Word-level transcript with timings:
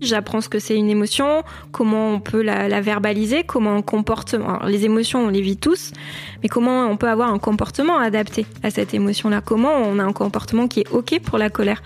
J'apprends 0.00 0.40
ce 0.40 0.48
que 0.48 0.58
c'est 0.58 0.76
une 0.76 0.90
émotion, 0.90 1.42
comment 1.72 2.10
on 2.10 2.20
peut 2.20 2.42
la, 2.42 2.68
la 2.68 2.80
verbaliser, 2.80 3.44
comment 3.44 3.74
un 3.74 3.82
comportement. 3.82 4.48
alors, 4.56 4.66
les 4.68 4.84
émotions, 4.84 5.24
on 5.24 5.28
les 5.28 5.40
vit 5.40 5.56
tous, 5.56 5.92
mais 6.42 6.48
comment 6.50 6.86
on 6.86 6.96
peut 6.98 7.08
avoir 7.08 7.32
un 7.32 7.38
comportement 7.38 7.98
adapté 7.98 8.44
à 8.62 8.70
cette 8.70 8.92
émotion-là? 8.92 9.40
Comment 9.40 9.72
on 9.74 9.98
a 9.98 10.02
un 10.04 10.12
comportement 10.12 10.68
qui 10.68 10.80
est 10.80 10.90
ok 10.90 11.20
pour 11.20 11.38
la 11.38 11.48
colère? 11.48 11.82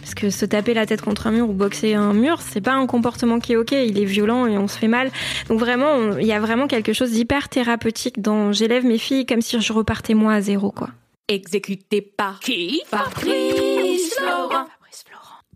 Parce 0.00 0.14
que 0.14 0.28
se 0.30 0.44
taper 0.44 0.74
la 0.74 0.84
tête 0.84 1.00
contre 1.00 1.26
un 1.26 1.30
mur 1.30 1.48
ou 1.48 1.52
boxer 1.54 1.94
un 1.94 2.12
mur, 2.12 2.40
c'est 2.42 2.60
pas 2.60 2.74
un 2.74 2.86
comportement 2.86 3.38
qui 3.40 3.54
est 3.54 3.56
ok. 3.56 3.72
Il 3.72 3.98
est 3.98 4.04
violent 4.04 4.46
et 4.46 4.58
on 4.58 4.68
se 4.68 4.76
fait 4.78 4.88
mal. 4.88 5.10
Donc 5.48 5.58
vraiment, 5.58 5.90
on- 5.94 6.18
il 6.18 6.26
y 6.26 6.32
a 6.32 6.40
vraiment 6.40 6.66
quelque 6.66 6.92
chose 6.92 7.12
d'hyper 7.12 7.48
thérapeutique 7.48 8.20
dans 8.20 8.52
j'élève 8.52 8.84
mes 8.84 8.98
filles 8.98 9.24
comme 9.26 9.40
si 9.40 9.58
je 9.60 9.72
repartais 9.72 10.14
moi 10.14 10.34
à 10.34 10.40
zéro, 10.42 10.70
quoi. 10.70 10.90
Exécuté 11.28 12.02
par 12.02 12.40
qui? 12.40 12.82
Fabrice 12.90 14.14
Florent. 14.18 14.66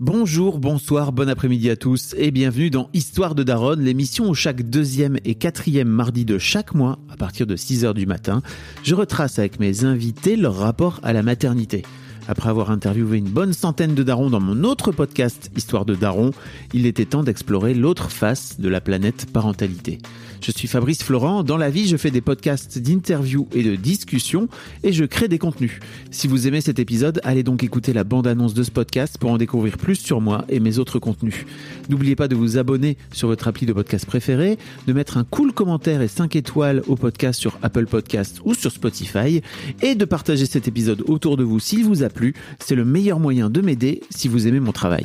Bonjour, 0.01 0.61
bonsoir, 0.61 1.11
bon 1.11 1.29
après-midi 1.29 1.71
à 1.71 1.77
tous 1.77 2.15
et 2.17 2.31
bienvenue 2.31 2.71
dans 2.71 2.89
Histoire 2.95 3.35
de 3.35 3.43
Daronne, 3.43 3.83
l'émission 3.83 4.29
où 4.29 4.35
chaque 4.35 4.63
deuxième 4.63 5.19
et 5.25 5.35
quatrième 5.35 5.89
mardi 5.89 6.25
de 6.25 6.39
chaque 6.39 6.73
mois, 6.73 7.01
à 7.11 7.17
partir 7.17 7.49
de 7.49 7.57
6h 7.57 7.95
du 7.95 8.07
matin, 8.07 8.41
je 8.85 8.95
retrace 8.95 9.41
avec 9.41 9.59
mes 9.59 9.85
invités 9.85 10.37
leur 10.37 10.55
rapport 10.55 11.01
à 11.03 11.13
la 11.13 11.25
maternité. 11.25 11.83
Après 12.29 12.49
avoir 12.49 12.71
interviewé 12.71 13.19
une 13.19 13.29
bonne 13.29 13.53
centaine 13.53 13.97
de 13.97 14.05
darons 14.05 14.31
dans 14.31 14.39
mon 14.39 14.63
autre 14.63 14.93
podcast 14.93 15.51
Histoire 15.57 15.85
de 15.85 15.97
Daron, 15.97 16.31
il 16.73 16.87
était 16.87 17.05
temps 17.05 17.25
d'explorer 17.25 17.75
l'autre 17.75 18.13
face 18.13 18.61
de 18.61 18.69
la 18.69 18.81
planète 18.81 19.27
parentalité. 19.33 19.99
Je 20.41 20.53
suis 20.53 20.69
Fabrice 20.69 21.03
Florent, 21.03 21.43
dans 21.43 21.57
la 21.57 21.71
vie 21.71 21.89
je 21.89 21.97
fais 21.97 22.11
des 22.11 22.21
podcasts 22.21 22.79
d'interviews 22.79 23.49
et 23.53 23.63
de 23.63 23.77
discussions 23.77 24.49
et 24.83 24.93
je 24.93 25.05
crée 25.05 25.29
des 25.29 25.39
contenus. 25.39 25.81
Si 26.11 26.27
vous 26.29 26.47
aimez 26.47 26.61
cet 26.61 26.79
épisode, 26.79 27.21
allez 27.25 27.43
donc 27.43 27.63
écouter 27.63 27.93
la 27.93 28.05
bande-annonce 28.05 28.55
de 28.55 28.63
ce 28.63 28.71
podcast 28.71 29.19
pour 29.19 29.31
en 29.31 29.39
découvrir 29.39 29.77
plus 29.77 29.97
sur 29.97 30.21
moi 30.21 30.45
et 30.49 30.61
mes 30.61 30.79
autres 30.79 30.99
contenus. 30.99 31.45
N'oubliez 31.89 32.17
pas 32.17 32.29
de 32.29 32.37
vous 32.37 32.57
abonner 32.57 32.97
sur 33.13 33.29
votre 33.29 33.49
appli 33.49 33.67
de 33.67 33.73
podcast 33.73 34.07
préféré, 34.07 34.59
de 34.87 34.93
mettre 34.93 35.17
un 35.17 35.25
cool 35.25 35.53
commentaire 35.53 36.03
et 36.03 36.09
5 36.09 36.37
étoiles 36.37 36.83
au 36.87 36.97
podcast 36.97 37.39
sur 37.41 37.59
Apple 37.63 37.87
Podcast 37.87 38.41
ou 38.45 38.55
sur 38.55 38.71
Spotify 38.71 39.43
et 39.83 39.95
de 39.95 40.05
partager 40.05 40.47
cet 40.47 40.69
épisode 40.69 41.03
autour 41.07 41.37
de 41.37 41.45
vous 41.45 41.61
s'il 41.61 41.85
vous 41.85 42.03
a 42.03 42.09
plu. 42.09 42.35
C'est 42.59 42.75
le 42.75 42.85
meilleur 42.85 43.19
moyen 43.19 43.51
de 43.51 43.61
m'aider 43.61 44.03
si 44.11 44.29
vous 44.29 44.47
aimez 44.47 44.61
mon 44.61 44.73
travail. 44.73 45.05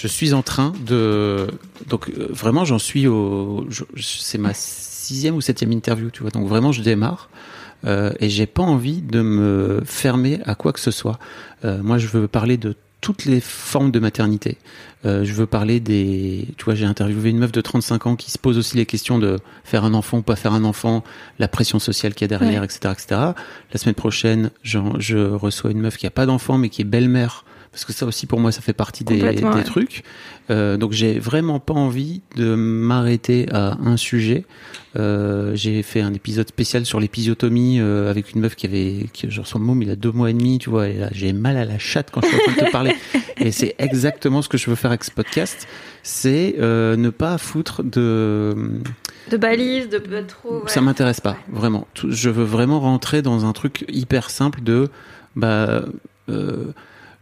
Je 0.00 0.06
suis 0.06 0.32
en 0.32 0.42
train 0.42 0.72
de 0.86 1.46
donc 1.88 2.08
euh, 2.08 2.28
vraiment 2.30 2.64
j'en 2.64 2.78
suis 2.78 3.06
au 3.06 3.66
c'est 3.98 4.38
ma 4.38 4.54
sixième 4.54 5.34
ou 5.34 5.42
septième 5.42 5.72
interview 5.72 6.10
tu 6.10 6.22
vois 6.22 6.30
donc 6.30 6.48
vraiment 6.48 6.72
je 6.72 6.80
démarre 6.82 7.28
euh, 7.86 8.12
et 8.18 8.28
j'ai 8.30 8.46
pas 8.46 8.62
envie 8.62 9.02
de 9.02 9.20
me 9.20 9.82
fermer 9.84 10.40
à 10.44 10.54
quoi 10.54 10.72
que 10.72 10.80
ce 10.80 10.90
soit. 10.90 11.18
Euh, 11.64 11.82
moi 11.82 11.98
je 11.98 12.06
veux 12.06 12.28
parler 12.28 12.56
de 12.56 12.74
toutes 13.00 13.24
les 13.24 13.40
formes 13.40 13.90
de 13.90 13.98
maternité. 13.98 14.58
Euh, 15.06 15.24
je 15.24 15.32
veux 15.32 15.46
parler 15.46 15.80
des 15.80 16.46
tu 16.58 16.64
vois 16.66 16.74
j'ai 16.74 16.84
interviewé 16.84 17.30
une 17.30 17.38
meuf 17.38 17.52
de 17.52 17.60
35 17.62 18.06
ans 18.06 18.16
qui 18.16 18.30
se 18.30 18.38
pose 18.38 18.58
aussi 18.58 18.76
les 18.76 18.84
questions 18.84 19.18
de 19.18 19.38
faire 19.64 19.84
un 19.84 19.94
enfant 19.94 20.18
ou 20.18 20.22
pas 20.22 20.36
faire 20.36 20.52
un 20.52 20.64
enfant, 20.64 21.02
la 21.38 21.48
pression 21.48 21.78
sociale 21.78 22.14
qu'il 22.14 22.30
y 22.30 22.32
a 22.32 22.38
derrière 22.38 22.60
Ouais. 22.60 22.66
etc 22.66 22.92
etc. 22.92 23.20
La 23.72 23.78
semaine 23.78 23.94
prochaine 23.94 24.50
je 24.62 25.16
reçois 25.32 25.70
une 25.70 25.80
meuf 25.80 25.96
qui 25.96 26.06
a 26.06 26.10
pas 26.10 26.26
d'enfant 26.26 26.58
mais 26.58 26.68
qui 26.68 26.82
est 26.82 26.84
belle-mère 26.84 27.44
parce 27.72 27.84
que 27.84 27.92
ça 27.92 28.04
aussi 28.04 28.26
pour 28.26 28.40
moi 28.40 28.50
ça 28.50 28.60
fait 28.60 28.72
partie 28.72 29.04
des, 29.04 29.18
Complètement, 29.18 29.50
des 29.50 29.56
ouais. 29.58 29.64
trucs. 29.64 30.02
Euh, 30.50 30.76
donc 30.76 30.92
j'ai 30.92 31.18
vraiment 31.20 31.60
pas 31.60 31.74
envie 31.74 32.22
de 32.36 32.54
m'arrêter 32.54 33.46
à 33.52 33.76
un 33.84 33.96
sujet. 33.96 34.44
Euh, 34.96 35.54
j'ai 35.54 35.82
fait 35.84 36.00
un 36.00 36.12
épisode 36.12 36.48
spécial 36.48 36.84
sur 36.84 36.98
l'épisiotomie 36.98 37.78
euh, 37.78 38.10
avec 38.10 38.32
une 38.32 38.40
meuf 38.40 38.56
qui 38.56 38.66
avait, 38.66 39.06
qui, 39.12 39.30
genre 39.30 39.46
son 39.46 39.60
môme 39.60 39.82
il 39.82 39.90
a 39.90 39.96
deux 39.96 40.10
mois 40.10 40.30
et 40.30 40.32
demi, 40.32 40.58
tu 40.58 40.68
vois, 40.68 40.88
et 40.88 40.94
là 40.94 41.08
j'ai 41.12 41.32
mal 41.32 41.56
à 41.56 41.64
la 41.64 41.78
chatte 41.78 42.10
quand 42.10 42.22
je 42.22 42.26
suis 42.26 42.36
en 42.36 42.40
train 42.40 42.52
de 42.52 42.66
te 42.66 42.72
parler. 42.72 42.94
Et 43.42 43.52
c'est 43.52 43.74
exactement 43.78 44.42
ce 44.42 44.50
que 44.50 44.58
je 44.58 44.68
veux 44.68 44.76
faire 44.76 44.90
avec 44.90 45.02
ce 45.02 45.10
podcast, 45.10 45.66
c'est 46.02 46.56
ne 46.58 47.08
pas 47.08 47.38
foutre 47.38 47.82
de 47.82 48.54
De 49.30 49.36
balises, 49.38 49.88
de 49.88 49.96
pas 49.96 50.22
trop. 50.24 50.62
ça 50.66 50.82
m'intéresse 50.82 51.22
pas, 51.22 51.38
vraiment. 51.50 51.86
Je 52.06 52.28
veux 52.28 52.44
vraiment 52.44 52.80
rentrer 52.80 53.22
dans 53.22 53.46
un 53.46 53.54
truc 53.54 53.86
hyper 53.88 54.28
simple 54.28 54.60
de, 54.62 54.90
bah, 55.36 55.84
euh, 56.30 56.72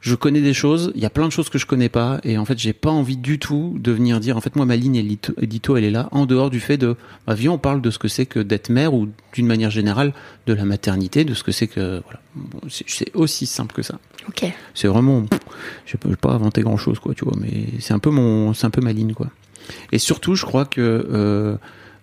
je 0.08 0.14
connais 0.14 0.41
des 0.41 0.54
choses, 0.54 0.91
il 0.94 1.02
y 1.02 1.06
a 1.06 1.10
plein 1.10 1.26
de 1.26 1.32
choses 1.32 1.48
que 1.50 1.58
je 1.58 1.66
connais 1.66 1.88
pas, 1.88 2.19
et 2.24 2.38
en 2.38 2.44
fait, 2.44 2.58
j'ai 2.58 2.72
pas 2.72 2.91
envie 2.91 3.16
du 3.16 3.38
tout 3.38 3.76
de 3.78 3.92
venir 3.92 4.19
dire, 4.20 4.36
en 4.36 4.41
fait, 4.41 4.56
moi, 4.56 4.64
ma 4.66 4.74
ligne 4.76 4.96
édito, 4.96 5.76
elle 5.76 5.84
est 5.84 5.91
là, 5.91 6.08
en 6.12 6.26
dehors 6.26 6.50
du 6.50 6.60
fait 6.60 6.78
de, 6.78 6.96
bah, 7.26 7.34
viens, 7.34 7.52
on 7.52 7.58
parle 7.58 7.82
de 7.82 7.91
ce 7.91 7.98
que 7.98 8.08
c'est 8.08 8.26
que 8.26 8.41
d'être 8.41 8.70
mère, 8.70 8.94
ou 8.94 9.08
d'une 9.34 9.47
manière 9.47 9.70
générale, 9.70 10.12
de 10.47 10.54
la 10.54 10.64
maternité, 10.64 11.24
de 11.24 11.34
ce 11.34 11.44
que 11.44 11.52
c'est 11.52 11.66
que, 11.68 12.02
voilà. 12.04 12.20
C'est- 12.68 13.14
aussi 13.14 13.47
simple 13.47 13.74
que 13.74 13.82
ça. 13.82 13.98
Ok. 14.28 14.44
C'est 14.74 14.88
vraiment, 14.88 15.24
je 15.86 15.97
peux 15.97 16.14
pas 16.16 16.32
inventer 16.32 16.62
grand 16.62 16.76
chose, 16.76 16.98
quoi, 16.98 17.14
tu 17.14 17.24
vois, 17.24 17.36
mais 17.38 17.66
c'est 17.80 17.92
un 17.94 17.98
peu 17.98 18.10
mon, 18.10 18.54
c'est 18.54 18.66
un 18.66 18.70
peu 18.70 18.80
ma 18.80 18.92
ligne, 18.92 19.12
quoi. 19.12 19.28
Et 19.92 19.98
surtout, 19.98 20.34
je 20.34 20.47
crois 20.47 20.64
que 20.64 20.80
euh, 21.12 21.56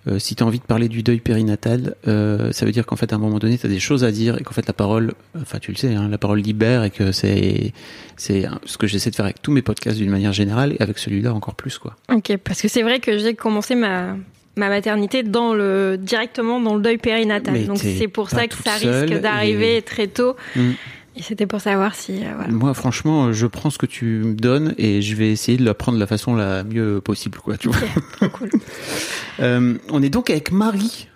euh, 0.07 0.19
si 0.19 0.35
tu 0.35 0.43
as 0.43 0.45
envie 0.45 0.59
de 0.59 0.63
parler 0.66 0.88
du 0.88 1.01
deuil 1.01 1.19
périnatal, 1.19 1.95
euh, 2.07 2.51
ça 2.51 2.66
veut 2.66 2.71
dire 2.71 2.85
qu'en 2.85 2.95
fait, 2.95 3.11
à 3.11 3.16
un 3.16 3.19
moment 3.19 3.39
donné, 3.39 3.57
tu 3.57 3.66
as 3.66 3.69
des 3.69 3.79
choses 3.79 4.03
à 4.03 4.11
dire 4.11 4.38
et 4.39 4.43
qu'en 4.43 4.53
fait, 4.53 4.67
la 4.67 4.73
parole, 4.73 5.13
enfin, 5.41 5.57
tu 5.59 5.71
le 5.71 5.77
sais, 5.77 5.93
hein, 5.95 6.07
la 6.09 6.17
parole 6.17 6.39
libère 6.39 6.83
et 6.83 6.91
que 6.91 7.11
c'est, 7.11 7.73
c'est 8.17 8.45
ce 8.65 8.77
que 8.77 8.85
j'essaie 8.88 9.09
de 9.09 9.15
faire 9.15 9.25
avec 9.25 9.41
tous 9.41 9.51
mes 9.51 9.61
podcasts 9.61 9.97
d'une 9.97 10.11
manière 10.11 10.33
générale 10.33 10.73
et 10.77 10.81
avec 10.81 10.97
celui-là 10.99 11.33
encore 11.33 11.55
plus, 11.55 11.77
quoi. 11.79 11.95
Ok, 12.13 12.38
parce 12.44 12.61
que 12.61 12.67
c'est 12.67 12.83
vrai 12.83 12.99
que 12.99 13.17
j'ai 13.17 13.33
commencé 13.33 13.73
ma, 13.75 14.15
ma 14.55 14.69
maternité 14.69 15.23
dans 15.23 15.53
le, 15.53 15.97
directement 15.99 16.59
dans 16.61 16.75
le 16.75 16.81
deuil 16.81 16.97
périnatal. 16.97 17.53
Mais 17.53 17.63
Donc 17.63 17.77
c'est 17.79 18.07
pour 18.07 18.29
ça 18.29 18.47
que 18.47 18.55
ça 18.55 18.73
risque 18.75 19.19
d'arriver 19.21 19.77
et- 19.77 19.81
très 19.81 20.07
tôt. 20.07 20.35
Mm. 20.55 20.71
Et 21.17 21.21
c'était 21.21 21.47
pour 21.47 21.61
savoir 21.61 21.95
si. 21.95 22.23
euh, 22.25 22.31
voilà. 22.35 22.51
Moi, 22.51 22.73
franchement, 22.73 23.31
je 23.31 23.47
prends 23.47 23.69
ce 23.69 23.77
que 23.77 23.85
tu 23.85 24.05
me 24.05 24.33
donnes 24.33 24.75
et 24.77 25.01
je 25.01 25.15
vais 25.15 25.31
essayer 25.31 25.57
de 25.57 25.63
le 25.63 25.73
prendre 25.73 25.97
de 25.97 26.01
la 26.01 26.07
façon 26.07 26.35
la 26.35 26.63
mieux 26.63 26.99
possible, 27.01 27.37
quoi, 27.39 27.57
tu 27.57 27.69
vois. 27.69 28.29
Cool. 28.33 28.49
Euh, 29.39 29.77
on 29.89 30.01
est 30.03 30.09
donc 30.09 30.29
avec 30.29 30.51
Marie. 30.51 31.07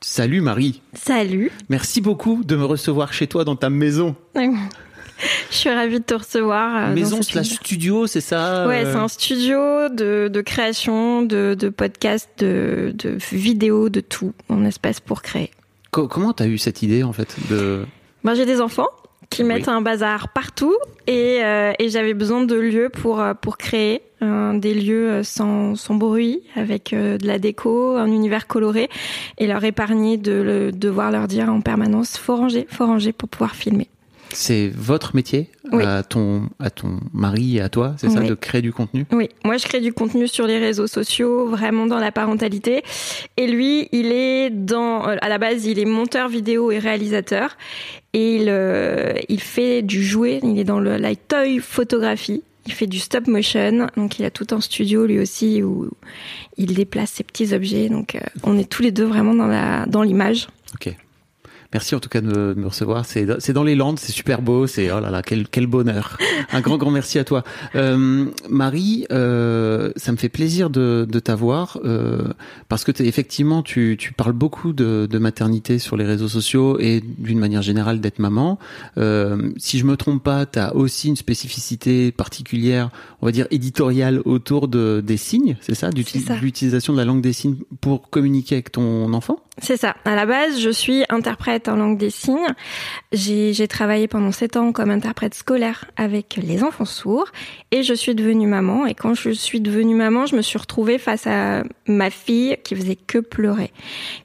Salut 0.00 0.40
Marie. 0.40 0.82
Salut. 0.94 1.50
Merci 1.68 2.00
beaucoup 2.00 2.42
de 2.44 2.56
me 2.56 2.64
recevoir 2.64 3.12
chez 3.12 3.26
toi 3.26 3.44
dans 3.44 3.56
ta 3.56 3.70
maison. 3.70 4.14
Je 4.36 5.54
suis 5.56 5.68
ravie 5.70 5.98
de 5.98 6.04
te 6.04 6.14
recevoir. 6.14 6.88
euh, 6.90 6.94
maison 6.94 7.20
slash 7.22 7.46
univers. 7.48 7.58
studio, 7.66 8.06
c'est 8.06 8.20
ça 8.22 8.66
Ouais, 8.66 8.84
euh, 8.86 8.92
c'est 8.92 8.98
un 8.98 9.08
studio 9.08 9.88
de, 9.90 10.28
de 10.32 10.40
création, 10.40 11.22
de, 11.22 11.54
de 11.58 11.68
podcasts, 11.68 12.30
de, 12.38 12.94
de 12.96 13.18
vidéos, 13.32 13.88
de 13.90 14.00
tout. 14.00 14.32
Un 14.48 14.64
espace 14.64 15.00
pour 15.00 15.20
créer. 15.22 15.50
co- 15.90 16.08
Comment 16.08 16.32
t'as 16.32 16.46
eu 16.46 16.56
cette 16.56 16.82
idée 16.82 17.02
en 17.02 17.12
fait 17.12 17.36
de 17.50 17.84
Moi, 18.22 18.34
j'ai 18.34 18.46
des 18.46 18.60
enfants 18.62 18.88
qui 19.30 19.42
Oui. 19.42 19.48
mettent 19.48 19.68
un 19.68 19.80
bazar 19.80 20.28
partout 20.32 20.76
et, 21.06 21.38
euh, 21.42 21.72
et 21.78 21.88
j'avais 21.88 22.14
besoin 22.14 22.42
de 22.44 22.54
lieux 22.56 22.88
pour, 22.90 23.20
euh, 23.20 23.32
pour 23.34 23.56
créer 23.56 24.02
euh, 24.22 24.58
des 24.58 24.74
lieux 24.74 25.08
euh, 25.10 25.22
sans, 25.22 25.76
sans 25.76 25.94
bruit, 25.94 26.42
avec 26.56 26.92
euh, 26.92 27.16
de 27.16 27.26
la 27.26 27.38
déco, 27.38 27.96
un 27.96 28.08
univers 28.08 28.46
coloré 28.46 28.90
et 29.38 29.46
leur 29.46 29.64
épargner 29.64 30.18
de 30.18 30.32
le, 30.32 30.72
devoir 30.72 31.10
leur 31.10 31.26
dire 31.26 31.48
en 31.48 31.60
permanence 31.62 32.18
faut 32.18 32.36
ranger, 32.36 32.66
faut 32.68 32.84
ranger 32.86 33.12
pour 33.12 33.28
pouvoir 33.28 33.54
filmer. 33.54 33.88
C'est 34.32 34.70
votre 34.74 35.14
métier 35.16 35.50
Oui. 35.72 35.84
à 35.84 36.02
ton 36.02 36.48
à 36.58 36.70
ton 36.70 37.00
mari 37.12 37.56
et 37.56 37.60
à 37.60 37.68
toi, 37.68 37.94
c'est 37.98 38.08
ça, 38.10 38.20
de 38.20 38.34
créer 38.34 38.62
du 38.62 38.72
contenu? 38.72 39.06
Oui, 39.12 39.28
moi 39.44 39.56
je 39.56 39.64
crée 39.66 39.80
du 39.80 39.92
contenu 39.92 40.28
sur 40.28 40.46
les 40.46 40.58
réseaux 40.58 40.86
sociaux, 40.86 41.48
vraiment 41.48 41.86
dans 41.86 41.98
la 41.98 42.12
parentalité. 42.12 42.82
Et 43.36 43.46
lui, 43.46 43.88
il 43.92 44.12
est 44.12 44.50
dans, 44.50 45.08
euh, 45.08 45.16
à 45.20 45.28
la 45.28 45.38
base, 45.38 45.66
il 45.66 45.78
est 45.78 45.84
monteur 45.84 46.28
vidéo 46.28 46.70
et 46.70 46.78
réalisateur. 46.78 47.56
Et 48.12 48.36
il, 48.36 48.46
euh, 48.48 49.14
il 49.28 49.40
fait 49.40 49.82
du 49.82 50.02
jouet, 50.04 50.40
il 50.42 50.58
est 50.58 50.64
dans 50.64 50.80
le, 50.80 50.96
la 50.96 51.14
toy 51.16 51.58
photographie. 51.58 52.42
Il 52.66 52.72
fait 52.72 52.86
du 52.86 52.98
stop 52.98 53.26
motion, 53.26 53.88
donc 53.96 54.18
il 54.18 54.24
a 54.24 54.30
tout 54.30 54.46
un 54.50 54.60
studio 54.60 55.06
lui 55.06 55.18
aussi 55.18 55.62
où 55.62 55.88
il 56.56 56.74
déplace 56.74 57.10
ses 57.12 57.24
petits 57.24 57.54
objets. 57.54 57.88
Donc 57.88 58.14
euh, 58.14 58.20
on 58.44 58.58
est 58.58 58.68
tous 58.68 58.82
les 58.82 58.92
deux 58.92 59.06
vraiment 59.06 59.34
dans 59.34 59.46
la 59.46 59.86
dans 59.86 60.02
l'image. 60.02 60.46
Ok. 60.74 60.94
Merci 61.72 61.94
en 61.94 62.00
tout 62.00 62.08
cas 62.08 62.20
de 62.20 62.26
me, 62.26 62.54
de 62.54 62.60
me 62.60 62.66
recevoir. 62.66 63.04
C'est 63.06 63.26
c'est 63.40 63.52
dans 63.52 63.62
les 63.62 63.76
Landes, 63.76 63.98
c'est 63.98 64.10
super 64.12 64.42
beau. 64.42 64.66
C'est 64.66 64.90
oh 64.90 64.98
là 65.00 65.10
là, 65.10 65.22
quel 65.22 65.46
quel 65.48 65.66
bonheur. 65.68 66.18
Un 66.52 66.60
grand 66.60 66.78
grand 66.78 66.90
merci 66.90 67.18
à 67.18 67.24
toi, 67.24 67.44
euh, 67.76 68.26
Marie. 68.48 69.06
Euh, 69.12 69.92
ça 69.96 70.10
me 70.12 70.16
fait 70.16 70.28
plaisir 70.28 70.68
de, 70.70 71.06
de 71.08 71.18
t'avoir 71.20 71.78
euh, 71.84 72.32
parce 72.68 72.82
que 72.84 72.90
t'es- 72.90 73.06
effectivement 73.06 73.62
tu 73.62 73.96
tu 73.98 74.12
parles 74.12 74.32
beaucoup 74.32 74.72
de, 74.72 75.06
de 75.08 75.18
maternité 75.18 75.78
sur 75.78 75.96
les 75.96 76.04
réseaux 76.04 76.28
sociaux 76.28 76.78
et 76.80 77.02
d'une 77.18 77.38
manière 77.38 77.62
générale 77.62 78.00
d'être 78.00 78.18
maman. 78.18 78.58
Euh, 78.98 79.50
si 79.56 79.78
je 79.78 79.84
me 79.84 79.96
trompe 79.96 80.22
pas, 80.24 80.46
tu 80.46 80.58
as 80.58 80.74
aussi 80.74 81.08
une 81.08 81.16
spécificité 81.16 82.10
particulière, 82.12 82.90
on 83.22 83.26
va 83.26 83.32
dire 83.32 83.46
éditoriale 83.50 84.20
autour 84.24 84.66
de 84.68 85.00
des 85.06 85.16
signes, 85.16 85.56
c'est 85.60 85.74
ça, 85.74 85.90
d'uti- 85.90 86.18
C'est 86.20 86.26
ça. 86.26 86.36
l'utilisation 86.36 86.92
de 86.94 86.98
la 86.98 87.04
langue 87.04 87.20
des 87.22 87.32
signes 87.32 87.56
pour 87.80 88.10
communiquer 88.10 88.56
avec 88.56 88.72
ton 88.72 89.12
enfant? 89.12 89.38
C'est 89.62 89.76
ça. 89.76 89.94
À 90.06 90.14
la 90.16 90.24
base, 90.24 90.58
je 90.60 90.70
suis 90.70 91.04
interprète 91.10 91.59
en 91.68 91.76
langue 91.76 91.98
des 91.98 92.10
signes. 92.10 92.48
J'ai 93.12 93.68
travaillé 93.68 94.08
pendant 94.08 94.32
sept 94.32 94.56
ans 94.56 94.72
comme 94.72 94.90
interprète 94.90 95.34
scolaire 95.34 95.84
avec 95.96 96.38
les 96.40 96.62
enfants 96.62 96.84
sourds 96.84 97.28
et 97.70 97.82
je 97.82 97.94
suis 97.94 98.14
devenue 98.14 98.46
maman. 98.46 98.86
Et 98.86 98.94
quand 98.94 99.14
je 99.14 99.30
suis 99.30 99.60
devenue 99.60 99.94
maman, 99.94 100.26
je 100.26 100.36
me 100.36 100.42
suis 100.42 100.58
retrouvée 100.58 100.98
face 100.98 101.26
à 101.26 101.62
ma 101.86 102.10
fille 102.10 102.56
qui 102.64 102.74
faisait 102.74 102.96
que 102.96 103.18
pleurer, 103.18 103.72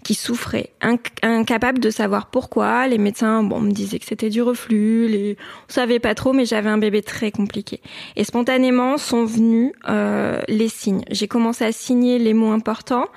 qui 0.04 0.14
souffrait, 0.14 0.70
inc- 0.82 1.00
incapable 1.24 1.80
de 1.80 1.90
savoir 1.90 2.28
pourquoi. 2.28 2.88
Les 2.88 2.98
médecins, 2.98 3.44
bon, 3.44 3.60
me 3.60 3.72
disaient 3.72 4.00
que 4.00 4.06
c'était 4.06 4.30
du 4.30 4.42
reflux. 4.42 5.08
Les... 5.08 5.38
On 5.70 5.74
savait 5.74 6.00
pas 6.00 6.16
trop, 6.16 6.34
mais 6.34 6.46
j'avais 6.46 6.70
un 6.70 6.78
bébé 6.78 7.02
très 7.02 7.31
compliqué. 7.31 7.81
Et 8.16 8.24
spontanément 8.24 8.98
sont 8.98 9.26
venus 9.26 9.74
euh, 9.88 10.42
les 10.48 10.70
signes. 10.70 11.04
J'ai 11.12 11.28
commencé 11.28 11.66
à 11.66 11.72
signer 11.72 12.20
les 12.20 12.34
mots 12.34 12.52
importants 12.52 13.08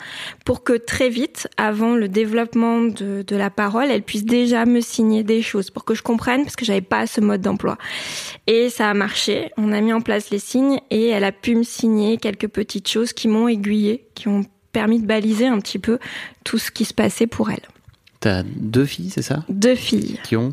pour 0.44 0.64
que 0.64 0.72
très 0.72 1.08
vite, 1.08 1.48
avant 1.56 1.94
le 1.94 2.08
développement 2.08 2.80
de, 2.82 3.22
de 3.26 3.36
la 3.36 3.50
parole, 3.50 3.90
elle 3.90 4.02
puisse 4.08 4.24
déjà 4.24 4.64
me 4.64 4.80
signer 4.80 5.22
des 5.22 5.42
choses 5.42 5.68
pour 5.70 5.84
que 5.84 5.94
je 5.94 6.02
comprenne 6.02 6.42
parce 6.42 6.56
que 6.56 6.64
j'avais 6.64 6.80
pas 6.80 7.06
ce 7.06 7.20
mode 7.20 7.42
d'emploi. 7.42 7.76
Et 8.46 8.70
ça 8.70 8.88
a 8.88 8.94
marché. 8.94 9.50
On 9.58 9.70
a 9.72 9.80
mis 9.82 9.92
en 9.92 10.00
place 10.00 10.30
les 10.30 10.38
signes 10.38 10.80
et 10.90 11.08
elle 11.08 11.24
a 11.24 11.32
pu 11.32 11.54
me 11.54 11.62
signer 11.62 12.16
quelques 12.16 12.48
petites 12.48 12.88
choses 12.88 13.12
qui 13.12 13.28
m'ont 13.28 13.48
aiguillée, 13.48 14.06
qui 14.14 14.28
ont 14.28 14.46
permis 14.72 14.98
de 15.00 15.06
baliser 15.06 15.46
un 15.46 15.58
petit 15.60 15.78
peu 15.78 15.98
tout 16.42 16.56
ce 16.56 16.70
qui 16.70 16.86
se 16.86 16.94
passait 16.94 17.26
pour 17.26 17.50
elle. 17.50 17.60
T'as 18.20 18.42
deux 18.44 18.86
filles, 18.86 19.10
c'est 19.10 19.22
ça, 19.22 19.44
Deux 19.50 19.74
filles 19.76 20.18
qui 20.24 20.36
ont? 20.36 20.52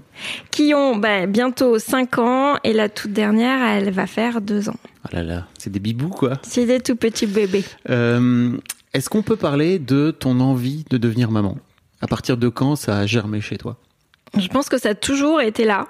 qui 0.51 0.73
ont 0.75 0.97
bah, 0.97 1.25
bientôt 1.25 1.79
5 1.79 2.17
ans 2.19 2.57
et 2.63 2.73
la 2.73 2.89
toute 2.89 3.11
dernière, 3.13 3.63
elle 3.67 3.89
va 3.91 4.05
faire 4.05 4.41
2 4.41 4.67
ans. 4.69 4.75
Oh 5.05 5.07
là 5.13 5.23
là, 5.23 5.47
c'est 5.57 5.71
des 5.71 5.79
bibous 5.79 6.09
quoi. 6.09 6.33
C'est 6.43 6.65
des 6.65 6.79
tout 6.81 6.95
petits 6.95 7.25
bébés. 7.25 7.63
Euh, 7.89 8.51
Est-ce 8.93 9.09
qu'on 9.09 9.23
peut 9.23 9.35
parler 9.37 9.79
de 9.79 10.11
ton 10.11 10.41
envie 10.41 10.83
de 10.91 10.97
devenir 10.97 11.31
maman? 11.31 11.57
À 12.05 12.07
partir 12.07 12.37
de 12.37 12.49
quand 12.49 12.75
ça 12.75 12.99
a 12.99 13.05
germé 13.07 13.41
chez 13.41 13.57
toi? 13.57 13.77
Je 14.37 14.47
pense 14.47 14.69
que 14.69 14.77
ça 14.77 14.89
a 14.89 14.93
toujours 14.93 15.41
été 15.41 15.65
là. 15.65 15.87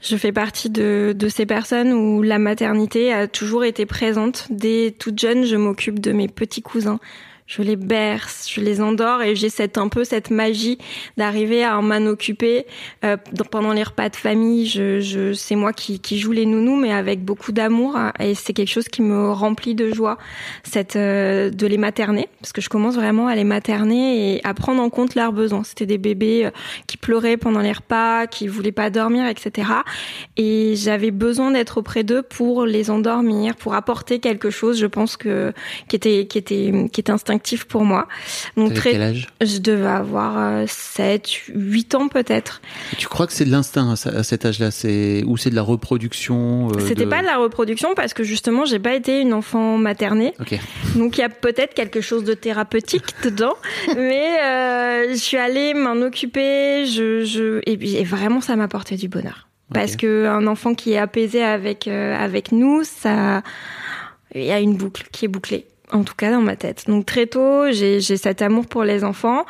Je 0.00 0.16
fais 0.16 0.32
partie 0.32 0.70
de, 0.70 1.12
de 1.14 1.28
ces 1.28 1.44
personnes 1.44 1.92
où 1.92 2.22
la 2.22 2.38
maternité 2.38 3.12
a 3.12 3.28
toujours 3.28 3.64
été 3.64 3.84
présente. 3.84 4.46
Dès 4.48 4.96
toute 4.98 5.18
jeune, 5.18 5.44
je 5.44 5.56
m'occupe 5.56 6.00
de 6.00 6.12
mes 6.12 6.26
petits 6.26 6.62
cousins. 6.62 7.00
Je 7.48 7.62
les 7.62 7.76
berce, 7.76 8.46
je 8.52 8.60
les 8.60 8.82
endors 8.82 9.22
et 9.22 9.34
j'ai 9.34 9.48
cette 9.48 9.78
un 9.78 9.88
peu 9.88 10.04
cette 10.04 10.30
magie 10.30 10.76
d'arriver 11.16 11.64
à 11.64 11.80
m'en 11.80 12.06
occuper 12.06 12.66
euh, 13.06 13.16
pendant 13.50 13.72
les 13.72 13.82
repas 13.82 14.10
de 14.10 14.16
famille. 14.16 14.66
Je, 14.66 15.00
je 15.00 15.32
c'est 15.32 15.56
moi 15.56 15.72
qui, 15.72 15.98
qui 15.98 16.18
joue 16.18 16.32
les 16.32 16.44
nounous, 16.44 16.76
mais 16.76 16.92
avec 16.92 17.24
beaucoup 17.24 17.52
d'amour 17.52 17.96
hein, 17.96 18.12
et 18.20 18.34
c'est 18.34 18.52
quelque 18.52 18.68
chose 18.68 18.88
qui 18.88 19.00
me 19.00 19.32
remplit 19.32 19.74
de 19.74 19.90
joie, 19.94 20.18
cette 20.62 20.96
euh, 20.96 21.48
de 21.48 21.66
les 21.66 21.78
materner 21.78 22.28
parce 22.42 22.52
que 22.52 22.60
je 22.60 22.68
commence 22.68 22.96
vraiment 22.96 23.28
à 23.28 23.34
les 23.34 23.44
materner 23.44 24.34
et 24.34 24.46
à 24.46 24.52
prendre 24.52 24.82
en 24.82 24.90
compte 24.90 25.14
leurs 25.14 25.32
besoins. 25.32 25.64
C'était 25.64 25.86
des 25.86 25.98
bébés 25.98 26.44
euh, 26.44 26.50
qui 26.86 26.98
pleuraient 26.98 27.38
pendant 27.38 27.60
les 27.60 27.72
repas, 27.72 28.26
qui 28.26 28.46
voulaient 28.46 28.72
pas 28.72 28.90
dormir, 28.90 29.26
etc. 29.26 29.70
Et 30.36 30.74
j'avais 30.76 31.12
besoin 31.12 31.50
d'être 31.50 31.78
auprès 31.78 32.04
d'eux 32.04 32.20
pour 32.20 32.66
les 32.66 32.90
endormir, 32.90 33.56
pour 33.56 33.72
apporter 33.72 34.18
quelque 34.18 34.50
chose, 34.50 34.78
je 34.78 34.86
pense 34.86 35.16
que 35.16 35.54
qui 35.88 35.96
était 35.96 36.26
qui 36.26 36.36
était 36.36 36.90
qui 36.92 37.00
était 37.00 37.10
instinctif 37.10 37.37
pour 37.68 37.84
moi. 37.84 38.08
Donc 38.56 38.74
très 38.74 38.92
quel 38.92 39.02
âge 39.02 39.26
je 39.40 39.58
devais 39.58 39.86
avoir 39.86 40.34
euh, 40.38 40.64
7 40.66 41.28
8 41.54 41.94
ans 41.94 42.08
peut-être. 42.08 42.60
Tu 42.98 43.06
crois 43.08 43.26
que 43.26 43.32
c'est 43.32 43.44
de 43.44 43.50
l'instinct 43.50 43.90
à 43.92 43.96
ce- 43.96 44.08
à 44.08 44.22
cet 44.22 44.44
âge-là 44.44 44.70
C'est 44.70 45.22
ou 45.26 45.36
c'est 45.36 45.50
de 45.50 45.54
la 45.54 45.62
reproduction 45.62 46.68
euh, 46.70 46.78
C'était 46.86 47.04
de- 47.04 47.10
pas 47.10 47.20
de 47.20 47.26
la 47.26 47.36
reproduction 47.38 47.94
parce 47.94 48.14
que 48.14 48.22
justement, 48.24 48.64
j'ai 48.64 48.78
pas 48.78 48.94
été 48.94 49.20
une 49.20 49.32
enfant 49.32 49.76
maternée. 49.78 50.32
Ok. 50.40 50.58
Donc 50.96 51.18
il 51.18 51.20
y 51.20 51.24
a 51.24 51.28
peut-être 51.28 51.74
quelque 51.74 52.00
chose 52.00 52.24
de 52.24 52.34
thérapeutique 52.34 53.04
dedans, 53.24 53.54
mais 53.96 54.38
euh, 54.42 55.10
je 55.10 55.16
suis 55.16 55.36
allée 55.36 55.74
m'en 55.74 55.92
occuper, 56.02 56.86
je, 56.86 57.24
je 57.24 57.60
et 57.66 57.76
puis 57.76 57.96
et 57.96 58.04
vraiment 58.04 58.40
ça 58.40 58.56
m'a 58.56 58.64
apporté 58.64 58.96
du 58.96 59.08
bonheur. 59.08 59.48
Parce 59.74 59.96
que 59.96 60.24
un 60.26 60.46
enfant 60.46 60.74
qui 60.74 60.92
est 60.92 60.98
apaisé 60.98 61.42
avec 61.42 61.88
euh, 61.88 62.16
avec 62.16 62.52
nous, 62.52 62.84
ça 62.84 63.42
il 64.34 64.44
y 64.44 64.50
a 64.50 64.60
une 64.60 64.76
boucle 64.76 65.04
qui 65.12 65.26
est 65.26 65.28
bouclée. 65.28 65.66
En 65.90 66.02
tout 66.02 66.14
cas 66.14 66.30
dans 66.30 66.42
ma 66.42 66.56
tête. 66.56 66.84
Donc 66.86 67.06
très 67.06 67.26
tôt, 67.26 67.70
j'ai 67.70 68.00
cet 68.00 68.42
amour 68.42 68.66
pour 68.66 68.84
les 68.84 69.04
enfants. 69.04 69.44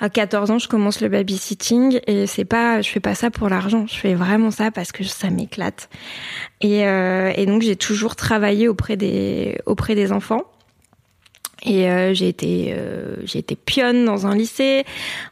À 0.00 0.08
14 0.08 0.50
ans, 0.50 0.58
je 0.58 0.68
commence 0.68 1.00
le 1.00 1.08
babysitting 1.08 2.00
et 2.06 2.26
c'est 2.26 2.44
pas, 2.44 2.82
je 2.82 2.90
fais 2.90 3.00
pas 3.00 3.14
ça 3.14 3.30
pour 3.30 3.48
l'argent. 3.48 3.86
Je 3.86 3.94
fais 3.94 4.14
vraiment 4.14 4.50
ça 4.50 4.70
parce 4.70 4.90
que 4.90 5.04
ça 5.04 5.30
m'éclate. 5.30 5.88
Et, 6.60 6.86
euh, 6.86 7.32
et 7.36 7.46
donc 7.46 7.62
j'ai 7.62 7.76
toujours 7.76 8.16
travaillé 8.16 8.68
auprès 8.68 8.96
des 8.96 9.58
auprès 9.66 9.94
des 9.94 10.12
enfants. 10.12 10.42
Et 11.64 11.88
euh, 11.90 12.14
j'ai 12.14 12.28
été 12.28 12.74
euh, 12.76 13.16
j'ai 13.24 13.40
été 13.40 13.56
pionne 13.56 14.04
dans 14.04 14.26
un 14.26 14.34
lycée. 14.34 14.84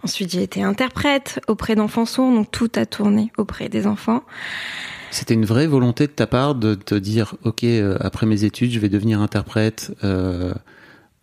Ensuite 0.02 0.32
j'ai 0.32 0.42
été 0.42 0.62
interprète 0.62 1.40
auprès 1.48 1.74
d'enfants 1.74 2.06
sourds. 2.06 2.32
Donc 2.32 2.50
tout 2.50 2.70
a 2.76 2.86
tourné 2.86 3.32
auprès 3.36 3.68
des 3.68 3.86
enfants. 3.86 4.22
C'était 5.10 5.34
une 5.34 5.44
vraie 5.44 5.66
volonté 5.66 6.06
de 6.06 6.12
ta 6.12 6.26
part 6.26 6.54
de 6.54 6.74
te 6.74 6.94
dire, 6.94 7.34
ok, 7.44 7.64
euh, 7.64 7.96
après 8.00 8.26
mes 8.26 8.44
études, 8.44 8.70
je 8.70 8.78
vais 8.78 8.88
devenir 8.88 9.20
interprète 9.20 9.92
euh, 10.04 10.52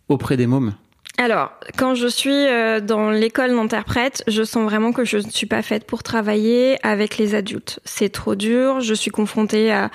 auprès 0.08 0.36
des 0.36 0.46
mômes? 0.46 0.74
Alors, 1.16 1.52
quand 1.78 1.94
je 1.94 2.08
suis 2.08 2.32
euh, 2.32 2.80
dans 2.80 3.10
l'école 3.10 3.54
d'interprète, 3.54 4.24
je 4.26 4.42
sens 4.42 4.64
vraiment 4.64 4.92
que 4.92 5.04
je 5.04 5.18
ne 5.18 5.30
suis 5.30 5.46
pas 5.46 5.62
faite 5.62 5.86
pour 5.86 6.02
travailler 6.02 6.76
avec 6.84 7.18
les 7.18 7.36
adultes. 7.36 7.78
C'est 7.84 8.08
trop 8.08 8.34
dur. 8.34 8.80
Je 8.80 8.94
suis 8.94 9.12
confrontée 9.12 9.72
à, 9.72 9.90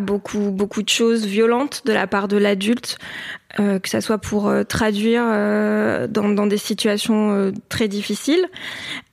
beaucoup, 0.00 0.50
beaucoup 0.50 0.82
de 0.82 0.88
choses 0.88 1.24
violentes 1.24 1.82
de 1.84 1.92
la 1.92 2.08
part 2.08 2.26
de 2.26 2.36
l'adulte, 2.36 2.98
que 3.56 3.88
ça 3.88 4.00
soit 4.00 4.18
pour 4.18 4.52
traduire 4.68 5.22
dans, 6.08 6.28
dans 6.28 6.46
des 6.46 6.58
situations 6.58 7.52
très 7.68 7.88
difficiles. 7.88 8.44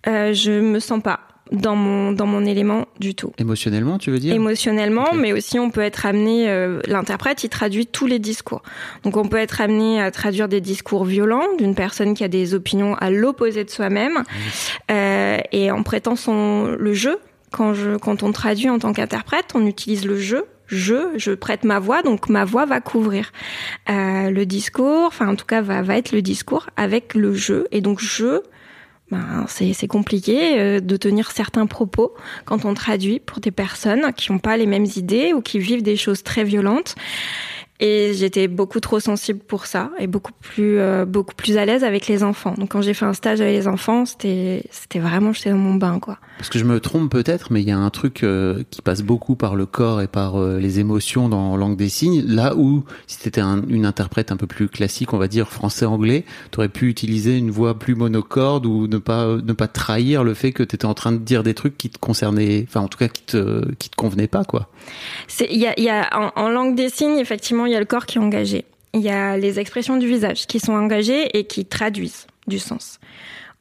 Je 0.06 0.59
me 0.59 0.80
sens 0.80 1.01
pas 1.01 1.19
dans 1.51 1.75
mon 1.75 2.11
dans 2.11 2.25
mon 2.25 2.45
élément 2.45 2.88
du 2.99 3.15
tout 3.15 3.31
Émotionnellement, 3.38 3.97
tu 3.97 4.11
veux 4.11 4.19
dire? 4.19 4.33
Émotionnellement, 4.33 5.13
mais 5.13 5.33
aussi 5.33 5.59
on 5.59 5.69
peut 5.69 5.81
être 5.81 6.05
amené, 6.05 6.49
euh, 6.49 6.79
l'interprète, 6.88 7.44
il 7.44 7.49
traduit 7.49 7.88
tous 7.88 8.07
les 8.07 8.19
discours. 8.19 8.61
Donc 9.03 9.17
on 9.17 9.27
peut 9.27 9.38
être 9.38 9.61
amené 9.61 10.01
à 10.01 10.11
traduire 10.11 10.47
des 10.47 10.61
discours 10.61 11.05
violents 11.05 11.45
d'une 11.57 11.75
personne 11.75 12.13
qui 12.13 12.23
a 12.23 12.27
des 12.27 12.53
opinions 12.53 12.95
à 12.95 13.09
l'opposé 13.09 13.63
de 13.63 13.69
soi-même, 13.69 14.23
euh, 14.91 15.38
et 15.51 15.71
en 15.71 15.83
prêtant 15.83 16.15
son 16.15 16.75
le 16.77 16.94
jeu. 16.94 17.17
Quand 17.51 17.73
je 17.73 17.97
quand 17.97 18.23
on 18.23 18.31
traduit 18.31 18.69
en 18.69 18.79
tant 18.79 18.94
qu'interprète, 18.94 19.53
on 19.55 19.65
utilise 19.65 20.05
le 20.05 20.17
jeu. 20.17 20.45
Je, 20.69 21.13
je 21.15 21.31
prête 21.31 21.63
ma 21.63 21.80
voix, 21.80 22.01
donc 22.01 22.27
ma 22.27 22.44
voix 22.44 22.66
va 22.66 22.81
couvrir 22.81 23.31
euh, 23.89 24.30
le 24.30 24.45
discours, 24.45 25.06
enfin 25.07 25.30
en 25.30 25.35
tout 25.37 25.45
cas 25.45 25.61
va, 25.61 25.81
va 25.81 25.95
être 25.95 26.11
le 26.11 26.21
discours 26.21 26.68
avec 26.75 27.13
le 27.16 27.33
jeu, 27.33 27.69
et 27.71 27.80
donc 27.80 28.01
je, 28.01 28.42
ben, 29.09 29.45
c'est 29.47 29.87
compliqué 29.87 30.59
euh, 30.59 30.80
de 30.81 30.97
tenir 30.97 31.31
certains 31.31 31.66
propos 31.66 32.14
quand 32.45 32.66
on 32.66 32.73
traduit 32.73 33.19
pour 33.19 33.40
des 33.40 33.52
personnes 33.52 34.11
qui 34.14 34.31
n'ont 34.31 34.40
pas 34.40 34.57
les 34.57 34.66
mêmes 34.66 34.87
idées 34.97 35.31
ou 35.33 35.42
qui 35.42 35.59
vivent 35.59 35.83
des 35.83 35.95
choses 35.95 36.23
très 36.23 36.44
violentes. 36.44 36.95
Et 37.80 38.14
j'étais 38.16 38.48
beaucoup 38.48 38.80
trop 38.80 39.00
sensible 39.00 39.40
pour 39.40 39.68
ça 39.68 39.92
et 40.00 40.07
beaucoup 40.07 40.31
plus 40.42 40.80
euh, 40.80 41.06
beaucoup 41.06 41.36
plus 41.36 41.57
à 41.57 41.66
l'aise 41.66 41.84
avec 41.84 42.07
les 42.07 42.24
enfants. 42.24 42.56
Donc 42.57 42.72
quand 42.72 42.81
j'ai 42.81 42.96
fait 42.96 43.06
un 43.06 43.14
stage 43.14 43.40
avec 43.40 43.54
les 43.54 43.68
enfants, 43.68 44.06
c'était 44.06 44.64
c'était 44.72 44.98
vraiment 44.98 45.31
j'étais 45.31 45.52
dans 45.52 45.57
mon 45.57 45.76
bain 45.76 46.00
quoi. 46.00 46.18
Parce 46.40 46.50
que 46.50 46.57
je 46.57 46.64
me 46.64 46.80
trompe 46.80 47.12
peut-être, 47.12 47.52
mais 47.52 47.62
il 47.62 47.68
y 47.68 47.72
a 47.72 47.78
un 47.78 47.90
truc 47.92 48.24
euh, 48.24 48.64
qui 48.72 48.81
passe 48.81 49.04
beaucoup 49.04 49.36
par 49.36 49.56
le 49.56 49.68
corps 49.68 50.02
et 50.02 50.07
par 50.07 50.40
euh, 50.40 50.60
les 50.60 50.80
émotions 50.80 51.30
dans 51.30 51.56
langue 51.56 51.78
des 51.78 51.90
signes. 51.90 52.24
Là 52.26 52.56
où, 52.56 52.84
si 53.06 53.19
t'étais 53.19 53.42
un, 53.42 53.62
une 53.68 53.86
interprète 53.86 54.31
un 54.31 54.38
peu 54.38 54.48
plus 54.48 54.69
classique, 54.69 55.14
on 55.14 55.19
va 55.19 55.28
dire 55.28 55.52
français-anglais, 55.52 56.26
t'aurais 56.50 56.69
pu 56.69 56.90
utiliser 56.90 57.38
une 57.38 57.52
voix 57.52 57.78
plus 57.78 57.94
monocorde 57.94 58.66
ou 58.66 58.88
ne 58.88 58.98
pas 58.98 59.36
ne 59.36 59.54
pas 59.54 59.68
trahir 59.68 60.24
le 60.24 60.34
fait 60.34 60.52
que 60.52 60.64
t'étais 60.64 60.86
en 60.86 60.96
train 60.96 61.12
de 61.12 61.18
dire 61.18 61.44
des 61.44 61.54
trucs 61.54 61.78
qui 61.78 61.92
te 61.92 62.00
concernaient, 62.00 62.66
enfin 62.68 62.81
en 62.81 62.88
tout 62.88 62.98
cas 62.98 63.07
qui 63.07 63.22
te 63.22 63.72
qui 63.76 63.90
te 63.90 63.96
convenaient 63.96 64.28
pas 64.28 64.46
quoi. 64.46 64.69
C'est 65.28 65.48
il 65.52 65.60
y 65.60 65.68
a, 65.68 65.80
y 65.80 65.90
a 65.90 66.10
en, 66.18 66.31
en 66.42 66.50
langue 66.50 66.76
des 66.76 66.90
signes 66.90 67.19
effectivement 67.19 67.67
il 67.68 67.74
y 67.74 67.76
a 67.76 67.80
le 67.80 67.86
corps 67.86 68.06
qui 68.06 68.18
est 68.18 68.21
engagé. 68.21 68.66
Il 68.94 69.02
y 69.02 69.09
a 69.09 69.38
les 69.38 69.59
expressions 69.59 69.97
du 69.97 70.07
visage 70.07 70.47
qui 70.47 70.59
sont 70.59 70.74
engagées 70.74 71.38
et 71.38 71.44
qui 71.45 71.66
traduisent 71.66 72.26
du 72.47 72.57
sens. 72.59 73.00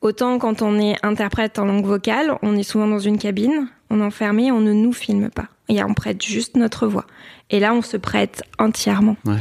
Autant 0.01 0.39
quand 0.39 0.63
on 0.63 0.79
est 0.79 0.95
interprète 1.05 1.59
en 1.59 1.65
langue 1.65 1.85
vocale, 1.85 2.37
on 2.43 2.57
est 2.57 2.63
souvent 2.63 2.87
dans 2.87 2.99
une 2.99 3.19
cabine, 3.19 3.69
on 3.91 4.01
est 4.01 4.05
enfermé, 4.05 4.53
on 4.53 4.61
ne 4.61 4.73
nous 4.73 4.93
filme 4.93 5.31
pas. 5.31 5.49
Et 5.69 5.83
on 5.83 5.95
prête 5.95 6.23
juste 6.25 6.57
notre 6.57 6.87
voix. 6.87 7.07
Et 7.51 7.59
là, 7.61 7.75
on 7.75 7.83
se 7.83 7.97
prête 7.97 8.43
entièrement. 8.59 9.17
Ouais. 9.25 9.39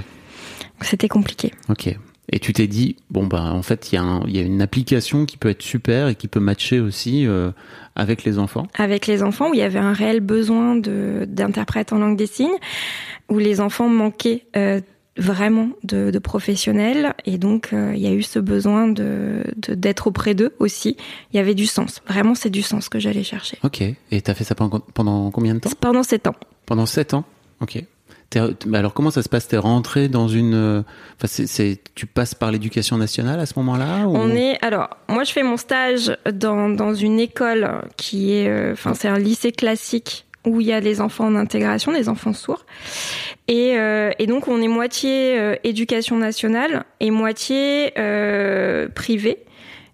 C'était 0.81 1.07
compliqué. 1.07 1.51
Ok. 1.69 1.95
Et 2.31 2.39
tu 2.39 2.51
t'es 2.53 2.65
dit 2.65 2.95
bon 3.11 3.27
bah 3.27 3.43
en 3.53 3.61
fait 3.61 3.91
il 3.91 3.95
y 3.95 3.97
a 3.99 4.01
un- 4.01 4.23
il 4.25 4.35
y 4.35 4.39
a 4.39 4.41
une 4.41 4.61
application 4.63 5.27
qui 5.27 5.37
peut 5.37 5.49
être 5.49 5.61
super 5.61 6.07
et 6.07 6.15
qui 6.15 6.27
peut 6.27 6.39
matcher 6.39 6.79
aussi 6.79 7.27
euh, 7.27 7.51
avec 7.95 8.23
les 8.23 8.37
enfants 8.39 8.67
Avec 8.75 9.07
les 9.07 9.23
enfants, 9.23 9.49
où 9.49 9.53
il 9.53 9.59
y 9.59 9.63
avait 9.63 9.79
un 9.79 9.93
réel 9.93 10.19
besoin 10.19 10.75
d'interprètes 10.75 11.93
en 11.93 11.99
langue 11.99 12.17
des 12.17 12.27
signes, 12.27 12.57
où 13.29 13.39
les 13.39 13.61
enfants 13.61 13.89
manquaient 13.89 14.45
euh, 14.55 14.81
vraiment 15.17 15.69
de, 15.83 16.11
de, 16.11 16.19
professionnels 16.19 17.13
et 17.25 17.37
donc 17.37 17.69
euh, 17.71 17.93
il 17.95 18.01
y 18.01 18.07
a 18.07 18.11
eu 18.11 18.21
ce 18.21 18.39
besoin 18.39 18.87
de 18.87 19.43
d'être 19.55 20.07
auprès 20.07 20.35
d'eux 20.35 20.53
aussi. 20.59 20.97
Il 21.31 21.37
y 21.37 21.39
avait 21.39 21.55
du 21.55 21.65
sens. 21.65 22.01
Vraiment, 22.07 22.35
c'est 22.35 22.49
du 22.49 22.61
sens 22.61 22.89
que 22.89 22.99
j'allais 22.99 23.23
chercher. 23.23 23.57
Ok. 23.63 23.81
Et 23.81 24.21
t'as 24.21 24.33
fait 24.33 24.43
ça 24.43 24.55
pendant, 24.55 24.79
pendant 24.79 25.31
combien 25.31 25.55
de 25.55 25.59
temps? 25.59 25.69
Pendant 25.79 26.03
sept 26.03 26.27
ans. 26.27 26.35
Pendant 26.65 26.85
sept 26.85 27.13
ans? 27.13 27.23
Ok. 27.61 27.83
Alors 28.73 28.93
comment 28.93 29.11
ça 29.11 29.23
se 29.23 29.29
passe? 29.29 29.47
T'es 29.47 29.57
rentré 29.57 30.07
dans 30.07 30.27
une, 30.27 30.53
euh, 30.53 30.81
enfin 31.15 31.27
c'est, 31.27 31.79
tu 31.95 32.05
passes 32.05 32.35
par 32.35 32.51
l'éducation 32.51 32.97
nationale 32.97 33.39
à 33.39 33.45
ce 33.45 33.53
moment-là 33.57 34.07
On 34.07 34.29
est 34.31 34.63
alors 34.63 34.89
moi 35.07 35.23
je 35.23 35.31
fais 35.31 35.43
mon 35.43 35.57
stage 35.57 36.17
dans 36.31 36.69
dans 36.69 36.93
une 36.93 37.19
école 37.19 37.81
qui 37.97 38.33
est, 38.33 38.49
euh, 38.49 38.73
enfin 38.73 38.93
c'est 38.93 39.07
un 39.07 39.19
lycée 39.19 39.51
classique 39.51 40.25
où 40.45 40.61
il 40.61 40.67
y 40.67 40.73
a 40.73 40.79
les 40.79 41.01
enfants 41.01 41.25
en 41.25 41.35
intégration, 41.35 41.91
les 41.91 42.07
enfants 42.07 42.33
sourds. 42.33 42.65
Et, 43.47 43.79
euh, 43.79 44.11
et 44.19 44.27
donc 44.27 44.47
on 44.47 44.61
est 44.61 44.67
moitié 44.67 45.57
éducation 45.63 46.17
nationale 46.17 46.85
et 46.99 47.09
moitié 47.09 47.93
privée, 48.93 49.39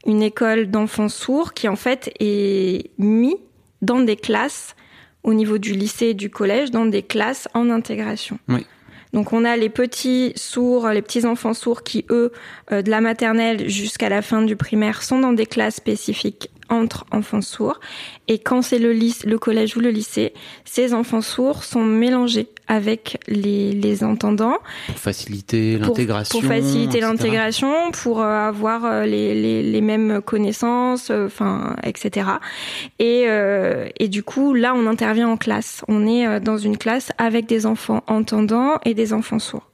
une 0.05 0.21
école 0.21 0.69
d'enfants 0.69 1.09
sourds 1.09 1.53
qui 1.53 1.69
en 1.69 1.77
fait 1.77 2.11
est 2.19 2.91
mis 2.97 3.37
dans 3.81 3.99
des 3.99 4.17
classes 4.17 4.75
au 5.23 5.33
niveau 5.33 5.57
du 5.57 5.73
lycée 5.73 6.07
et 6.07 6.13
du 6.13 6.29
collège, 6.29 6.71
dans 6.71 6.85
des 6.85 7.03
classes 7.03 7.47
en 7.53 7.69
intégration. 7.69 8.39
Oui. 8.47 8.65
Donc 9.13 9.33
on 9.33 9.43
a 9.43 9.57
les 9.57 9.69
petits 9.69 10.31
sourds, 10.35 10.87
les 10.89 11.01
petits 11.01 11.25
enfants 11.25 11.53
sourds 11.53 11.83
qui 11.83 12.05
eux, 12.09 12.31
de 12.71 12.89
la 12.89 13.01
maternelle 13.01 13.69
jusqu'à 13.69 14.07
la 14.07 14.21
fin 14.21 14.41
du 14.41 14.55
primaire, 14.55 15.03
sont 15.03 15.19
dans 15.19 15.33
des 15.33 15.45
classes 15.45 15.75
spécifiques 15.75 16.49
entre 16.71 17.05
enfants 17.11 17.41
sourds. 17.41 17.79
Et 18.27 18.39
quand 18.39 18.61
c'est 18.61 18.79
le, 18.79 18.93
le 18.93 19.37
collège 19.37 19.77
ou 19.77 19.81
le 19.81 19.89
lycée, 19.89 20.33
ces 20.65 20.93
enfants 20.93 21.21
sourds 21.21 21.63
sont 21.63 21.83
mélangés 21.83 22.47
avec 22.67 23.19
les, 23.27 23.73
les 23.73 24.03
entendants. 24.03 24.57
Pour 24.87 24.97
faciliter 24.97 25.77
l'intégration. 25.77 26.39
Pour, 26.39 26.47
faciliter 26.47 27.01
l'intégration, 27.01 27.91
pour 27.91 28.21
euh, 28.21 28.47
avoir 28.47 28.85
euh, 28.85 29.05
les, 29.05 29.35
les, 29.35 29.61
les, 29.61 29.81
mêmes 29.81 30.21
connaissances, 30.21 31.09
euh, 31.11 31.25
enfin, 31.25 31.75
etc. 31.83 32.29
Et, 32.99 33.25
euh, 33.27 33.89
et 33.99 34.07
du 34.07 34.23
coup, 34.23 34.53
là, 34.53 34.73
on 34.73 34.87
intervient 34.87 35.27
en 35.27 35.37
classe. 35.37 35.83
On 35.89 36.07
est 36.07 36.39
dans 36.39 36.57
une 36.57 36.77
classe 36.77 37.11
avec 37.17 37.45
des 37.45 37.65
enfants 37.65 38.03
entendants 38.07 38.79
et 38.85 38.93
des 38.93 39.11
enfants 39.11 39.39
sourds. 39.39 39.70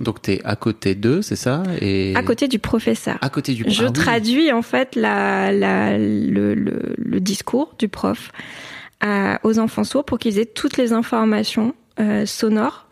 Donc 0.00 0.22
tu 0.22 0.32
es 0.32 0.40
à 0.44 0.56
côté 0.56 0.94
d'eux, 0.94 1.22
c'est 1.22 1.36
ça? 1.36 1.62
Et... 1.80 2.14
À 2.16 2.22
côté 2.22 2.48
du 2.48 2.58
professeur. 2.58 3.18
À 3.20 3.28
côté 3.28 3.52
du 3.52 3.64
Je 3.68 3.84
ah 3.84 3.90
traduis 3.90 4.50
en 4.50 4.62
fait 4.62 4.96
la, 4.96 5.52
la, 5.52 5.98
le, 5.98 6.54
le, 6.54 6.94
le, 6.96 7.20
discours 7.20 7.74
du 7.78 7.88
prof 7.88 8.32
à, 9.00 9.38
aux 9.44 9.58
enfants 9.58 9.84
sourds 9.84 10.04
pour 10.04 10.18
qu'ils 10.18 10.38
aient 10.38 10.46
toutes 10.46 10.78
les 10.78 10.92
informations 10.92 11.74
euh, 12.00 12.24
sonores 12.24 12.86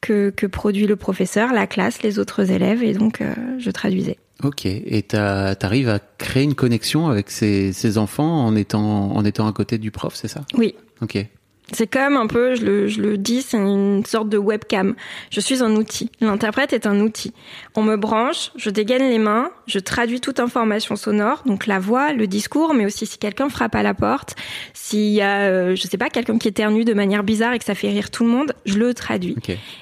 que, 0.00 0.30
que, 0.30 0.46
produit 0.46 0.86
le 0.86 0.96
professeur, 0.96 1.52
la 1.52 1.66
classe, 1.66 2.02
les 2.02 2.18
autres 2.18 2.50
élèves, 2.50 2.82
et 2.82 2.92
donc 2.92 3.20
euh, 3.20 3.34
je 3.58 3.70
traduisais. 3.70 4.18
Ok, 4.42 4.66
et 4.66 5.02
tu 5.08 5.16
arrives 5.16 5.88
à 5.88 5.98
créer 6.18 6.42
une 6.42 6.54
connexion 6.54 7.08
avec 7.08 7.30
ces, 7.30 7.72
ces 7.72 7.98
enfants 7.98 8.44
en 8.44 8.54
étant, 8.54 9.12
en 9.12 9.24
étant 9.24 9.46
à 9.46 9.52
côté 9.52 9.78
du 9.78 9.90
prof, 9.90 10.14
c'est 10.14 10.28
ça? 10.28 10.42
Oui. 10.56 10.74
Ok. 11.00 11.26
C'est 11.74 11.88
comme 11.88 12.16
un 12.16 12.26
peu, 12.26 12.54
je 12.54 12.64
le, 12.64 12.88
je 12.88 13.00
le 13.00 13.18
dis, 13.18 13.42
c'est 13.42 13.56
une 13.56 14.04
sorte 14.06 14.28
de 14.28 14.38
webcam. 14.38 14.94
Je 15.30 15.40
suis 15.40 15.62
un 15.62 15.74
outil. 15.74 16.10
L'interprète 16.20 16.72
est 16.72 16.86
un 16.86 17.00
outil. 17.00 17.32
On 17.74 17.82
me 17.82 17.96
branche, 17.96 18.52
je 18.56 18.70
dégaine 18.70 19.02
les 19.02 19.18
mains, 19.18 19.50
je 19.66 19.80
traduis 19.80 20.20
toute 20.20 20.38
information 20.38 20.94
sonore, 20.94 21.42
donc 21.46 21.66
la 21.66 21.80
voix, 21.80 22.12
le 22.12 22.26
discours, 22.26 22.74
mais 22.74 22.86
aussi 22.86 23.06
si 23.06 23.18
quelqu'un 23.18 23.48
frappe 23.48 23.74
à 23.74 23.82
la 23.82 23.92
porte, 23.92 24.36
s'il 24.72 25.10
y 25.10 25.20
a, 25.20 25.40
euh, 25.40 25.74
je 25.74 25.82
sais 25.82 25.98
pas, 25.98 26.10
quelqu'un 26.10 26.38
qui 26.38 26.48
éternue 26.54 26.84
de 26.84 26.94
manière 26.94 27.24
bizarre 27.24 27.54
et 27.54 27.58
que 27.58 27.64
ça 27.64 27.74
fait 27.74 27.88
rire 27.88 28.10
tout 28.10 28.24
le 28.24 28.30
monde, 28.30 28.52
je 28.64 28.78
le 28.78 28.94
traduis. 28.94 29.36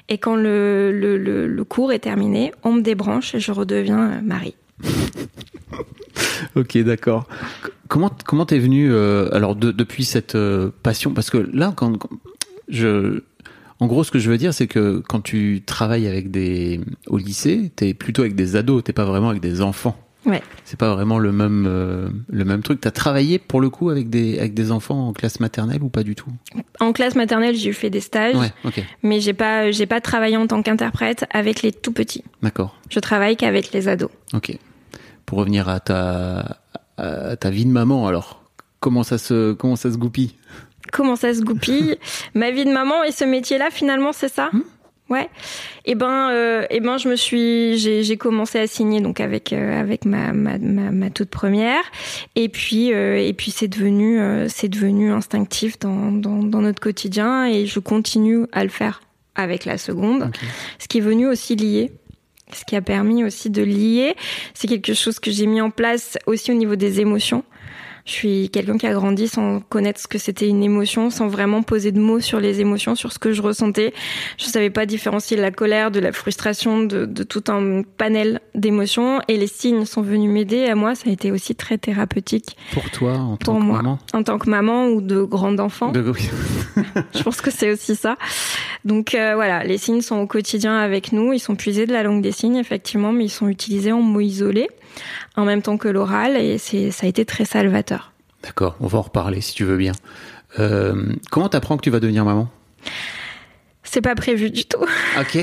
Et 0.08 0.16
quand 0.16 0.36
le, 0.36 0.90
le, 0.92 1.18
le, 1.18 1.46
le, 1.46 1.64
cours 1.64 1.92
est 1.92 1.98
terminé, 1.98 2.52
on 2.62 2.72
me 2.72 2.80
débranche 2.80 3.34
et 3.34 3.40
je 3.40 3.52
redeviens 3.52 4.12
euh, 4.12 4.20
Marie. 4.22 4.54
ok, 6.56 6.78
d'accord. 6.78 7.28
Comment 7.92 8.10
comment 8.24 8.46
t'es 8.46 8.58
venu 8.58 8.90
euh, 8.90 9.28
alors 9.34 9.54
de, 9.54 9.70
depuis 9.70 10.06
cette 10.06 10.34
euh, 10.34 10.70
passion? 10.82 11.12
Parce 11.12 11.28
que 11.28 11.36
là 11.52 11.74
quand, 11.76 11.98
je 12.70 13.22
en 13.80 13.86
gros 13.86 14.02
ce 14.02 14.10
que 14.10 14.18
je 14.18 14.30
veux 14.30 14.38
dire 14.38 14.54
c'est 14.54 14.66
que 14.66 15.02
quand 15.06 15.20
tu 15.20 15.62
travailles 15.66 16.08
avec 16.08 16.30
des 16.30 16.80
au 17.06 17.18
lycée 17.18 17.70
t'es 17.76 17.92
plutôt 17.92 18.22
avec 18.22 18.34
des 18.34 18.56
ados 18.56 18.82
t'es 18.82 18.94
pas 18.94 19.04
vraiment 19.04 19.28
avec 19.28 19.42
des 19.42 19.60
enfants. 19.60 19.94
Ouais. 20.24 20.40
C'est 20.64 20.78
pas 20.78 20.94
vraiment 20.94 21.18
le 21.18 21.32
même 21.32 21.66
euh, 21.68 22.08
le 22.30 22.44
même 22.46 22.62
truc. 22.62 22.80
T'as 22.80 22.92
travaillé 22.92 23.38
pour 23.38 23.60
le 23.60 23.68
coup 23.68 23.90
avec 23.90 24.08
des 24.08 24.38
avec 24.38 24.54
des 24.54 24.72
enfants 24.72 25.08
en 25.08 25.12
classe 25.12 25.38
maternelle 25.38 25.82
ou 25.82 25.90
pas 25.90 26.02
du 26.02 26.14
tout? 26.14 26.30
En 26.80 26.94
classe 26.94 27.14
maternelle, 27.14 27.56
j'ai 27.56 27.74
fait 27.74 27.90
des 27.90 28.00
stages, 28.00 28.36
ouais, 28.36 28.52
okay. 28.64 28.84
mais 29.02 29.20
j'ai 29.20 29.34
pas 29.34 29.70
j'ai 29.70 29.84
pas 29.84 30.00
travaillé 30.00 30.38
en 30.38 30.46
tant 30.46 30.62
qu'interprète 30.62 31.26
avec 31.30 31.60
les 31.60 31.72
tout 31.72 31.92
petits. 31.92 32.24
D'accord. 32.42 32.74
Je 32.88 33.00
travaille 33.00 33.36
qu'avec 33.36 33.70
les 33.72 33.88
ados. 33.88 34.10
Ok 34.32 34.56
pour 35.24 35.38
revenir 35.38 35.70
à 35.70 35.80
ta, 35.80 36.61
à 37.02 37.36
ta 37.36 37.50
vie 37.50 37.64
de 37.64 37.70
maman, 37.70 38.06
alors, 38.06 38.42
comment 38.80 39.02
ça 39.02 39.18
se, 39.18 39.52
comment 39.52 39.76
ça 39.76 39.90
se 39.90 39.96
goupille 39.96 40.34
Comment 40.92 41.16
ça 41.16 41.34
se 41.34 41.40
goupille 41.40 41.96
Ma 42.34 42.50
vie 42.50 42.64
de 42.64 42.72
maman 42.72 43.02
et 43.04 43.12
ce 43.12 43.24
métier-là, 43.24 43.70
finalement, 43.70 44.12
c'est 44.12 44.32
ça 44.32 44.50
hmm 44.52 44.62
Ouais. 45.12 45.28
Et 45.84 45.90
eh 45.90 45.94
ben, 45.94 46.30
euh, 46.30 46.62
et 46.70 46.76
eh 46.76 46.80
ben, 46.80 46.96
je 46.96 47.08
me 47.08 47.16
suis, 47.16 47.76
j'ai 47.76 48.16
commencé 48.16 48.58
à 48.58 48.66
signer 48.66 49.00
donc 49.02 49.20
avec 49.20 49.52
euh, 49.52 49.78
avec 49.78 50.06
ma, 50.06 50.32
ma, 50.32 50.56
ma, 50.56 50.90
ma, 50.90 51.10
toute 51.10 51.28
première, 51.28 51.82
et 52.34 52.48
puis 52.48 52.94
euh, 52.94 53.18
et 53.18 53.34
puis 53.34 53.50
c'est 53.50 53.68
devenu 53.68 54.20
euh, 54.20 54.46
c'est 54.48 54.68
devenu 54.68 55.12
instinctif 55.12 55.78
dans, 55.78 56.12
dans, 56.12 56.42
dans 56.42 56.62
notre 56.62 56.80
quotidien 56.80 57.44
et 57.46 57.66
je 57.66 57.78
continue 57.78 58.46
à 58.52 58.62
le 58.64 58.70
faire 58.70 59.02
avec 59.34 59.66
la 59.66 59.76
seconde, 59.76 60.22
okay. 60.22 60.46
ce 60.78 60.88
qui 60.88 60.98
est 60.98 61.02
venu 61.02 61.26
aussi 61.26 61.56
lié 61.56 61.92
ce 62.54 62.64
qui 62.64 62.76
a 62.76 62.82
permis 62.82 63.24
aussi 63.24 63.50
de 63.50 63.62
lier. 63.62 64.14
C'est 64.54 64.68
quelque 64.68 64.94
chose 64.94 65.18
que 65.18 65.30
j'ai 65.30 65.46
mis 65.46 65.60
en 65.60 65.70
place 65.70 66.18
aussi 66.26 66.50
au 66.50 66.54
niveau 66.54 66.76
des 66.76 67.00
émotions. 67.00 67.44
Je 68.04 68.12
suis 68.12 68.50
quelqu'un 68.50 68.78
qui 68.78 68.86
a 68.86 68.92
grandi 68.92 69.28
sans 69.28 69.60
connaître 69.60 70.00
ce 70.00 70.08
que 70.08 70.18
c'était 70.18 70.48
une 70.48 70.62
émotion, 70.62 71.10
sans 71.10 71.28
vraiment 71.28 71.62
poser 71.62 71.92
de 71.92 72.00
mots 72.00 72.20
sur 72.20 72.40
les 72.40 72.60
émotions, 72.60 72.94
sur 72.94 73.12
ce 73.12 73.18
que 73.18 73.32
je 73.32 73.42
ressentais. 73.42 73.92
Je 74.38 74.44
savais 74.46 74.70
pas 74.70 74.86
différencier 74.86 75.36
la 75.36 75.50
colère 75.50 75.90
de 75.90 76.00
la 76.00 76.12
frustration, 76.12 76.82
de, 76.82 77.06
de 77.06 77.22
tout 77.22 77.44
un 77.48 77.82
panel 77.82 78.40
d'émotions. 78.54 79.20
Et 79.28 79.36
les 79.36 79.46
signes 79.46 79.84
sont 79.84 80.02
venus 80.02 80.30
m'aider. 80.30 80.64
À 80.64 80.74
moi, 80.74 80.94
ça 80.94 81.10
a 81.10 81.12
été 81.12 81.30
aussi 81.30 81.54
très 81.54 81.78
thérapeutique. 81.78 82.56
Pour 82.72 82.90
toi, 82.90 83.12
en 83.12 83.36
tant 83.36 83.52
Pour 83.52 83.60
que 83.60 83.66
moi, 83.66 83.76
maman? 83.76 83.98
En 84.12 84.22
tant 84.22 84.38
que 84.38 84.50
maman 84.50 84.88
ou 84.88 85.00
de 85.00 85.22
grande 85.22 85.60
enfant. 85.60 85.92
De... 85.92 86.02
je 87.14 87.22
pense 87.22 87.40
que 87.40 87.50
c'est 87.50 87.70
aussi 87.70 87.94
ça. 87.94 88.16
Donc 88.84 89.14
euh, 89.14 89.34
voilà, 89.34 89.62
les 89.62 89.78
signes 89.78 90.00
sont 90.00 90.16
au 90.16 90.26
quotidien 90.26 90.76
avec 90.76 91.12
nous. 91.12 91.32
Ils 91.32 91.38
sont 91.38 91.54
puisés 91.54 91.86
de 91.86 91.92
la 91.92 92.02
langue 92.02 92.22
des 92.22 92.32
signes, 92.32 92.56
effectivement, 92.56 93.12
mais 93.12 93.26
ils 93.26 93.30
sont 93.30 93.48
utilisés 93.48 93.92
en 93.92 94.02
mots 94.02 94.20
isolés 94.20 94.68
en 95.36 95.44
même 95.44 95.62
temps 95.62 95.78
que 95.78 95.88
l'oral 95.88 96.36
et 96.36 96.58
c'est 96.58 96.90
ça 96.90 97.06
a 97.06 97.08
été 97.08 97.24
très 97.24 97.44
salvateur. 97.44 98.12
D'accord, 98.42 98.76
on 98.80 98.86
va 98.86 98.98
en 98.98 99.02
reparler 99.02 99.40
si 99.40 99.54
tu 99.54 99.64
veux 99.64 99.76
bien. 99.76 99.92
Euh, 100.58 101.14
comment 101.30 101.48
t'apprends 101.48 101.76
que 101.76 101.82
tu 101.82 101.90
vas 101.90 102.00
devenir 102.00 102.24
maman? 102.24 102.48
C'est 103.84 104.00
pas 104.00 104.14
prévu 104.14 104.50
du 104.50 104.64
tout. 104.64 104.84
Ok. 105.18 105.38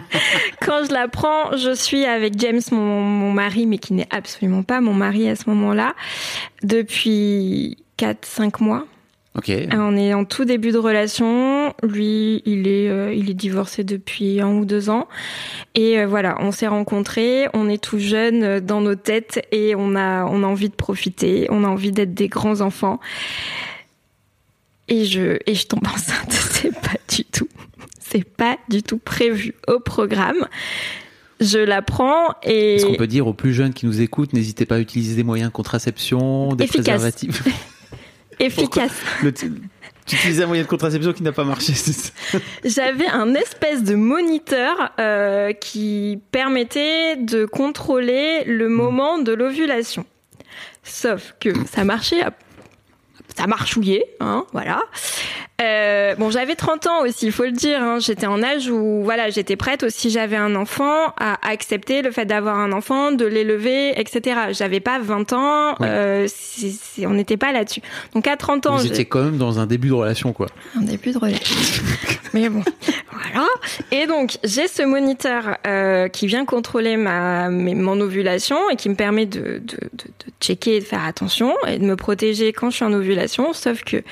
Quand 0.60 0.84
je 0.86 0.92
l'apprends, 0.92 1.56
je 1.56 1.74
suis 1.74 2.04
avec 2.04 2.38
James, 2.38 2.60
mon, 2.70 3.00
mon 3.00 3.32
mari, 3.32 3.66
mais 3.66 3.78
qui 3.78 3.94
n'est 3.94 4.08
absolument 4.10 4.62
pas 4.62 4.80
mon 4.80 4.94
mari 4.94 5.28
à 5.28 5.36
ce 5.36 5.48
moment-là, 5.48 5.94
depuis 6.62 7.78
4-5 7.98 8.62
mois. 8.62 8.84
Ok. 9.38 9.52
On 9.72 9.96
est 9.96 10.14
en 10.14 10.24
tout 10.24 10.44
début 10.44 10.72
de 10.72 10.78
relation. 10.78 11.72
Lui, 11.84 12.42
il 12.44 12.66
est, 12.66 12.88
euh, 12.88 13.14
il 13.14 13.30
est 13.30 13.34
divorcé 13.34 13.84
depuis 13.84 14.40
un 14.40 14.48
ou 14.48 14.64
deux 14.64 14.90
ans. 14.90 15.06
Et 15.76 16.00
euh, 16.00 16.08
voilà, 16.08 16.36
on 16.40 16.50
s'est 16.50 16.66
rencontrés. 16.66 17.46
On 17.54 17.68
est 17.68 17.80
tout 17.80 18.00
jeunes 18.00 18.58
dans 18.58 18.80
nos 18.80 18.96
têtes 18.96 19.46
et 19.52 19.76
on 19.76 19.94
a, 19.94 20.24
on 20.24 20.42
a 20.42 20.46
envie 20.46 20.70
de 20.70 20.74
profiter. 20.74 21.46
On 21.50 21.62
a 21.62 21.68
envie 21.68 21.92
d'être 21.92 22.14
des 22.14 22.26
grands 22.26 22.60
enfants. 22.62 22.98
Et 24.88 25.04
je, 25.04 25.38
et 25.46 25.54
je 25.54 25.66
tombe 25.68 25.86
enceinte. 25.86 26.32
C'est 26.32 26.74
pas 26.74 26.98
du 27.08 27.24
tout, 27.24 27.48
c'est 28.00 28.24
pas 28.24 28.58
du 28.68 28.82
tout 28.82 28.98
prévu 28.98 29.54
au 29.68 29.78
programme. 29.78 30.48
Je 31.40 31.58
la 31.58 31.82
prends 31.82 32.34
et. 32.42 32.74
Est-ce 32.74 32.86
qu'on 32.86 32.96
peut 32.96 33.06
dire 33.06 33.28
aux 33.28 33.32
plus 33.32 33.54
jeunes 33.54 33.72
qui 33.72 33.86
nous 33.86 34.00
écoutent, 34.00 34.32
n'hésitez 34.32 34.66
pas 34.66 34.74
à 34.74 34.78
utiliser 34.80 35.14
des 35.14 35.22
moyens 35.22 35.50
de 35.50 35.54
contraception, 35.54 36.48
des 36.56 36.64
Efficace. 36.64 36.84
préservatifs? 36.84 37.44
efficace. 38.38 38.92
Le 39.22 39.32
tu 40.08 40.16
utilises 40.16 40.40
un 40.40 40.46
moyen 40.46 40.62
de 40.62 40.68
contraception 40.68 41.12
qui 41.12 41.22
n'a 41.22 41.32
pas 41.32 41.44
marché, 41.44 41.74
J'avais 42.64 43.08
un 43.08 43.34
espèce 43.34 43.82
de 43.82 43.94
moniteur 43.94 44.92
euh, 44.98 45.52
qui 45.52 46.18
permettait 46.32 47.16
de 47.16 47.44
contrôler 47.44 48.44
le 48.44 48.70
moment 48.70 49.18
de 49.18 49.32
l'ovulation. 49.32 50.06
Sauf 50.82 51.34
que 51.38 51.50
ça 51.66 51.84
marchait 51.84 52.22
à 52.22 52.32
ça 53.38 53.46
marchouillait, 53.46 54.04
hein, 54.18 54.44
voilà. 54.52 54.80
Euh, 55.60 56.14
bon, 56.14 56.30
j'avais 56.30 56.54
30 56.54 56.86
ans 56.86 57.02
aussi, 57.02 57.26
il 57.26 57.32
faut 57.32 57.44
le 57.44 57.52
dire. 57.52 57.82
Hein. 57.82 57.98
J'étais 57.98 58.26
en 58.26 58.42
âge 58.44 58.68
où, 58.68 59.02
voilà, 59.02 59.28
j'étais 59.30 59.56
prête 59.56 59.82
aussi. 59.82 60.08
J'avais 60.08 60.36
un 60.36 60.54
enfant 60.54 61.12
à 61.18 61.36
accepter 61.48 62.02
le 62.02 62.12
fait 62.12 62.26
d'avoir 62.26 62.58
un 62.58 62.70
enfant, 62.70 63.10
de 63.10 63.24
l'élever, 63.24 63.98
etc. 63.98 64.38
J'avais 64.52 64.78
pas 64.78 65.00
20 65.00 65.32
ans. 65.32 65.74
Euh, 65.80 66.28
on 67.04 67.10
n'était 67.10 67.36
pas 67.36 67.50
là-dessus. 67.50 67.82
Donc 68.14 68.28
à 68.28 68.36
30 68.36 68.66
ans, 68.66 68.76
vous 68.76 68.86
étiez 68.86 69.04
quand 69.04 69.22
même 69.22 69.36
dans 69.36 69.58
un 69.58 69.66
début 69.66 69.88
de 69.88 69.94
relation, 69.94 70.32
quoi. 70.32 70.46
Un 70.76 70.82
début 70.82 71.10
de 71.10 71.18
relation. 71.18 71.56
Mais 72.34 72.48
bon, 72.48 72.62
voilà. 73.10 73.46
Et 73.90 74.06
donc 74.06 74.38
j'ai 74.44 74.68
ce 74.68 74.82
moniteur 74.82 75.56
euh, 75.66 76.08
qui 76.08 76.26
vient 76.26 76.44
contrôler 76.44 76.96
ma 76.96 77.48
mon 77.48 78.00
ovulation 78.00 78.70
et 78.70 78.76
qui 78.76 78.88
me 78.90 78.94
permet 78.94 79.26
de, 79.26 79.40
de, 79.40 79.78
de, 79.92 80.04
de 80.04 80.32
checker, 80.40 80.80
de 80.80 80.84
faire 80.84 81.04
attention 81.04 81.54
et 81.66 81.78
de 81.78 81.84
me 81.84 81.96
protéger 81.96 82.52
quand 82.52 82.70
je 82.70 82.76
suis 82.76 82.84
en 82.84 82.92
ovulation. 82.92 83.27
Sauf 83.28 83.82
que 83.84 84.02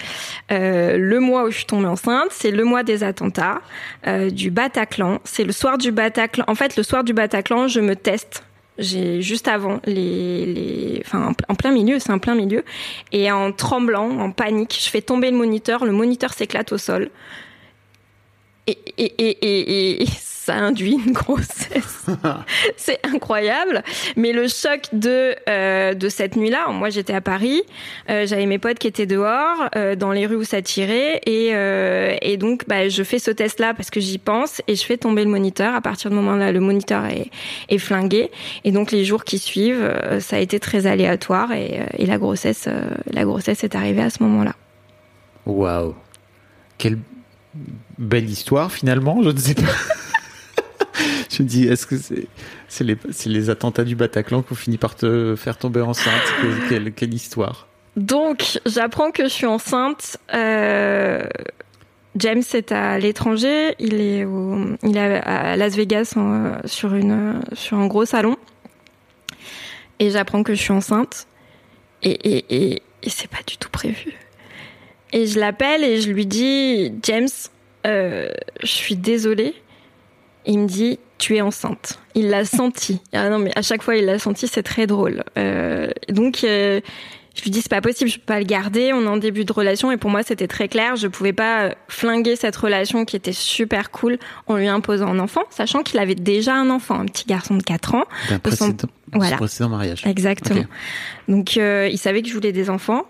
euh, 0.53 0.97
le 0.97 1.21
mois 1.21 1.45
où 1.45 1.51
je 1.51 1.57
suis 1.59 1.67
tombée 1.67 1.87
enceinte, 1.87 2.29
c'est 2.31 2.51
le 2.51 2.65
mois 2.65 2.83
des 2.83 3.03
attentats 3.03 3.61
euh, 4.07 4.31
du 4.31 4.51
Bataclan. 4.51 5.21
C'est 5.25 5.45
le 5.45 5.53
soir 5.53 5.79
du 5.79 5.93
Bataclan. 5.93 6.45
En 6.47 6.55
fait, 6.55 6.77
le 6.77 6.83
soir 6.83 7.05
du 7.05 7.13
Bataclan, 7.13 7.69
je 7.69 7.81
me 7.81 7.97
teste. 7.97 8.45
J'ai 8.79 9.23
juste 9.23 9.49
avant 9.49 9.81
les, 9.87 10.45
les, 10.45 11.03
enfin 11.05 11.33
en 11.49 11.55
plein 11.55 11.73
milieu, 11.73 11.99
c'est 11.99 12.13
en 12.13 12.19
plein 12.19 12.35
milieu, 12.35 12.63
et 13.11 13.33
en 13.33 13.51
tremblant, 13.51 14.11
en 14.19 14.33
panique, 14.33 14.79
je 14.79 14.91
fais 14.91 15.01
tomber 15.01 15.31
le 15.31 15.37
moniteur. 15.39 15.87
Le 15.87 15.93
moniteur 15.93 16.35
s'éclate 16.35 16.73
au 16.73 16.79
sol. 16.79 17.11
Et, 18.67 18.79
et, 18.99 19.05
et, 19.05 20.03
et, 20.03 20.07
ça 20.47 20.55
induit 20.55 20.93
une 21.05 21.13
grossesse. 21.13 22.07
c'est 22.77 23.01
incroyable. 23.05 23.83
Mais 24.17 24.33
le 24.33 24.47
choc 24.47 24.83
de 24.93 25.35
euh, 25.49 25.95
de 25.95 26.09
cette 26.09 26.37
nuit-là, 26.37 26.69
moi 26.71 26.89
j'étais 26.89 27.15
à 27.15 27.21
Paris, 27.21 27.63
euh, 28.11 28.27
j'avais 28.29 28.47
mes 28.47 28.59
potes 28.59 28.79
qui 28.79 28.87
étaient 28.87 29.07
dehors, 29.07 29.69
euh, 29.75 29.97
dans 29.97 30.13
les 30.13 30.25
rues 30.25 30.37
où 30.37 30.45
ça 30.45 30.63
tirait, 30.63 31.21
et 31.27 31.47
et 32.23 32.37
donc 32.37 32.65
bah, 32.69 32.89
je 32.89 33.03
fais 33.03 33.19
ce 33.19 33.33
test-là 33.33 33.75
parce 33.75 33.91
que 33.91 33.99
j'y 33.99 34.19
pense 34.19 34.63
et 34.69 34.77
je 34.77 34.85
fais 34.85 34.97
tomber 34.97 35.25
le 35.25 35.31
moniteur. 35.31 35.75
À 35.75 35.81
partir 35.81 36.11
du 36.11 36.17
moment 36.17 36.37
là, 36.37 36.53
le 36.53 36.61
moniteur 36.61 37.07
est 37.07 37.29
est 37.69 37.79
flingué, 37.79 38.31
et 38.63 38.71
donc 38.71 38.93
les 38.93 39.05
jours 39.05 39.25
qui 39.25 39.41
suivent, 39.41 39.93
ça 40.21 40.37
a 40.37 40.39
été 40.39 40.61
très 40.61 40.87
aléatoire 40.87 41.53
et, 41.53 41.81
et 41.99 42.07
la 42.07 42.19
grossesse 42.19 42.69
la 43.11 43.25
grossesse 43.25 43.65
est 43.65 43.75
arrivée 43.75 44.03
à 44.03 44.11
ce 44.11 44.23
moment-là. 44.23 44.55
Waouh, 45.45 45.95
quelle 46.79 46.99
belle 47.99 48.31
histoire 48.31 48.71
finalement. 48.71 49.23
Je 49.25 49.31
ne 49.31 49.39
sais 49.39 49.55
pas. 49.55 49.63
Je 51.37 51.43
dis, 51.43 51.67
est-ce 51.67 51.87
que 51.87 51.97
c'est 52.69 53.27
les, 53.27 53.51
attentats 53.51 53.85
du 53.85 53.95
Bataclan 53.95 54.43
qui 54.43 54.53
ont 54.53 54.57
fini 54.57 54.79
par 54.79 54.95
te 54.95 55.35
faire 55.37 55.59
tomber 55.59 55.83
enceinte 55.83 56.23
quelle, 56.97 57.13
histoire? 57.13 57.69
Donc, 57.97 58.59
j'apprends 58.65 59.11
que 59.11 59.25
je 59.25 59.29
suis 59.29 59.47
enceinte. 59.47 60.17
Euh, 60.33 61.27
James 62.17 62.43
est 62.55 62.73
à 62.73 62.99
l'étranger. 62.99 63.75
Il 63.79 64.01
est 64.01 64.25
à 65.25 65.57
Las 65.57 65.77
Vegas 65.77 66.15
sur 66.65 66.95
un 66.95 67.87
gros 67.87 68.07
salon. 68.07 68.37
Et 69.99 70.11
j'apprends 70.11 70.43
que 70.43 70.55
je 70.55 70.61
suis 70.61 70.73
enceinte. 70.73 71.27
Et, 72.03 72.13
et, 72.13 72.45
et, 72.49 72.83
et 73.03 73.11
c'est 73.11 73.29
pas 73.29 73.43
du 73.47 73.59
tout 73.59 73.71
prévu. 73.71 74.15
Et 75.13 75.27
je 75.27 75.39
l'appelle 75.39 75.85
et 75.85 76.01
je 76.01 76.11
lui 76.11 76.25
dis, 76.25 76.93
James, 77.03 77.29
euh, 77.87 78.29
je 78.63 78.67
suis 78.67 78.97
désolée. 78.97 79.55
Il 80.47 80.61
me 80.61 80.67
dit, 80.67 80.99
tu 81.19 81.37
es 81.37 81.41
enceinte. 81.41 81.99
Il 82.15 82.29
l'a 82.31 82.45
senti. 82.45 83.01
Ah 83.13 83.29
non, 83.29 83.39
mais 83.39 83.53
à 83.57 83.63
chaque 83.63 83.83
fois, 83.83 83.97
il 83.97 84.05
l'a 84.05 84.19
senti, 84.19 84.49
c'est 84.49 84.63
très 84.63 84.87
drôle. 84.87 85.25
Euh, 85.37 85.89
donc, 86.09 86.45
euh, 86.45 86.81
je 87.37 87.43
lui 87.43 87.51
dis, 87.51 87.61
c'est 87.61 87.71
pas 87.71 87.81
possible, 87.81 88.11
je 88.11 88.19
peux 88.19 88.25
pas 88.25 88.39
le 88.39 88.47
garder. 88.47 88.93
On 88.93 89.03
est 89.03 89.09
en 89.09 89.17
début 89.17 89.45
de 89.45 89.53
relation 89.53 89.91
et 89.91 89.97
pour 89.97 90.11
moi, 90.11 90.23
c'était 90.23 90.47
très 90.47 90.69
clair. 90.69 90.97
Je 90.97 91.07
pouvais 91.07 91.33
pas 91.33 91.75
flinguer 91.89 92.37
cette 92.37 92.57
relation 92.57 93.05
qui 93.05 93.17
était 93.17 93.33
super 93.33 93.91
cool 93.91 94.19
en 94.47 94.57
lui 94.57 94.69
imposant 94.69 95.09
un 95.09 95.19
enfant, 95.19 95.43
sachant 95.51 95.83
qu'il 95.83 95.99
avait 95.99 96.15
déjà 96.15 96.55
un 96.55 96.71
enfant, 96.71 96.99
un 96.99 97.07
petit 97.07 97.27
garçon 97.27 97.57
de 97.57 97.63
4 97.63 97.95
ans. 97.95 98.05
D'un 98.31 98.39
précédent, 98.39 98.77
son... 98.81 98.89
voilà. 99.19 99.37
précédent 99.37 99.69
mariage. 99.69 100.07
Exactement. 100.07 100.61
Okay. 100.61 100.69
Donc, 101.29 101.57
euh, 101.57 101.89
il 101.91 101.99
savait 101.99 102.23
que 102.23 102.29
je 102.29 102.35
voulais 102.35 102.53
des 102.53 102.71
enfants 102.71 103.05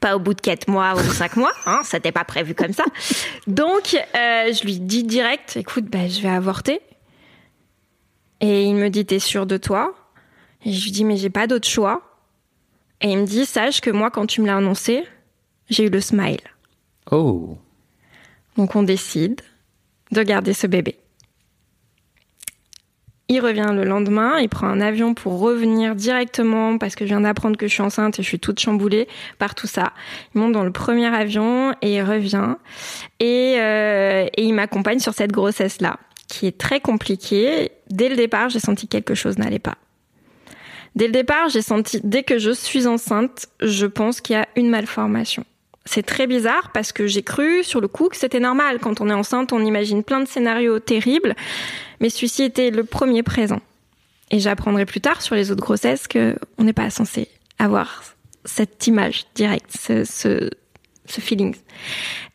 pas 0.00 0.16
au 0.16 0.18
bout 0.18 0.34
de 0.34 0.40
quatre 0.40 0.68
mois 0.68 0.94
ou 0.94 1.00
cinq 1.00 1.36
mois, 1.36 1.52
hein, 1.66 1.80
ça 1.84 1.96
n'était 1.96 2.12
pas 2.12 2.24
prévu 2.24 2.54
comme 2.54 2.72
ça. 2.72 2.84
Donc, 3.46 3.94
euh, 3.94 4.52
je 4.52 4.64
lui 4.64 4.78
dis 4.78 5.04
direct, 5.04 5.56
écoute, 5.56 5.86
bah, 5.86 6.08
je 6.08 6.20
vais 6.20 6.28
avorter. 6.28 6.80
Et 8.40 8.64
il 8.64 8.74
me 8.74 8.90
dit, 8.90 9.06
t'es 9.06 9.18
sûr 9.18 9.46
de 9.46 9.56
toi? 9.56 9.94
Et 10.64 10.72
je 10.72 10.84
lui 10.84 10.90
dis, 10.90 11.04
mais 11.04 11.16
j'ai 11.16 11.30
pas 11.30 11.46
d'autre 11.46 11.68
choix. 11.68 12.02
Et 13.00 13.10
il 13.12 13.18
me 13.18 13.26
dit, 13.26 13.46
sache 13.46 13.80
que 13.80 13.90
moi, 13.90 14.10
quand 14.10 14.26
tu 14.26 14.40
me 14.40 14.46
l'as 14.46 14.56
annoncé, 14.56 15.04
j'ai 15.70 15.86
eu 15.86 15.90
le 15.90 16.00
smile. 16.00 16.40
Oh. 17.10 17.56
Donc 18.56 18.76
on 18.76 18.82
décide 18.82 19.40
de 20.12 20.22
garder 20.22 20.52
ce 20.52 20.66
bébé. 20.66 20.96
Il 23.28 23.40
revient 23.40 23.70
le 23.72 23.84
lendemain, 23.84 24.38
il 24.38 24.50
prend 24.50 24.66
un 24.66 24.82
avion 24.82 25.14
pour 25.14 25.38
revenir 25.38 25.94
directement 25.94 26.76
parce 26.76 26.94
que 26.94 27.06
je 27.06 27.08
viens 27.08 27.22
d'apprendre 27.22 27.56
que 27.56 27.66
je 27.66 27.72
suis 27.72 27.82
enceinte 27.82 28.18
et 28.18 28.22
je 28.22 28.28
suis 28.28 28.38
toute 28.38 28.60
chamboulée 28.60 29.08
par 29.38 29.54
tout 29.54 29.66
ça. 29.66 29.92
Il 30.34 30.40
monte 30.42 30.52
dans 30.52 30.64
le 30.64 30.72
premier 30.72 31.06
avion 31.06 31.74
et 31.80 31.94
il 31.94 32.02
revient 32.02 32.56
et, 33.20 33.56
euh, 33.58 34.26
et 34.36 34.44
il 34.44 34.52
m'accompagne 34.52 34.98
sur 34.98 35.14
cette 35.14 35.32
grossesse-là 35.32 35.98
qui 36.28 36.46
est 36.46 36.58
très 36.58 36.80
compliquée. 36.80 37.72
Dès 37.90 38.08
le 38.08 38.16
départ, 38.16 38.50
j'ai 38.50 38.60
senti 38.60 38.86
que 38.86 38.92
quelque 38.92 39.14
chose 39.14 39.38
n'allait 39.38 39.58
pas. 39.58 39.76
Dès 40.94 41.06
le 41.06 41.12
départ, 41.12 41.48
j'ai 41.48 41.62
senti, 41.62 42.00
dès 42.04 42.22
que 42.22 42.38
je 42.38 42.50
suis 42.50 42.86
enceinte, 42.86 43.46
je 43.60 43.86
pense 43.86 44.20
qu'il 44.20 44.36
y 44.36 44.38
a 44.38 44.46
une 44.56 44.68
malformation. 44.68 45.44
C'est 45.86 46.02
très 46.02 46.26
bizarre 46.26 46.70
parce 46.72 46.92
que 46.92 47.06
j'ai 47.06 47.22
cru 47.22 47.62
sur 47.62 47.80
le 47.80 47.88
coup 47.88 48.08
que 48.08 48.16
c'était 48.16 48.40
normal. 48.40 48.78
Quand 48.80 49.00
on 49.00 49.10
est 49.10 49.14
enceinte, 49.14 49.52
on 49.52 49.64
imagine 49.64 50.02
plein 50.02 50.20
de 50.20 50.28
scénarios 50.28 50.78
terribles, 50.78 51.34
mais 52.00 52.08
celui-ci 52.08 52.42
était 52.42 52.70
le 52.70 52.84
premier 52.84 53.22
présent. 53.22 53.60
Et 54.30 54.40
j'apprendrai 54.40 54.86
plus 54.86 55.00
tard 55.00 55.20
sur 55.20 55.34
les 55.34 55.50
autres 55.50 55.62
grossesses 55.62 56.08
que 56.08 56.36
on 56.56 56.64
n'est 56.64 56.72
pas 56.72 56.88
censé 56.90 57.28
avoir 57.58 58.02
cette 58.46 58.86
image 58.86 59.24
directe, 59.34 59.70
ce, 59.72 60.50
feeling. 61.06 61.54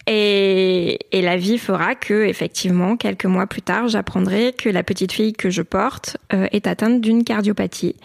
Et, 0.05 0.99
et, 1.12 1.21
la 1.21 1.38
vie 1.38 1.57
fera 1.57 1.95
que, 1.95 2.25
effectivement, 2.25 2.97
quelques 2.97 3.25
mois 3.25 3.47
plus 3.47 3.62
tard, 3.62 3.88
j'apprendrai 3.88 4.53
que 4.53 4.69
la 4.69 4.83
petite 4.83 5.12
fille 5.12 5.33
que 5.33 5.49
je 5.49 5.62
porte 5.62 6.17
euh, 6.33 6.47
est 6.51 6.65
atteinte 6.67 7.01
d'une 7.01 7.23
cardiopathie 7.23 7.95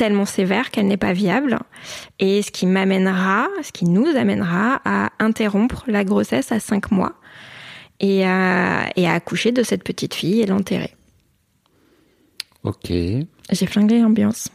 tellement 0.00 0.24
sévère 0.24 0.70
qu'elle 0.70 0.86
n'est 0.86 0.96
pas 0.96 1.12
viable. 1.12 1.58
Et 2.20 2.40
ce 2.40 2.50
qui 2.50 2.64
m'amènera, 2.64 3.48
ce 3.62 3.70
qui 3.70 3.84
nous 3.84 4.06
amènera 4.16 4.80
à 4.86 5.10
interrompre 5.18 5.84
la 5.88 6.04
grossesse 6.04 6.52
à 6.52 6.58
cinq 6.58 6.90
mois 6.90 7.12
et 8.00 8.24
à, 8.24 8.88
et 8.96 9.06
à 9.06 9.12
accoucher 9.12 9.52
de 9.52 9.62
cette 9.62 9.84
petite 9.84 10.14
fille 10.14 10.40
et 10.40 10.46
l'enterrer. 10.46 10.94
Ok. 12.62 12.90
J'ai 12.90 13.66
flingué 13.66 14.00
l'ambiance. 14.00 14.48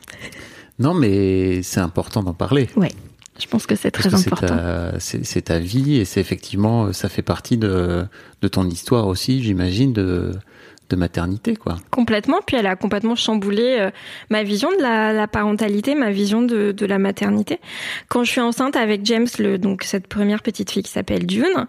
Non, 0.79 0.95
mais 0.95 1.62
c'est 1.62 1.79
important 1.79 2.23
d'en 2.23 2.34
parler. 2.34 2.67
Ouais. 2.75 2.91
Je 3.39 3.45
pense 3.45 3.67
que 3.67 3.75
c'est 3.75 3.91
très 3.91 4.10
que 4.10 4.15
important. 4.15 4.97
C'est 4.97 5.43
ta, 5.43 5.53
ta, 5.53 5.60
vie 5.60 5.97
et 5.97 6.05
c'est 6.05 6.21
effectivement, 6.21 6.91
ça 6.91 7.08
fait 7.08 7.21
partie 7.21 7.58
de, 7.58 8.08
de 8.41 8.47
ton 8.47 8.67
histoire 8.67 9.05
aussi, 9.05 9.43
j'imagine, 9.43 9.93
de, 9.93 10.31
de 10.89 10.95
maternité, 10.95 11.56
quoi. 11.56 11.78
Complètement. 11.89 12.39
Puis 12.45 12.58
elle 12.58 12.67
a 12.67 12.76
complètement 12.76 13.15
chamboulé 13.15 13.78
euh, 13.80 13.89
ma 14.30 14.43
vision 14.43 14.69
de 14.78 14.82
la, 14.82 15.13
la, 15.13 15.28
parentalité, 15.28 15.95
ma 15.95 16.12
vision 16.12 16.41
de, 16.41 16.71
de, 16.71 16.86
la 16.86 17.00
maternité. 17.00 17.60
Quand 18.08 18.24
je 18.24 18.32
suis 18.32 18.41
enceinte 18.41 18.76
avec 18.76 19.06
James, 19.06 19.28
le, 19.39 19.58
donc 19.58 19.84
cette 19.84 20.08
première 20.08 20.41
petite 20.41 20.71
fille 20.71 20.84
qui 20.84 20.91
s'appelle 20.91 21.26
Dune, 21.26 21.65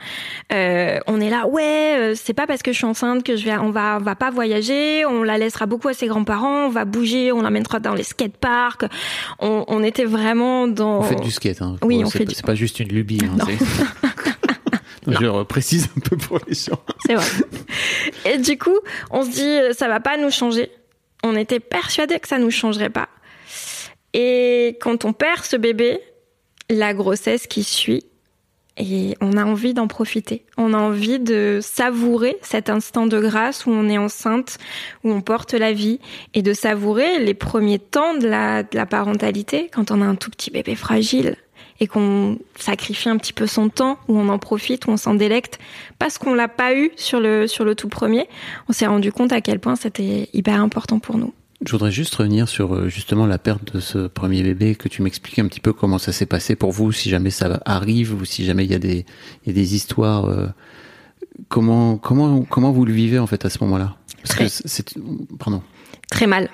euh, 0.52 0.98
on 1.07 1.20
est 1.20 1.31
là, 1.31 1.46
ouais, 1.46 1.96
euh, 1.98 2.14
c'est 2.14 2.35
pas 2.35 2.46
parce 2.46 2.62
que 2.62 2.72
je 2.72 2.76
suis 2.76 2.87
enceinte 2.87 3.22
que 3.22 3.37
je 3.37 3.44
vais, 3.44 3.57
on 3.57 3.70
va, 3.70 3.98
on 4.00 4.05
va 4.05 4.16
pas 4.16 4.31
voyager, 4.31 5.05
on 5.07 5.22
la 5.22 5.38
laissera 5.38 5.66
beaucoup 5.66 5.88
à 5.88 5.94
ses 5.94 6.07
grands-parents, 6.07 6.66
on 6.66 6.70
va 6.70 6.85
bouger, 6.85 7.33
on 7.33 7.42
l'amènera 7.42 7.81
dans 7.81 7.94
les 7.94 8.02
skateparks. 8.02 8.85
On, 9.38 9.64
on 9.68 9.83
était 9.83 10.05
vraiment 10.05 10.68
dans. 10.68 10.98
On 10.98 11.02
fait 11.02 11.16
du 11.16 11.31
skate, 11.31 11.62
hein. 11.62 11.76
Oui, 11.83 12.02
on 12.05 12.11
fait. 12.11 12.26
C'est 12.33 12.44
pas 12.44 12.55
juste 12.55 12.81
une 12.81 12.88
lubie. 12.88 13.20
Hein, 13.24 13.44
Je 15.06 15.42
précise 15.44 15.88
un 15.96 16.00
peu 16.00 16.16
pour 16.16 16.38
les 16.46 16.54
gens. 16.54 16.80
C'est 17.06 17.14
vrai. 17.14 17.26
Et 18.24 18.38
du 18.38 18.58
coup, 18.58 18.78
on 19.10 19.24
se 19.24 19.30
dit, 19.30 19.76
ça 19.76 19.88
va 19.88 20.00
pas 20.00 20.16
nous 20.16 20.30
changer. 20.30 20.70
On 21.24 21.36
était 21.36 21.60
persuadés 21.60 22.18
que 22.18 22.28
ça 22.28 22.38
nous 22.38 22.50
changerait 22.50 22.90
pas. 22.90 23.08
Et 24.14 24.78
quand 24.80 25.04
on 25.04 25.12
perd 25.12 25.44
ce 25.44 25.56
bébé, 25.56 26.00
la 26.70 26.94
grossesse 26.94 27.46
qui 27.46 27.62
suit, 27.64 28.04
et 28.78 29.14
on 29.20 29.36
a 29.36 29.44
envie 29.44 29.72
d'en 29.72 29.88
profiter. 29.88 30.44
On 30.58 30.74
a 30.74 30.78
envie 30.78 31.18
de 31.18 31.60
savourer 31.62 32.36
cet 32.42 32.68
instant 32.68 33.06
de 33.06 33.18
grâce 33.18 33.64
où 33.64 33.70
on 33.70 33.88
est 33.88 33.96
enceinte, 33.98 34.58
où 35.02 35.10
on 35.10 35.22
porte 35.22 35.54
la 35.54 35.72
vie, 35.72 35.98
et 36.34 36.42
de 36.42 36.52
savourer 36.52 37.18
les 37.18 37.34
premiers 37.34 37.78
temps 37.78 38.14
de 38.14 38.28
la, 38.28 38.62
de 38.62 38.76
la 38.76 38.86
parentalité, 38.86 39.70
quand 39.72 39.90
on 39.90 40.02
a 40.02 40.04
un 40.04 40.14
tout 40.14 40.30
petit 40.30 40.50
bébé 40.50 40.74
fragile 40.74 41.36
et 41.80 41.86
qu'on 41.86 42.38
sacrifie 42.58 43.08
un 43.08 43.16
petit 43.18 43.32
peu 43.32 43.46
son 43.46 43.68
temps, 43.68 43.98
où 44.08 44.18
on 44.18 44.28
en 44.28 44.38
profite, 44.38 44.86
où 44.86 44.90
on 44.90 44.96
s'en 44.96 45.14
délecte, 45.14 45.58
parce 45.98 46.18
qu'on 46.18 46.34
l'a 46.34 46.48
pas 46.48 46.74
eu 46.74 46.90
sur 46.96 47.20
le 47.20 47.46
sur 47.46 47.64
le 47.64 47.74
tout 47.74 47.88
premier, 47.88 48.26
on 48.68 48.72
s'est 48.72 48.86
rendu 48.86 49.12
compte 49.12 49.32
à 49.32 49.40
quel 49.40 49.58
point 49.60 49.76
c'était 49.76 50.28
hyper 50.32 50.60
important 50.60 50.98
pour 50.98 51.18
nous. 51.18 51.32
Je 51.64 51.72
voudrais 51.72 51.90
juste 51.90 52.14
revenir 52.16 52.48
sur 52.48 52.74
euh, 52.74 52.88
justement 52.88 53.24
la 53.26 53.38
perte 53.38 53.74
de 53.74 53.80
ce 53.80 54.06
premier 54.08 54.42
bébé, 54.42 54.74
que 54.74 54.88
tu 54.88 55.00
m'expliques 55.02 55.38
un 55.38 55.48
petit 55.48 55.60
peu 55.60 55.72
comment 55.72 55.98
ça 55.98 56.12
s'est 56.12 56.26
passé 56.26 56.54
pour 56.54 56.70
vous, 56.72 56.92
si 56.92 57.08
jamais 57.08 57.30
ça 57.30 57.60
arrive 57.64 58.14
ou 58.14 58.24
si 58.26 58.44
jamais 58.44 58.64
il 58.66 58.70
y 58.70 58.74
a 58.74 58.78
des, 58.78 59.06
il 59.44 59.48
y 59.48 59.50
a 59.50 59.54
des 59.54 59.74
histoires. 59.74 60.26
euh, 60.26 60.46
comment, 61.48 61.96
comment, 61.96 62.42
comment 62.42 62.72
vous 62.72 62.84
le 62.84 62.92
vivez 62.92 63.18
en 63.18 63.26
fait 63.26 63.44
à 63.44 63.50
ce 63.50 63.62
moment-là? 63.64 63.96
Parce 64.22 64.34
que 64.34 64.38
Très. 64.40 64.48
c'est- 64.48 64.68
c'est, 64.68 64.94
pardon. 65.38 65.62
Très 66.10 66.26
mal. 66.26 66.48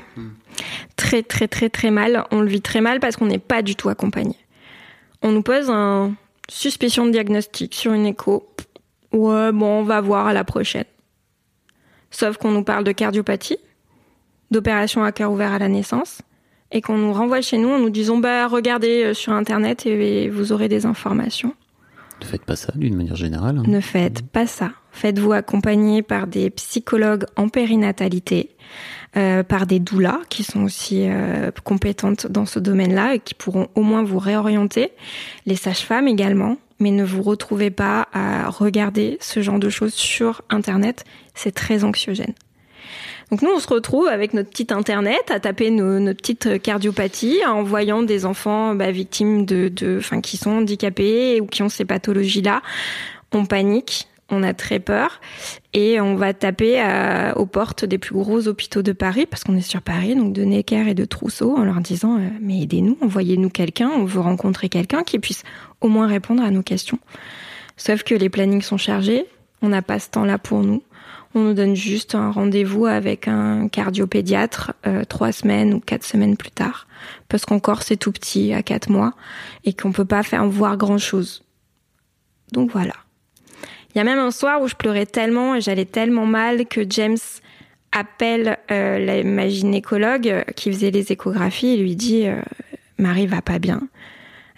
Très, 0.96 1.22
très, 1.22 1.48
très, 1.48 1.68
très 1.68 1.90
mal. 1.90 2.24
On 2.30 2.40
le 2.40 2.48
vit 2.48 2.61
très 2.62 2.80
mal 2.80 3.00
parce 3.00 3.16
qu'on 3.16 3.26
n'est 3.26 3.38
pas 3.38 3.62
du 3.62 3.74
tout 3.76 3.88
accompagné. 3.88 4.37
On 5.22 5.30
nous 5.32 5.42
pose 5.42 5.70
un 5.70 6.14
suspicion 6.48 7.06
de 7.06 7.12
diagnostic 7.12 7.74
sur 7.74 7.92
une 7.92 8.06
écho. 8.06 8.48
Ouais, 9.12 9.52
bon, 9.52 9.80
on 9.80 9.82
va 9.82 10.00
voir 10.00 10.26
à 10.26 10.32
la 10.32 10.44
prochaine. 10.44 10.85
Sauf 12.11 12.37
qu'on 12.37 12.50
nous 12.50 12.64
parle 12.64 12.85
de 12.85 12.92
cardiopathie, 12.92 13.58
d'opération 14.50 15.02
à 15.04 15.12
cœur 15.12 15.32
ouvert 15.32 15.52
à 15.52 15.58
la 15.58 15.68
naissance, 15.68 16.22
et 16.72 16.80
qu'on 16.80 16.98
nous 16.98 17.12
renvoie 17.12 17.40
chez 17.42 17.58
nous 17.58 17.68
en 17.68 17.78
nous 17.78 17.90
disant, 17.90 18.16
bah, 18.18 18.46
regardez 18.48 19.04
euh, 19.04 19.14
sur 19.14 19.32
Internet 19.32 19.85
et 19.87 20.28
vous 20.28 20.52
aurez 20.52 20.68
des 20.68 20.87
informations. 20.87 21.54
Ne 22.20 22.26
faites 22.26 22.44
pas 22.44 22.56
ça 22.56 22.72
d'une 22.76 22.96
manière 22.96 23.16
générale. 23.16 23.58
hein. 23.58 23.64
Ne 23.66 23.80
faites 23.80 24.22
pas 24.22 24.46
ça. 24.46 24.72
Faites-vous 24.92 25.32
accompagner 25.32 26.02
par 26.02 26.26
des 26.26 26.50
psychologues 26.50 27.24
en 27.37 27.48
périnatalité, 27.48 28.50
euh, 29.16 29.42
par 29.42 29.66
des 29.66 29.79
doulas 29.79 30.20
qui 30.31 30.42
sont 30.42 30.62
aussi 30.62 31.07
euh, 31.07 31.51
compétentes 31.64 32.27
dans 32.27 32.46
ce 32.46 32.59
domaine-là 32.59 33.16
et 33.16 33.18
qui 33.18 33.35
pourront 33.35 33.68
au 33.75 33.83
moins 33.83 34.03
vous 34.03 34.18
réorienter. 34.18 34.92
Les 35.44 35.57
sages-femmes 35.57 36.09
également. 36.09 36.57
Mais 36.81 36.90
ne 36.90 37.05
vous 37.05 37.22
retrouvez 37.22 37.70
pas 37.70 38.09
à 38.12 38.48
regarder 38.48 39.18
ce 39.20 39.40
genre 39.40 39.61
de 39.61 39.68
choses 39.68 39.94
sur 39.94 40.42
Internet. 40.51 41.05
C'est 41.35 41.55
très 41.55 41.85
anxiogène. 41.85 42.35
Donc 43.31 43.42
nous, 43.42 43.51
on 43.55 43.61
se 43.61 43.68
retrouve 43.68 44.09
avec 44.09 44.35
notre 44.35 44.51
petit 44.51 44.66
internet 44.70 45.31
à 45.31 45.40
taper 45.40 45.70
nos, 45.70 46.01
nos 46.01 46.12
petites 46.12 46.61
cardiopathies 46.61 47.38
en 47.46 47.62
voyant 47.62 48.03
des 48.03 48.27
enfants 48.27 48.75
bah, 48.75 48.90
victimes 48.90 49.46
de, 49.46 49.68
de, 49.68 49.98
enfin, 49.98 50.20
qui 50.20 50.37
sont 50.37 50.51
handicapés 50.51 51.40
ou 51.40 51.46
qui 51.46 51.62
ont 51.62 51.68
ces 51.68 51.85
pathologies-là. 51.85 52.62
On 53.33 53.46
panique, 53.46 54.09
on 54.33 54.42
a 54.42 54.55
très 54.55 54.81
peur 54.81 55.21
et 55.75 56.01
on 56.01 56.16
va 56.16 56.35
taper 56.35 56.81
à- 56.81 57.35
aux 57.37 57.47
portes 57.47 57.85
des 57.85 57.99
plus 57.99 58.14
gros 58.14 58.49
hôpitaux 58.49 58.83
de 58.83 58.92
Paris 58.92 59.27
parce 59.27 59.45
qu'on 59.45 59.57
est 59.57 59.61
sur 59.61 59.83
Paris, 59.83 60.16
donc 60.16 60.33
de 60.33 60.42
Necker 60.42 60.88
et 60.88 60.95
de 60.95 61.05
Trousseau, 61.05 61.57
en 61.57 61.64
leur 61.64 61.81
disant 61.81 62.18
euh, 62.18 62.29
mais 62.40 62.62
aidez-nous, 62.62 62.99
envoyez-nous 63.03 63.51
quelqu'un, 63.51 63.90
on 63.90 64.05
veut 64.05 64.21
rencontrer 64.21 64.68
quelqu'un 64.68 65.05
qui 65.05 65.18
puisse 65.18 65.42
au 65.81 65.88
moins 65.88 66.07
répondre 66.07 66.42
à 66.42 66.51
nos 66.51 66.62
questions. 66.62 66.99
Sauf 67.77 68.03
que 68.03 68.14
les 68.14 68.29
plannings 68.29 68.62
sont 68.62 68.77
chargés, 68.79 69.27
on 69.61 69.68
n'a 69.68 69.83
pas 69.83 69.99
ce 69.99 70.11
temps-là 70.11 70.38
pour 70.38 70.62
nous. 70.62 70.83
On 71.35 71.40
nous 71.40 71.55
donne 71.55 71.75
juste 71.75 72.14
un 72.14 72.31
rendez-vous 72.31 72.85
avec 72.85 73.27
un 73.27 73.68
cardiopédiatre 73.68 74.75
euh, 74.87 75.05
trois 75.05 75.33
semaines 75.33 75.73
ou 75.73 75.81
quatre 75.81 76.05
semaines 76.05 76.37
plus 76.37 76.51
tard, 76.51 76.87
parce 77.29 77.47
qu'encore 77.47 77.83
c'est 77.83 77.97
tout 77.97 78.12
petit 78.12 78.53
à 78.53 78.62
quatre 78.62 78.90
mois 78.90 79.14
et 79.64 79.73
qu'on 79.73 79.92
peut 79.92 80.05
pas 80.05 80.23
faire 80.23 80.47
voir 80.47 80.77
grand-chose. 80.77 81.42
Donc 82.53 82.71
voilà. 82.71 82.92
Il 83.94 83.98
y 83.98 84.00
a 84.00 84.05
même 84.05 84.18
un 84.18 84.31
soir 84.31 84.61
où 84.62 84.68
je 84.68 84.74
pleurais 84.74 85.07
tellement 85.07 85.55
et 85.55 85.61
j'allais 85.61 85.85
tellement 85.85 86.26
mal 86.26 86.66
que 86.66 86.81
James 86.88 87.18
appelle 87.92 88.57
euh, 88.70 88.98
la, 88.98 89.22
ma 89.22 89.48
gynécologue 89.48 90.28
euh, 90.28 90.42
qui 90.57 90.72
faisait 90.72 90.90
les 90.90 91.12
échographies 91.12 91.68
et 91.74 91.76
lui 91.76 91.94
dit 91.94 92.26
euh, 92.26 92.40
Marie 92.98 93.26
va 93.26 93.42
pas 93.42 93.59
bien. 93.59 93.83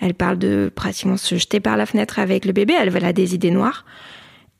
Elle 0.00 0.14
parle 0.14 0.38
de 0.38 0.70
pratiquement 0.74 1.16
se 1.16 1.34
jeter 1.36 1.60
par 1.60 1.76
la 1.76 1.86
fenêtre 1.86 2.18
avec 2.18 2.44
le 2.44 2.52
bébé. 2.52 2.74
Elle, 2.78 2.94
elle 2.96 3.04
a 3.04 3.12
des 3.12 3.34
idées 3.34 3.50
noires. 3.50 3.84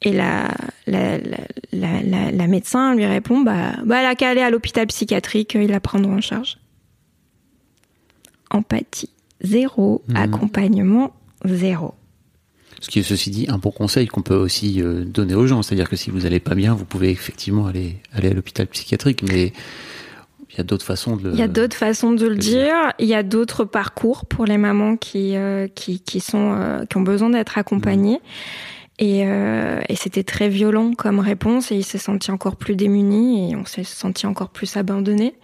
Et 0.03 0.13
la, 0.13 0.49
la, 0.87 1.19
la, 1.19 1.39
la, 1.73 2.03
la- 2.03 2.31
la 2.33 2.47
médecin 2.47 2.95
lui 2.95 3.07
répond 3.07 3.41
bah, 3.43 3.73
bah, 3.85 4.01
elle 4.01 4.07
a 4.07 4.15
qu'à 4.17 4.31
aller 4.31 4.41
à 4.43 4.51
l'hôpital 4.51 4.87
psychiatrique, 4.89 5.55
ils 5.55 5.71
la 5.71 5.81
prendront 5.81 6.17
en 6.17 6.21
charge. 6.21 6.59
Empathie, 8.51 9.11
zéro. 9.41 10.03
Mhm. 10.09 10.17
Accompagnement, 10.17 11.15
zéro. 11.45 11.95
Ce 12.85 12.91
qui 12.91 12.99
est 12.99 13.03
ceci 13.03 13.31
dit 13.31 13.47
un 13.49 13.57
bon 13.57 13.71
conseil 13.71 14.07
qu'on 14.09 14.21
peut 14.21 14.35
aussi 14.37 14.83
euh, 14.83 15.05
donner 15.05 15.35
aux 15.35 15.47
gens, 15.47 15.63
c'est-à-dire 15.63 15.89
que 15.89 15.97
si 15.97 16.11
vous 16.11 16.27
allez 16.27 16.39
pas 16.41 16.55
bien, 16.55 16.75
vous 16.75 16.85
pouvez 16.85 17.11
effectivement 17.11 17.67
aller 17.67 17.97
aller 18.13 18.29
à 18.29 18.35
l'hôpital 18.35 18.67
psychiatrique, 18.67 19.23
mais 19.23 19.55
il 20.51 20.59
y 20.59 20.61
a 20.61 20.65
d'autres 20.65 20.85
façons 20.85 21.17
de. 21.17 21.29
le- 21.29 21.33
Il 21.33 21.39
y 21.39 21.43
a 21.43 21.49
d'autres 21.49 21.77
façons 21.77 22.13
de 22.13 22.25
le 22.27 22.35
le 22.35 22.37
dire. 22.37 22.75
Il 22.99 23.07
y 23.07 23.15
a 23.15 23.23
d'autres 23.23 23.65
parcours 23.65 24.27
pour 24.27 24.45
les 24.45 24.59
mamans 24.59 24.97
qui 24.99 25.35
euh, 25.37 25.67
qui, 25.75 26.01
qui 26.01 26.21
sont 26.21 26.53
euh, 26.59 26.85
qui 26.85 26.99
ont 26.99 27.03
besoin 27.03 27.31
d'être 27.31 27.57
accompagnées. 27.57 28.21
Et, 28.99 29.23
euh, 29.27 29.81
et 29.89 29.97
c'était 29.97 30.23
très 30.23 30.49
violent 30.49 30.93
comme 30.93 31.19
réponse 31.21 31.73
et 31.73 31.77
il 31.77 31.85
s'est 31.85 31.99
senti 31.99 32.31
encore 32.31 32.57
plus 32.57 32.77
démuni 32.77 33.51
et 33.51 33.57
on 33.57 33.65
s'est 33.65 33.83
senti 33.83 34.27
encore 34.27 34.51
plus 34.51 34.77
abandonné. 34.77 35.35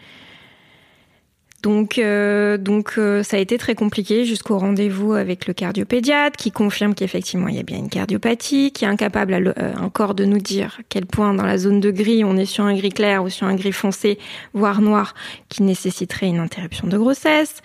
Donc, 1.62 1.98
euh, 1.98 2.56
donc 2.56 2.94
euh, 2.96 3.22
ça 3.22 3.36
a 3.36 3.40
été 3.40 3.58
très 3.58 3.74
compliqué 3.74 4.24
jusqu'au 4.24 4.56
rendez-vous 4.56 5.12
avec 5.12 5.46
le 5.46 5.52
cardiopédiatre 5.52 6.36
qui 6.38 6.52
confirme 6.52 6.94
qu'effectivement 6.94 7.48
il 7.48 7.56
y 7.56 7.58
a 7.58 7.62
bien 7.62 7.76
une 7.76 7.90
cardiopathie, 7.90 8.72
qui 8.72 8.86
est 8.86 8.88
incapable 8.88 9.36
le- 9.36 9.54
euh, 9.58 9.74
encore 9.78 10.14
de 10.14 10.24
nous 10.24 10.38
dire 10.38 10.80
quel 10.88 11.04
point 11.04 11.34
dans 11.34 11.44
la 11.44 11.58
zone 11.58 11.80
de 11.80 11.90
gris 11.90 12.24
on 12.24 12.38
est 12.38 12.46
sur 12.46 12.64
un 12.64 12.74
gris 12.74 12.88
clair 12.88 13.22
ou 13.22 13.28
sur 13.28 13.46
un 13.46 13.56
gris 13.56 13.72
foncé, 13.72 14.18
voire 14.54 14.80
noir, 14.80 15.14
qui 15.50 15.62
nécessiterait 15.62 16.28
une 16.28 16.38
interruption 16.38 16.88
de 16.88 16.96
grossesse. 16.96 17.56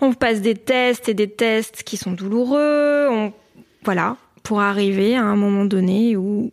On 0.00 0.14
passe 0.14 0.40
des 0.40 0.54
tests 0.54 1.10
et 1.10 1.14
des 1.14 1.28
tests 1.28 1.82
qui 1.82 1.98
sont 1.98 2.12
douloureux. 2.12 3.08
On, 3.10 3.32
voilà, 3.84 4.16
pour 4.42 4.60
arriver 4.62 5.16
à 5.16 5.22
un 5.22 5.36
moment 5.36 5.66
donné 5.66 6.16
où 6.16 6.50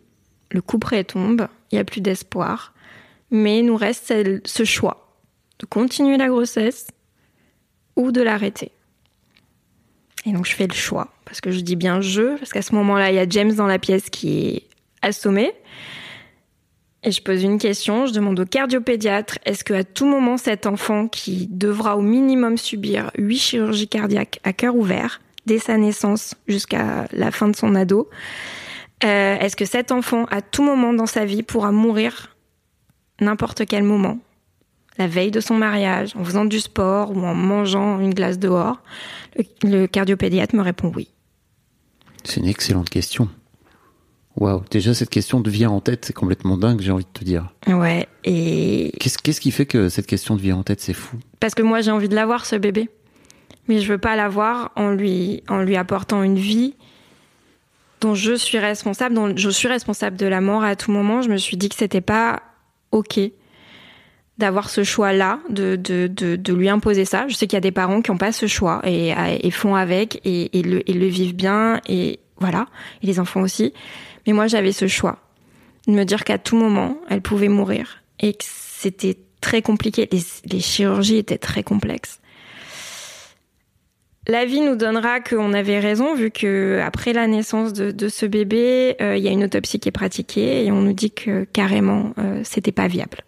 le 0.50 0.60
coup 0.60 0.78
près 0.78 1.04
tombe, 1.04 1.48
il 1.72 1.76
n'y 1.76 1.80
a 1.80 1.84
plus 1.84 2.02
d'espoir, 2.02 2.74
mais 3.30 3.62
nous 3.62 3.76
reste 3.76 4.12
ce 4.44 4.64
choix 4.64 4.99
de 5.60 5.66
continuer 5.66 6.16
la 6.16 6.28
grossesse 6.28 6.88
ou 7.96 8.10
de 8.10 8.22
l'arrêter. 8.22 8.72
Et 10.26 10.32
donc 10.32 10.46
je 10.46 10.54
fais 10.54 10.66
le 10.66 10.74
choix, 10.74 11.08
parce 11.24 11.40
que 11.40 11.50
je 11.50 11.60
dis 11.60 11.76
bien 11.76 12.00
je, 12.00 12.36
parce 12.36 12.52
qu'à 12.52 12.62
ce 12.62 12.74
moment-là, 12.74 13.10
il 13.10 13.16
y 13.16 13.18
a 13.18 13.28
James 13.28 13.52
dans 13.54 13.66
la 13.66 13.78
pièce 13.78 14.10
qui 14.10 14.48
est 14.48 14.62
assommé. 15.02 15.52
Et 17.02 17.12
je 17.12 17.22
pose 17.22 17.42
une 17.42 17.58
question, 17.58 18.04
je 18.04 18.12
demande 18.12 18.38
au 18.40 18.44
cardiopédiatre, 18.44 19.38
est-ce 19.46 19.64
qu'à 19.64 19.84
tout 19.84 20.06
moment 20.06 20.36
cet 20.36 20.66
enfant 20.66 21.08
qui 21.08 21.46
devra 21.50 21.96
au 21.96 22.02
minimum 22.02 22.58
subir 22.58 23.10
huit 23.16 23.38
chirurgies 23.38 23.88
cardiaques 23.88 24.40
à 24.44 24.52
cœur 24.52 24.76
ouvert, 24.76 25.22
dès 25.46 25.58
sa 25.58 25.78
naissance 25.78 26.34
jusqu'à 26.46 27.06
la 27.12 27.30
fin 27.30 27.48
de 27.48 27.56
son 27.56 27.74
ado, 27.74 28.10
euh, 29.02 29.38
est-ce 29.38 29.56
que 29.56 29.64
cet 29.64 29.92
enfant, 29.92 30.26
à 30.26 30.42
tout 30.42 30.62
moment 30.62 30.92
dans 30.92 31.06
sa 31.06 31.24
vie, 31.24 31.42
pourra 31.42 31.72
mourir 31.72 32.36
n'importe 33.18 33.64
quel 33.64 33.82
moment? 33.82 34.18
La 35.00 35.06
veille 35.06 35.30
de 35.30 35.40
son 35.40 35.54
mariage, 35.54 36.14
en 36.14 36.22
faisant 36.24 36.44
du 36.44 36.60
sport 36.60 37.10
ou 37.16 37.24
en 37.24 37.34
mangeant 37.34 38.00
une 38.00 38.12
glace 38.12 38.38
dehors 38.38 38.82
Le, 39.62 39.86
cardiopédiatre 39.86 40.54
me 40.54 40.60
répond 40.60 40.92
oui. 40.94 41.08
C'est 42.22 42.40
une 42.40 42.46
excellente 42.46 42.90
question. 42.90 43.30
Waouh, 44.36 44.62
déjà 44.70 44.92
cette 44.92 45.08
question 45.08 45.42
te 45.42 45.48
vient 45.48 45.70
en 45.70 45.80
tête, 45.80 46.04
c'est 46.04 46.12
complètement 46.12 46.58
dingue, 46.58 46.82
j'ai 46.82 46.92
envie 46.92 47.06
de 47.06 47.18
te 47.18 47.24
dire. 47.24 47.48
Ouais, 47.66 48.08
et 48.24 48.92
Qu'est-ce 49.00 49.40
qui 49.40 49.50
fait 49.50 49.64
que 49.64 49.88
cette 49.88 50.06
question 50.06 50.36
te 50.36 50.42
vient 50.42 50.56
en 50.56 50.62
tête 50.62 50.80
C'est 50.80 50.92
fou? 50.92 51.16
parce 51.40 51.54
que 51.54 51.62
moi 51.62 51.80
j'ai 51.80 51.90
envie 51.90 52.10
de 52.10 52.14
l'avoir 52.14 52.44
ce 52.44 52.56
bébé, 52.56 52.90
mais 53.68 53.80
je 53.80 53.90
veux 53.90 53.98
pas 53.98 54.16
l'avoir 54.16 54.70
en 54.76 54.90
lui 54.90 55.42
en 55.48 55.62
lui 55.62 55.76
apportant 55.76 56.22
une 56.22 56.38
vie 56.38 56.74
dont 58.02 58.14
je 58.14 58.34
suis 58.34 58.58
responsable, 58.58 59.14
dont 59.14 59.34
je 59.34 59.48
suis 59.48 59.68
responsable 59.68 60.18
de 60.18 60.26
la 60.26 60.42
mort 60.42 60.62
à 60.62 60.76
tout 60.76 60.92
moment. 60.92 61.22
Je 61.22 61.30
me 61.30 61.38
suis 61.38 61.56
dit 61.56 61.70
que 61.70 61.76
c'était 61.76 62.02
pas 62.02 62.42
ok 62.92 63.18
d'avoir 64.40 64.68
ce 64.68 64.82
choix-là, 64.82 65.38
de, 65.48 65.76
de, 65.76 66.08
de, 66.08 66.34
de 66.34 66.52
lui 66.52 66.68
imposer 66.68 67.04
ça. 67.04 67.28
Je 67.28 67.34
sais 67.34 67.46
qu'il 67.46 67.56
y 67.56 67.58
a 67.58 67.60
des 67.60 67.70
parents 67.70 68.02
qui 68.02 68.10
n'ont 68.10 68.18
pas 68.18 68.32
ce 68.32 68.48
choix 68.48 68.80
et, 68.84 69.50
font 69.52 69.76
avec 69.76 70.20
et, 70.24 70.58
et, 70.58 70.62
le, 70.62 70.88
et 70.90 70.94
le 70.94 71.06
vivent 71.06 71.36
bien 71.36 71.80
et 71.86 72.18
voilà, 72.38 72.66
et 73.02 73.06
les 73.06 73.20
enfants 73.20 73.42
aussi. 73.42 73.72
Mais 74.26 74.32
moi 74.32 74.48
j'avais 74.48 74.72
ce 74.72 74.88
choix 74.88 75.18
de 75.86 75.92
me 75.92 76.04
dire 76.04 76.24
qu'à 76.24 76.38
tout 76.38 76.56
moment 76.56 76.96
elle 77.08 77.22
pouvait 77.22 77.48
mourir 77.48 78.02
et 78.18 78.32
que 78.32 78.44
c'était 78.44 79.16
très 79.40 79.62
compliqué. 79.62 80.08
Les, 80.10 80.22
les 80.50 80.60
chirurgies 80.60 81.18
étaient 81.18 81.38
très 81.38 81.62
complexes. 81.62 82.20
La 84.26 84.44
vie 84.44 84.60
nous 84.60 84.76
donnera 84.76 85.20
qu'on 85.20 85.52
avait 85.54 85.78
raison 85.80 86.14
vu 86.14 86.30
que 86.30 86.78
après 86.84 87.12
la 87.12 87.26
naissance 87.26 87.72
de, 87.72 87.90
de 87.90 88.08
ce 88.08 88.26
bébé, 88.26 88.96
euh, 89.00 89.16
il 89.16 89.22
y 89.24 89.28
a 89.28 89.30
une 89.30 89.44
autopsie 89.44 89.80
qui 89.80 89.88
est 89.88 89.92
pratiquée 89.92 90.64
et 90.66 90.70
on 90.72 90.82
nous 90.82 90.92
dit 90.92 91.10
que 91.10 91.44
carrément 91.44 92.12
euh, 92.18 92.40
c'était 92.44 92.70
pas 92.72 92.86
viable. 92.86 93.18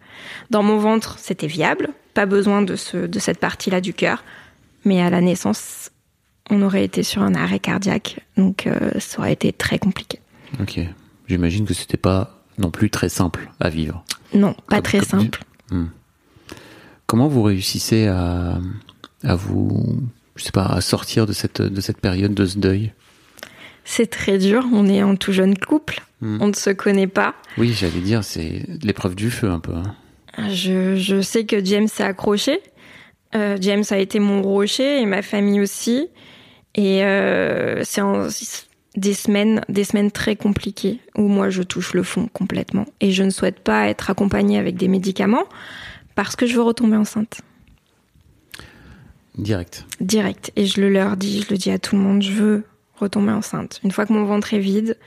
Dans 0.51 0.61
mon 0.61 0.77
ventre, 0.77 1.17
c'était 1.17 1.47
viable, 1.47 1.89
pas 2.13 2.25
besoin 2.27 2.61
de 2.61 2.75
ce 2.75 2.97
de 3.07 3.19
cette 3.19 3.39
partie-là 3.39 3.81
du 3.81 3.93
cœur, 3.93 4.23
mais 4.85 5.01
à 5.01 5.09
la 5.09 5.19
naissance, 5.19 5.89
on 6.51 6.61
aurait 6.61 6.83
été 6.85 7.01
sur 7.01 7.23
un 7.23 7.33
arrêt 7.33 7.59
cardiaque, 7.59 8.19
donc 8.37 8.67
euh, 8.67 8.91
ça 8.99 9.19
aurait 9.19 9.33
été 9.33 9.51
très 9.51 9.79
compliqué. 9.79 10.19
Ok. 10.61 10.79
J'imagine 11.27 11.65
que 11.65 11.73
c'était 11.73 11.97
pas 11.97 12.43
non 12.59 12.69
plus 12.69 12.91
très 12.91 13.09
simple 13.09 13.49
à 13.59 13.69
vivre. 13.69 14.05
Non, 14.35 14.53
pas 14.69 14.75
Comme- 14.75 14.83
très 14.83 14.99
comme- 14.99 15.21
simple. 15.21 15.43
Comment 17.07 17.27
vous 17.27 17.41
réussissez 17.41 18.05
à, 18.07 18.59
à 19.23 19.35
vous, 19.35 19.97
je 20.35 20.43
sais 20.43 20.51
pas, 20.51 20.65
à 20.65 20.81
sortir 20.81 21.25
de 21.25 21.33
cette, 21.33 21.61
de 21.61 21.81
cette 21.81 21.99
période 21.99 22.33
de 22.33 22.45
ce 22.45 22.57
deuil? 22.57 22.93
C'est 23.85 24.09
très 24.09 24.37
dur. 24.37 24.65
On 24.73 24.87
est 24.87 25.03
en 25.03 25.15
tout 25.15 25.33
jeune 25.33 25.57
couple. 25.57 26.01
Hmm. 26.21 26.37
On 26.41 26.47
ne 26.47 26.53
se 26.53 26.69
connaît 26.69 27.07
pas. 27.07 27.35
Oui, 27.57 27.73
j'allais 27.73 27.99
dire, 27.99 28.23
c'est 28.23 28.65
l'épreuve 28.81 29.15
du 29.15 29.29
feu 29.29 29.49
un 29.49 29.59
peu. 29.59 29.73
hein. 29.73 29.95
Je, 30.49 30.95
je 30.95 31.21
sais 31.21 31.45
que 31.45 31.63
James 31.63 31.87
s'est 31.87 32.03
accroché. 32.03 32.59
Euh, 33.35 33.57
James 33.59 33.83
a 33.89 33.97
été 33.97 34.19
mon 34.19 34.41
rocher 34.41 35.01
et 35.01 35.05
ma 35.05 35.21
famille 35.21 35.59
aussi. 35.59 36.07
Et 36.75 37.03
euh, 37.03 37.83
c'est 37.83 38.01
des 38.95 39.13
semaines, 39.13 39.61
des 39.69 39.83
semaines 39.83 40.11
très 40.11 40.35
compliquées 40.35 40.99
où 41.15 41.27
moi 41.27 41.49
je 41.49 41.61
touche 41.61 41.93
le 41.93 42.03
fond 42.03 42.29
complètement. 42.31 42.85
Et 43.01 43.11
je 43.11 43.23
ne 43.23 43.29
souhaite 43.29 43.59
pas 43.59 43.89
être 43.89 44.09
accompagnée 44.09 44.57
avec 44.57 44.75
des 44.75 44.87
médicaments 44.87 45.45
parce 46.15 46.35
que 46.35 46.45
je 46.45 46.55
veux 46.55 46.61
retomber 46.63 46.95
enceinte. 46.95 47.41
Direct. 49.37 49.85
Direct. 49.99 50.51
Et 50.55 50.65
je 50.65 50.81
le 50.81 50.89
leur 50.89 51.17
dis, 51.17 51.41
je 51.41 51.49
le 51.49 51.57
dis 51.57 51.71
à 51.71 51.79
tout 51.79 51.95
le 51.95 52.01
monde, 52.01 52.21
je 52.21 52.31
veux 52.31 52.63
retomber 52.95 53.31
enceinte. 53.31 53.79
Une 53.83 53.91
fois 53.91 54.05
que 54.05 54.13
mon 54.13 54.25
ventre 54.25 54.53
est 54.53 54.59
vide, 54.59 54.97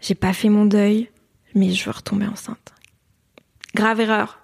j'ai 0.00 0.14
pas 0.14 0.32
fait 0.32 0.48
mon 0.48 0.64
deuil, 0.64 1.10
mais 1.54 1.72
je 1.72 1.84
veux 1.84 1.90
retomber 1.90 2.26
enceinte. 2.26 2.72
Grave 3.74 4.00
erreur. 4.00 4.40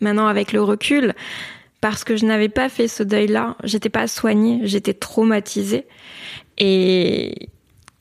Maintenant, 0.00 0.26
avec 0.26 0.52
le 0.52 0.62
recul, 0.62 1.14
parce 1.80 2.04
que 2.04 2.16
je 2.16 2.26
n'avais 2.26 2.48
pas 2.48 2.68
fait 2.68 2.88
ce 2.88 3.02
deuil-là, 3.02 3.56
j'étais 3.64 3.88
pas 3.88 4.06
soignée, 4.06 4.60
j'étais 4.64 4.94
traumatisée. 4.94 5.86
Et 6.58 7.48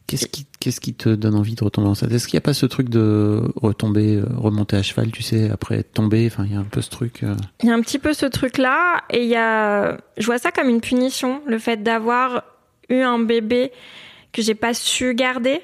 Qu'est-ce 0.07 0.27
qui, 0.27 0.45
qu'est-ce 0.63 0.79
qui 0.79 0.93
te 0.93 1.09
donne 1.09 1.35
envie 1.35 1.55
de 1.55 1.63
retomber 1.63 1.89
enceinte 1.89 2.11
Est-ce 2.11 2.25
qu'il 2.27 2.37
n'y 2.37 2.41
a 2.43 2.47
pas 2.47 2.53
ce 2.53 2.65
truc 2.65 2.87
de 2.87 3.41
retomber, 3.55 4.15
euh, 4.15 4.25
remonter 4.37 4.77
à 4.77 4.81
cheval, 4.83 5.11
tu 5.11 5.21
sais, 5.21 5.49
après 5.49 5.83
tomber 5.83 6.25
Enfin, 6.27 6.45
il 6.45 6.53
y 6.53 6.55
a 6.55 6.59
un 6.59 6.63
peu 6.63 6.81
ce 6.81 6.89
truc. 6.89 7.23
euh, 7.23 7.35
Il 7.61 7.67
y 7.67 7.71
a 7.71 7.75
un 7.75 7.81
petit 7.81 7.99
peu 7.99 8.13
ce 8.13 8.25
truc-là, 8.25 9.01
et 9.09 9.23
il 9.23 9.29
y 9.29 9.35
a, 9.35 9.97
je 10.17 10.25
vois 10.25 10.37
ça 10.37 10.51
comme 10.51 10.69
une 10.69 10.79
punition, 10.79 11.41
le 11.47 11.59
fait 11.59 11.83
d'avoir 11.83 12.43
eu 12.89 13.01
un 13.01 13.19
bébé 13.19 13.71
que 14.31 14.41
j'ai 14.41 14.55
pas 14.55 14.73
su 14.73 15.13
garder. 15.15 15.59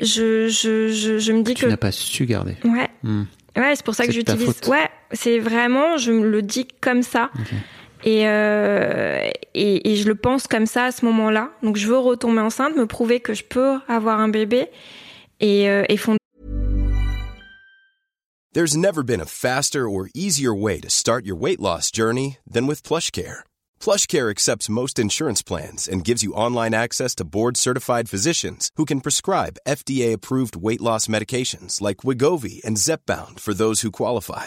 Je, 0.00 0.48
je, 0.48 0.88
je, 0.88 1.18
je 1.18 1.32
me 1.32 1.42
dis 1.42 1.52
Tu 1.54 1.64
que, 1.66 1.70
n'as 1.70 1.76
pas 1.76 1.92
su 1.92 2.24
garder. 2.24 2.56
ouais, 2.64 2.88
Hmm. 3.02 3.24
ouais, 3.56 3.74
c'est 3.76 3.84
pour 3.84 3.94
ça 3.94 4.06
que 4.06 4.12
j'utilise, 4.12 4.60
ouais, 4.68 4.88
c'est 5.12 5.38
vraiment, 5.38 5.98
je 5.98 6.10
me 6.12 6.26
le 6.28 6.40
dis 6.40 6.66
comme 6.80 7.02
ça. 7.02 7.30
Ok. 7.38 7.52
Et, 8.04 8.26
euh, 8.26 9.28
et, 9.54 9.92
et 9.92 9.96
je 9.96 10.08
le 10.08 10.14
pense 10.14 10.46
comme 10.46 10.66
ça 10.66 10.86
à 10.86 10.92
ce 10.92 11.04
moment-là. 11.04 11.50
Donc 11.62 11.76
je 11.76 11.86
veux 11.86 11.98
retomber 11.98 12.40
enceinte, 12.40 12.76
me 12.76 12.86
prouver 12.86 13.20
que 13.20 13.34
je 13.34 13.44
peux 13.44 13.78
avoir 13.88 14.20
un 14.20 14.28
bébé 14.28 14.68
et, 15.40 15.68
euh, 15.68 15.84
et 15.88 15.96
fonder 15.96 16.18
There's 18.52 18.76
never 18.76 19.04
been 19.04 19.20
a 19.20 19.26
faster 19.26 19.88
or 19.88 20.08
easier 20.12 20.52
way 20.52 20.80
to 20.80 20.90
start 20.90 21.24
your 21.24 21.36
weight 21.36 21.60
loss 21.60 21.92
journey 21.92 22.38
than 22.44 22.66
with 22.66 22.82
PlushCare. 22.82 23.44
PlushCare 23.78 24.28
accepts 24.28 24.68
most 24.68 24.98
insurance 24.98 25.40
plans 25.40 25.86
and 25.86 26.04
gives 26.04 26.24
you 26.24 26.32
online 26.32 26.74
access 26.74 27.14
to 27.16 27.24
board-certified 27.24 28.08
physicians 28.08 28.70
who 28.74 28.84
can 28.86 29.02
prescribe 29.02 29.60
FDA-approved 29.68 30.56
weight 30.56 30.80
loss 30.80 31.06
medications 31.06 31.80
like 31.80 31.98
Wigovi 31.98 32.60
and 32.64 32.76
Zepbound 32.76 33.38
for 33.38 33.54
those 33.54 33.82
who 33.82 33.92
qualify. 33.92 34.46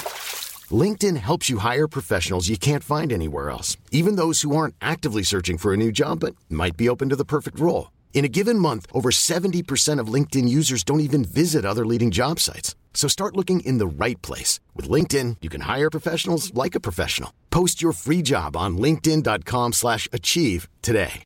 LinkedIn 0.71 1.17
helps 1.17 1.49
you 1.49 1.57
hire 1.57 1.87
professionals 1.87 2.47
you 2.47 2.57
can't 2.57 2.83
find 2.83 3.11
anywhere 3.11 3.49
else, 3.49 3.75
even 3.91 4.17
those 4.17 4.43
who 4.43 4.55
aren't 4.55 4.75
actively 4.79 5.23
searching 5.23 5.57
for 5.57 5.73
a 5.73 5.77
new 5.77 5.91
job 5.91 6.19
but 6.19 6.35
might 6.47 6.77
be 6.77 6.87
open 6.87 7.09
to 7.09 7.15
the 7.15 7.25
perfect 7.25 7.59
role. 7.59 7.89
In 8.13 8.23
a 8.23 8.29
given 8.29 8.59
month, 8.59 8.85
over 8.93 9.09
70% 9.09 9.99
of 9.99 10.13
LinkedIn 10.13 10.47
users 10.47 10.83
don't 10.83 10.99
even 10.99 11.25
visit 11.25 11.65
other 11.65 11.85
leading 11.85 12.11
job 12.11 12.39
sites. 12.39 12.75
So 12.93 13.07
start 13.07 13.35
looking 13.35 13.61
in 13.61 13.79
the 13.79 14.05
right 14.05 14.21
place. 14.21 14.59
With 14.75 14.87
LinkedIn, 14.87 15.37
you 15.41 15.49
can 15.49 15.61
hire 15.61 15.89
professionals 15.89 16.53
like 16.53 16.75
a 16.75 16.79
professional. 16.79 17.33
Post 17.49 17.81
your 17.81 17.93
free 17.93 18.21
job 18.21 18.55
on 18.55 18.77
linkedin.com 18.77 19.73
slash 19.73 20.07
achieve 20.13 20.69
today. 20.83 21.23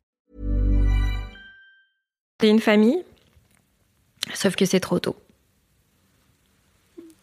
une 2.42 2.60
famille. 2.60 3.02
Sauf 4.34 4.56
que 4.56 4.66
c'est 4.66 4.80
trop 4.80 5.00
tôt. 5.00 5.16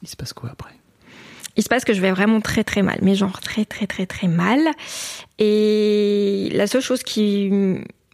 Il 0.01 0.09
se 0.09 0.15
passe 0.15 0.33
quoi 0.33 0.49
après 0.49 0.82
Il 1.55 1.63
se 1.63 1.69
passe 1.69 1.85
que 1.85 1.93
je 1.93 2.01
vais 2.01 2.11
vraiment 2.11 2.41
très 2.41 2.63
très 2.63 2.81
mal, 2.81 2.99
mais 3.01 3.15
genre 3.15 3.39
très 3.39 3.65
très 3.65 3.87
très 3.87 4.05
très 4.05 4.27
mal. 4.27 4.59
Et 5.39 6.49
la 6.53 6.67
seule 6.67 6.81
chose 6.81 7.03
qui 7.03 7.49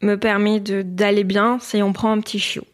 me 0.01 0.17
permet 0.17 0.59
de 0.59 0.81
d'aller 0.81 1.23
bien, 1.23 1.57
c'est 1.61 1.81
on 1.81 1.93
prend 1.93 2.11
un 2.11 2.19
petit 2.19 2.39
chiot. 2.39 2.65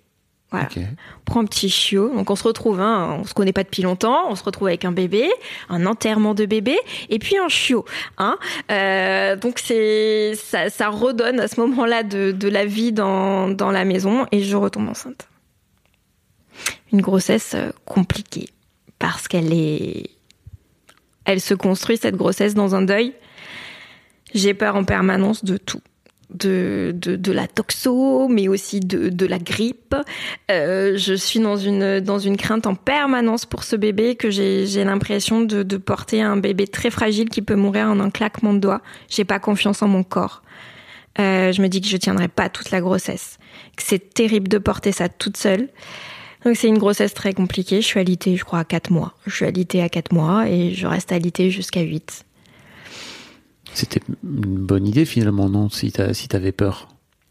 Voilà. 0.51 0.69
On 0.77 1.23
prend 1.25 1.41
un 1.41 1.45
petit 1.45 1.69
chiot. 1.69 2.13
Donc 2.15 2.29
on 2.29 2.35
se 2.35 2.43
retrouve, 2.43 2.79
hein, 2.79 3.17
on 3.19 3.23
se 3.25 3.33
connaît 3.33 3.51
pas 3.51 3.63
depuis 3.63 3.81
longtemps, 3.81 4.29
on 4.29 4.35
se 4.35 4.43
retrouve 4.43 4.67
avec 4.67 4.85
un 4.85 4.91
bébé, 4.91 5.29
un 5.69 5.85
enterrement 5.85 6.33
de 6.33 6.45
bébé, 6.45 6.77
et 7.09 7.19
puis 7.19 7.37
un 7.37 7.49
chiot. 7.49 7.85
Hein. 8.17 8.37
Euh, 8.71 9.35
donc 9.35 9.59
c'est 9.59 10.33
ça, 10.35 10.69
ça 10.69 10.89
redonne 10.89 11.39
à 11.39 11.47
ce 11.47 11.59
moment-là 11.61 12.03
de, 12.03 12.31
de 12.31 12.47
la 12.47 12.65
vie 12.65 12.91
dans, 12.91 13.49
dans 13.49 13.71
la 13.71 13.85
maison, 13.85 14.25
et 14.31 14.43
je 14.43 14.55
retombe 14.55 14.87
enceinte. 14.87 15.27
Une 16.93 17.01
grossesse 17.01 17.53
euh, 17.55 17.71
compliquée 17.83 18.49
parce 18.97 19.27
qu'elle 19.27 19.51
est, 19.51 20.14
elle 21.25 21.41
se 21.41 21.53
construit 21.53 21.97
cette 21.97 22.15
grossesse 22.15 22.53
dans 22.53 22.75
un 22.75 22.81
deuil. 22.81 23.13
J'ai 24.33 24.53
peur 24.53 24.75
en 24.75 24.83
permanence 24.83 25.43
de 25.43 25.57
tout 25.57 25.81
de, 26.29 26.93
de, 26.95 27.31
la 27.31 27.47
toxo, 27.47 28.27
mais 28.27 28.47
aussi 28.47 28.79
de, 28.79 29.09
de 29.09 29.25
la 29.25 29.39
grippe. 29.39 29.95
Euh, 30.51 30.97
je 30.97 31.13
suis 31.13 31.39
dans 31.39 31.55
une, 31.55 31.99
dans 31.99 32.19
une 32.19 32.37
crainte 32.37 32.67
en 32.67 32.75
permanence 32.75 33.45
pour 33.45 33.63
ce 33.63 33.75
bébé, 33.75 34.15
que 34.15 34.29
j'ai 34.29 34.65
j'ai 34.65 34.83
l'impression 34.83 35.41
de, 35.41 35.63
de 35.63 35.77
porter 35.77 36.21
un 36.21 36.37
bébé 36.37 36.67
très 36.67 36.89
fragile 36.89 37.29
qui 37.29 37.41
peut 37.41 37.55
mourir 37.55 37.87
en 37.87 37.99
un 37.99 38.09
claquement 38.09 38.53
de 38.53 38.59
doigts. 38.59 38.81
J'ai 39.09 39.25
pas 39.25 39.39
confiance 39.39 39.81
en 39.81 39.87
mon 39.87 40.03
corps. 40.03 40.41
Euh, 41.19 41.51
je 41.51 41.61
me 41.61 41.69
dis 41.69 41.79
que 41.79 41.87
je 41.87 41.97
tiendrai 41.97 42.27
pas 42.27 42.49
toute 42.49 42.71
la 42.71 42.81
grossesse, 42.81 43.37
que 43.77 43.83
c'est 43.83 44.13
terrible 44.13 44.49
de 44.49 44.57
porter 44.57 44.91
ça 44.91 45.07
toute 45.07 45.37
seule. 45.37 45.69
Donc 46.45 46.55
c'est 46.55 46.67
une 46.67 46.77
grossesse 46.77 47.15
très 47.15 47.33
compliquée. 47.33 47.81
Je 47.81 47.87
suis 47.87 47.99
alitée, 47.99 48.37
je 48.37 48.45
crois, 48.45 48.59
à 48.59 48.63
4 48.63 48.91
mois. 48.91 49.13
Je 49.25 49.35
suis 49.35 49.45
alitée 49.45 49.81
à 49.81 49.89
4 49.89 50.13
mois 50.13 50.47
et 50.47 50.73
je 50.73 50.85
reste 50.85 51.11
alitée 51.11 51.49
jusqu'à 51.49 51.81
8. 51.81 52.23
C'était 53.73 53.99
une 54.23 54.57
bonne 54.59 54.87
idée 54.87 55.05
finalement, 55.05 55.49
non? 55.49 55.69
Si 55.69 55.91
t'avais 55.91 56.51
peur. 56.51 56.87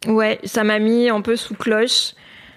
Ouais, 0.07 0.41
ça 0.45 0.65
m'a 0.65 0.81
mis 0.81 1.09
un 1.09 1.21
peu 1.21 1.37
sous 1.37 1.55
cloche. 1.55 2.15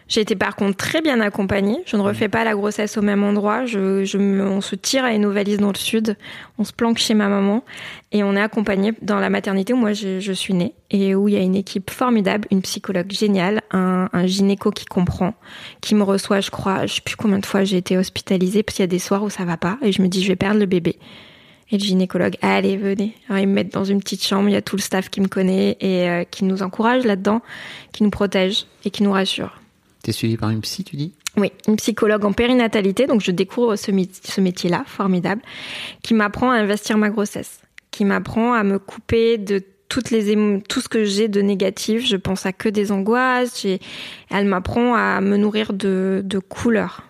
J'ai 0.08 0.22
été 0.22 0.36
par 0.38 0.56
contre 0.56 0.78
très 0.78 1.02
bien 1.02 1.20
accompagnée. 1.20 1.80
Je 1.86 1.98
ne 1.98 2.02
refais 2.02 2.30
pas 2.30 2.44
la 2.46 2.54
grossesse 2.54 2.98
au 2.98 3.02
même 3.02 3.24
endroit. 3.24 3.66
Je, 3.66 4.06
je 4.06 4.18
me- 4.18 4.46
on 4.48 4.62
se 4.62 4.76
tire 4.76 5.04
à 5.04 5.12
une 5.14 5.28
valise 5.28 5.58
dans 5.58 5.68
le 5.72 5.76
sud. 5.78 6.16
On 6.58 6.64
se 6.64 6.72
planque 6.72 6.98
chez 6.98 7.14
ma 7.14 7.28
maman 7.28 7.64
et 8.14 8.24
on 8.24 8.34
est 8.36 8.42
accompagné 8.42 8.94
dans 9.02 9.20
la 9.20 9.30
maternité 9.30 9.74
où 9.74 9.78
moi 9.78 9.92
je, 9.92 10.20
je 10.22 10.32
suis 10.32 10.54
née 10.54 10.74
et 10.92 11.14
où 11.14 11.28
il 11.28 11.34
y 11.34 11.38
a 11.38 11.42
une 11.42 11.56
équipe 11.56 11.92
formidable, 11.92 12.48
une 12.52 12.62
psychologue 12.62 13.12
géniale, 13.12 13.62
un, 13.72 14.08
un 14.14 14.26
gynéco 14.26 14.72
qui 14.72 14.86
comprend, 14.86 15.34
qui 15.82 15.94
me 15.94 16.04
reçoit. 16.04 16.40
Je 16.40 16.52
crois, 16.52 16.86
je 16.86 16.96
sais 16.96 17.02
plus 17.02 17.18
combien 17.18 17.40
de 17.40 17.46
fois 17.46 17.66
j'ai 17.66 17.78
été 17.78 17.98
hospitalisée 17.98 18.64
parce 18.64 18.78
qu'il 18.78 18.84
y 18.84 18.86
a 18.86 18.88
des 18.88 19.00
soirs 19.00 19.24
où 19.24 19.30
ça 19.30 19.44
va 19.44 19.58
pas 19.58 19.78
et 19.82 19.92
je 19.92 20.02
me 20.02 20.08
dis 20.08 20.24
je 20.24 20.30
vais 20.30 20.38
perdre 20.38 20.60
le 20.60 20.66
bébé. 20.68 20.98
Et 21.70 21.78
le 21.78 21.84
gynécologue, 21.84 22.38
allez, 22.42 22.78
venez. 22.78 23.14
Alors, 23.28 23.42
ils 23.42 23.48
me 23.48 23.54
mettent 23.54 23.74
dans 23.74 23.84
une 23.84 24.00
petite 24.00 24.26
chambre, 24.26 24.48
il 24.48 24.54
y 24.54 24.56
a 24.56 24.62
tout 24.62 24.78
le 24.78 24.82
staff 24.82 25.10
qui 25.10 25.20
me 25.20 25.28
connaît 25.28 25.76
et 25.82 26.08
euh, 26.08 26.24
qui 26.24 26.46
nous 26.46 26.64
encourage 26.64 27.04
là-dedans, 27.04 27.42
qui 27.92 28.04
nous 28.04 28.10
protège 28.10 28.68
et 28.86 28.90
qui 28.90 29.04
nous 29.04 29.12
rassure. 29.12 29.60
T'es 30.08 30.14
suivi 30.14 30.38
par 30.38 30.52
une 30.52 30.62
psy, 30.62 30.86
tu 30.86 30.96
dis? 30.96 31.12
Oui, 31.36 31.52
une 31.68 31.76
psychologue 31.76 32.24
en 32.24 32.32
périnatalité, 32.32 33.08
donc 33.08 33.20
je 33.20 33.32
découvre 33.32 33.76
ce, 33.76 33.92
métier-là, 34.40 34.86
formidable, 34.88 35.42
qui 36.02 36.14
m'apprend 36.14 36.50
à 36.50 36.56
investir 36.56 36.98
ma 36.98 37.10
grossesse, 37.10 37.60
qui 37.92 38.06
m'apprend 38.06 38.54
à 38.54 38.64
me 38.64 38.80
couper 38.80 39.38
de 39.38 39.62
toutes 39.90 40.10
les 40.12 40.34
tout 40.70 40.80
ce 40.80 40.88
que 40.88 41.04
j'ai 41.04 41.28
de 41.28 41.42
négatif. 41.42 42.08
Je 42.08 42.16
pense 42.16 42.46
à 42.46 42.54
que 42.54 42.70
des 42.70 42.94
angoisses. 42.94 43.68
Elle 44.30 44.46
m'apprend 44.46 44.96
à 44.96 45.20
me 45.20 45.36
nourrir 45.36 45.74
de, 45.74 46.22
de 46.24 46.40
couleurs. 46.40 47.04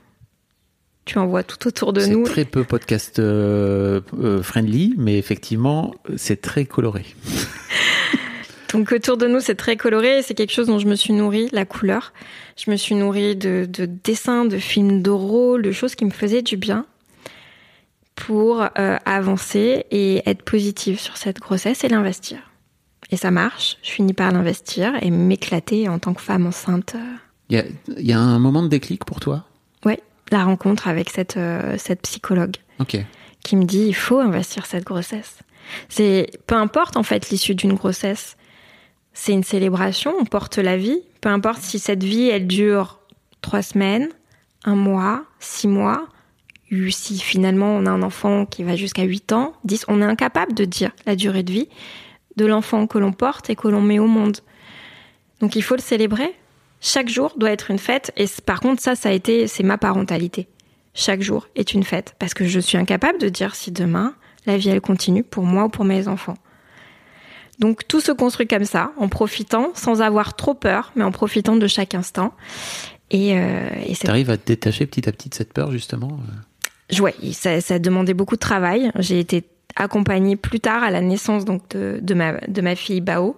Tu 1.05 1.19
en 1.19 1.27
vois 1.27 1.43
tout 1.43 1.67
autour 1.67 1.93
de 1.93 1.99
C'est 1.99 2.09
nous. 2.09 2.23
très 2.23 2.45
peu 2.45 2.63
podcast 2.63 3.19
euh, 3.19 4.01
euh, 4.19 4.41
friendly, 4.41 4.95
mais 4.97 5.19
effectivement, 5.19 5.93
c'est 6.15 6.41
très 6.41 6.65
coloré. 6.65 7.05
Donc 8.73 8.91
autour 8.91 9.17
de 9.17 9.27
nous, 9.27 9.39
c'est 9.39 9.55
très 9.55 9.77
coloré 9.77 10.17
et 10.17 10.21
c'est 10.23 10.33
quelque 10.33 10.51
chose 10.51 10.67
dont 10.67 10.79
je 10.79 10.87
me 10.87 10.95
suis 10.95 11.13
nourrie, 11.13 11.47
la 11.51 11.65
couleur. 11.65 12.11
Je 12.57 12.71
me 12.71 12.75
suis 12.75 12.95
nourrie 12.95 13.35
de, 13.35 13.67
de 13.71 13.85
dessins, 13.85 14.45
de 14.45 14.57
films 14.57 15.01
d'oraux, 15.01 15.59
de 15.59 15.71
choses 15.71 15.95
qui 15.95 16.05
me 16.05 16.09
faisaient 16.11 16.41
du 16.41 16.57
bien 16.57 16.85
pour 18.15 18.61
euh, 18.61 18.97
avancer 19.05 19.85
et 19.91 20.23
être 20.27 20.41
positive 20.41 20.99
sur 20.99 21.17
cette 21.17 21.39
grossesse 21.39 21.83
et 21.83 21.87
l'investir. 21.87 22.39
Et 23.11 23.15
ça 23.15 23.29
marche, 23.31 23.77
je 23.83 23.91
finis 23.91 24.13
par 24.13 24.31
l'investir 24.31 24.93
et 25.01 25.11
m'éclater 25.11 25.87
en 25.87 25.99
tant 25.99 26.13
que 26.13 26.21
femme 26.21 26.47
enceinte. 26.47 26.95
euh, 26.95 27.15
Il 27.49 27.55
y 27.57 27.59
a, 27.59 27.63
il 27.95 28.07
y 28.07 28.11
a 28.13 28.19
un 28.19 28.39
moment 28.39 28.63
de 28.63 28.67
déclic 28.67 29.05
pour 29.05 29.19
toi? 29.19 29.45
Ouais, 29.85 30.01
la 30.31 30.43
rencontre 30.43 30.87
avec 30.87 31.09
cette, 31.11 31.37
euh, 31.37 31.75
cette 31.77 32.01
psychologue 32.01 32.57
qui 33.43 33.55
me 33.55 33.63
dit 33.65 33.85
il 33.87 33.95
faut 33.95 34.19
investir 34.19 34.65
cette 34.65 34.83
grossesse. 34.83 35.37
C'est 35.89 36.31
peu 36.47 36.55
importe 36.55 36.97
en 36.97 37.03
fait 37.03 37.29
l'issue 37.29 37.55
d'une 37.55 37.75
grossesse. 37.75 38.35
C'est 39.19 39.33
une 39.33 39.43
célébration, 39.43 40.13
on 40.19 40.25
porte 40.25 40.59
la 40.59 40.77
vie, 40.77 41.01
peu 41.21 41.29
importe 41.29 41.59
si 41.63 41.79
cette 41.79 42.03
vie, 42.03 42.29
elle 42.29 42.45
dure 42.45 42.99
trois 43.41 43.63
semaines, 43.63 44.09
un 44.63 44.75
mois, 44.75 45.23
six 45.39 45.67
mois, 45.67 46.05
si 46.89 47.17
finalement 47.17 47.75
on 47.75 47.87
a 47.87 47.89
un 47.89 48.03
enfant 48.03 48.45
qui 48.45 48.63
va 48.63 48.75
jusqu'à 48.75 49.01
8 49.01 49.31
ans, 49.33 49.53
10, 49.63 49.85
on 49.87 50.03
est 50.03 50.05
incapable 50.05 50.53
de 50.53 50.65
dire 50.65 50.91
la 51.07 51.15
durée 51.15 51.41
de 51.41 51.51
vie 51.51 51.67
de 52.35 52.45
l'enfant 52.45 52.85
que 52.85 52.99
l'on 52.99 53.11
porte 53.11 53.49
et 53.49 53.55
que 53.55 53.67
l'on 53.67 53.81
met 53.81 53.97
au 53.97 54.05
monde. 54.05 54.37
Donc 55.39 55.55
il 55.55 55.63
faut 55.63 55.75
le 55.75 55.81
célébrer. 55.81 56.35
Chaque 56.79 57.09
jour 57.09 57.33
doit 57.37 57.49
être 57.49 57.71
une 57.71 57.79
fête. 57.79 58.11
Et 58.17 58.27
par 58.45 58.59
contre, 58.59 58.83
ça, 58.83 58.95
ça 58.95 59.09
a 59.09 59.13
été, 59.13 59.47
c'est 59.47 59.63
ma 59.63 59.79
parentalité. 59.79 60.47
Chaque 60.93 61.23
jour 61.23 61.47
est 61.55 61.73
une 61.73 61.83
fête. 61.83 62.15
Parce 62.19 62.35
que 62.35 62.45
je 62.45 62.59
suis 62.59 62.77
incapable 62.77 63.17
de 63.17 63.29
dire 63.29 63.55
si 63.55 63.71
demain, 63.71 64.13
la 64.45 64.57
vie, 64.57 64.69
elle 64.69 64.81
continue 64.81 65.23
pour 65.23 65.43
moi 65.43 65.65
ou 65.65 65.69
pour 65.69 65.85
mes 65.85 66.07
enfants. 66.07 66.37
Donc 67.59 67.87
tout 67.87 68.01
se 68.01 68.11
construit 68.11 68.47
comme 68.47 68.65
ça, 68.65 68.91
en 68.97 69.07
profitant, 69.07 69.71
sans 69.73 70.01
avoir 70.01 70.35
trop 70.35 70.53
peur, 70.53 70.91
mais 70.95 71.03
en 71.03 71.11
profitant 71.11 71.55
de 71.55 71.67
chaque 71.67 71.95
instant. 71.95 72.33
Et, 73.09 73.37
euh, 73.37 73.69
et 73.85 73.95
T'arrives 73.95 74.29
à 74.29 74.37
te 74.37 74.45
détacher 74.45 74.85
petit 74.85 75.07
à 75.07 75.11
petit 75.11 75.29
de 75.29 75.33
cette 75.33 75.53
peur, 75.53 75.71
justement 75.71 76.19
euh? 76.29 77.01
Ouais, 77.01 77.15
ça, 77.33 77.59
ça 77.59 77.75
a 77.75 77.79
demandé 77.79 78.13
beaucoup 78.13 78.35
de 78.35 78.41
travail. 78.41 78.91
J'ai 78.99 79.19
été 79.19 79.43
accompagnée 79.75 80.35
plus 80.35 80.59
tard 80.59 80.83
à 80.83 80.89
la 80.89 81.01
naissance 81.01 81.45
donc 81.45 81.69
de, 81.69 81.99
de 82.01 82.13
ma 82.13 82.33
de 82.47 82.61
ma 82.61 82.75
fille 82.75 83.01
Bao. 83.01 83.37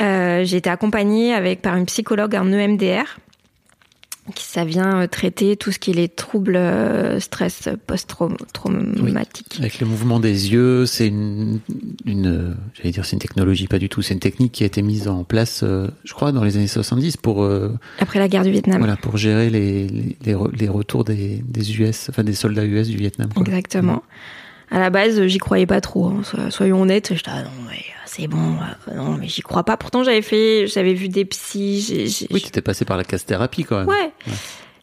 Euh, 0.00 0.44
j'ai 0.44 0.56
été 0.56 0.70
accompagnée 0.70 1.34
avec 1.34 1.62
par 1.62 1.76
une 1.76 1.86
psychologue 1.86 2.34
en 2.34 2.50
EMDR 2.52 3.18
ça 4.36 4.64
vient 4.64 5.02
euh, 5.02 5.06
traiter 5.06 5.56
tout 5.56 5.72
ce 5.72 5.78
qui 5.78 5.90
est 5.90 5.94
les 5.94 6.08
troubles 6.08 6.56
euh, 6.56 7.18
stress 7.20 7.68
post-traumatiques. 7.86 9.56
avec 9.58 9.80
le 9.80 9.86
mouvement 9.86 10.20
des 10.20 10.52
yeux, 10.52 10.86
c'est 10.86 11.08
une, 11.08 11.60
une 12.06 12.56
j'allais 12.74 12.90
dire 12.90 13.04
c'est 13.04 13.14
une 13.14 13.18
technologie, 13.18 13.66
pas 13.66 13.78
du 13.78 13.88
tout, 13.88 14.02
c'est 14.02 14.14
une 14.14 14.20
technique 14.20 14.52
qui 14.52 14.62
a 14.62 14.66
été 14.66 14.82
mise 14.82 15.08
en 15.08 15.24
place, 15.24 15.64
je 15.64 16.12
crois, 16.12 16.32
dans 16.32 16.44
les 16.44 16.56
années 16.56 16.68
70 16.68 17.16
pour 17.16 17.48
après 17.98 18.18
la 18.18 18.28
guerre 18.28 18.44
du 18.44 18.50
Vietnam. 18.50 18.78
Voilà, 18.78 18.96
pour 18.96 19.16
gérer 19.16 19.50
les 19.50 19.86
les, 19.86 20.36
les 20.58 20.68
retours 20.68 21.04
des, 21.04 21.42
des 21.46 21.80
US, 21.80 22.08
enfin 22.08 22.22
des 22.22 22.34
soldats 22.34 22.64
US 22.64 22.88
du 22.88 22.96
Vietnam. 22.96 23.30
Exactement 23.40 24.02
à 24.72 24.78
la 24.78 24.90
base, 24.90 25.26
j'y 25.26 25.38
croyais 25.38 25.66
pas 25.66 25.80
trop. 25.80 26.06
Hein. 26.06 26.22
Soyons 26.50 26.80
honnêtes, 26.80 27.12
j'étais 27.14 27.30
ah 27.30 27.42
non 27.42 27.50
mais 27.68 27.76
euh, 27.76 27.91
c'est 28.14 28.26
bon, 28.26 28.56
euh, 28.88 28.94
non 28.94 29.16
mais 29.18 29.26
j'y 29.26 29.40
crois 29.40 29.64
pas. 29.64 29.78
Pourtant 29.78 30.04
j'avais 30.04 30.20
fait, 30.20 30.66
j'avais 30.66 30.92
vu 30.92 31.08
des 31.08 31.24
psys. 31.24 32.26
oui, 32.30 32.42
tu 32.42 32.48
étais 32.48 32.60
passé 32.60 32.84
par 32.84 32.98
la 32.98 33.04
casse 33.04 33.24
thérapie 33.24 33.64
quand 33.64 33.78
même. 33.78 33.88
Ouais. 33.88 34.12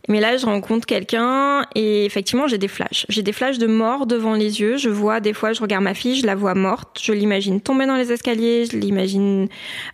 Mais 0.08 0.20
là, 0.20 0.36
je 0.38 0.48
rencontre 0.48 0.88
quelqu'un 0.88 1.68
et 1.76 2.06
effectivement, 2.06 2.48
j'ai 2.48 2.58
des 2.58 2.68
flashs. 2.68 3.06
J'ai 3.10 3.22
des 3.22 3.32
flashs 3.32 3.60
de 3.60 3.68
mort 3.68 4.08
devant 4.08 4.34
les 4.34 4.60
yeux. 4.60 4.78
Je 4.78 4.90
vois 4.90 5.20
des 5.20 5.34
fois, 5.34 5.54
je 5.54 5.62
regarde 5.62 5.84
ma 5.84 5.94
fille, 5.94 6.16
je 6.16 6.26
la 6.26 6.34
vois 6.34 6.56
morte. 6.56 7.00
Je 7.00 7.14
l'imagine 7.14 7.62
tomber 7.62 7.86
dans 7.86 7.96
les 7.96 8.12
escaliers, 8.12 8.66
je 8.66 8.76
l'imagine 8.76 9.48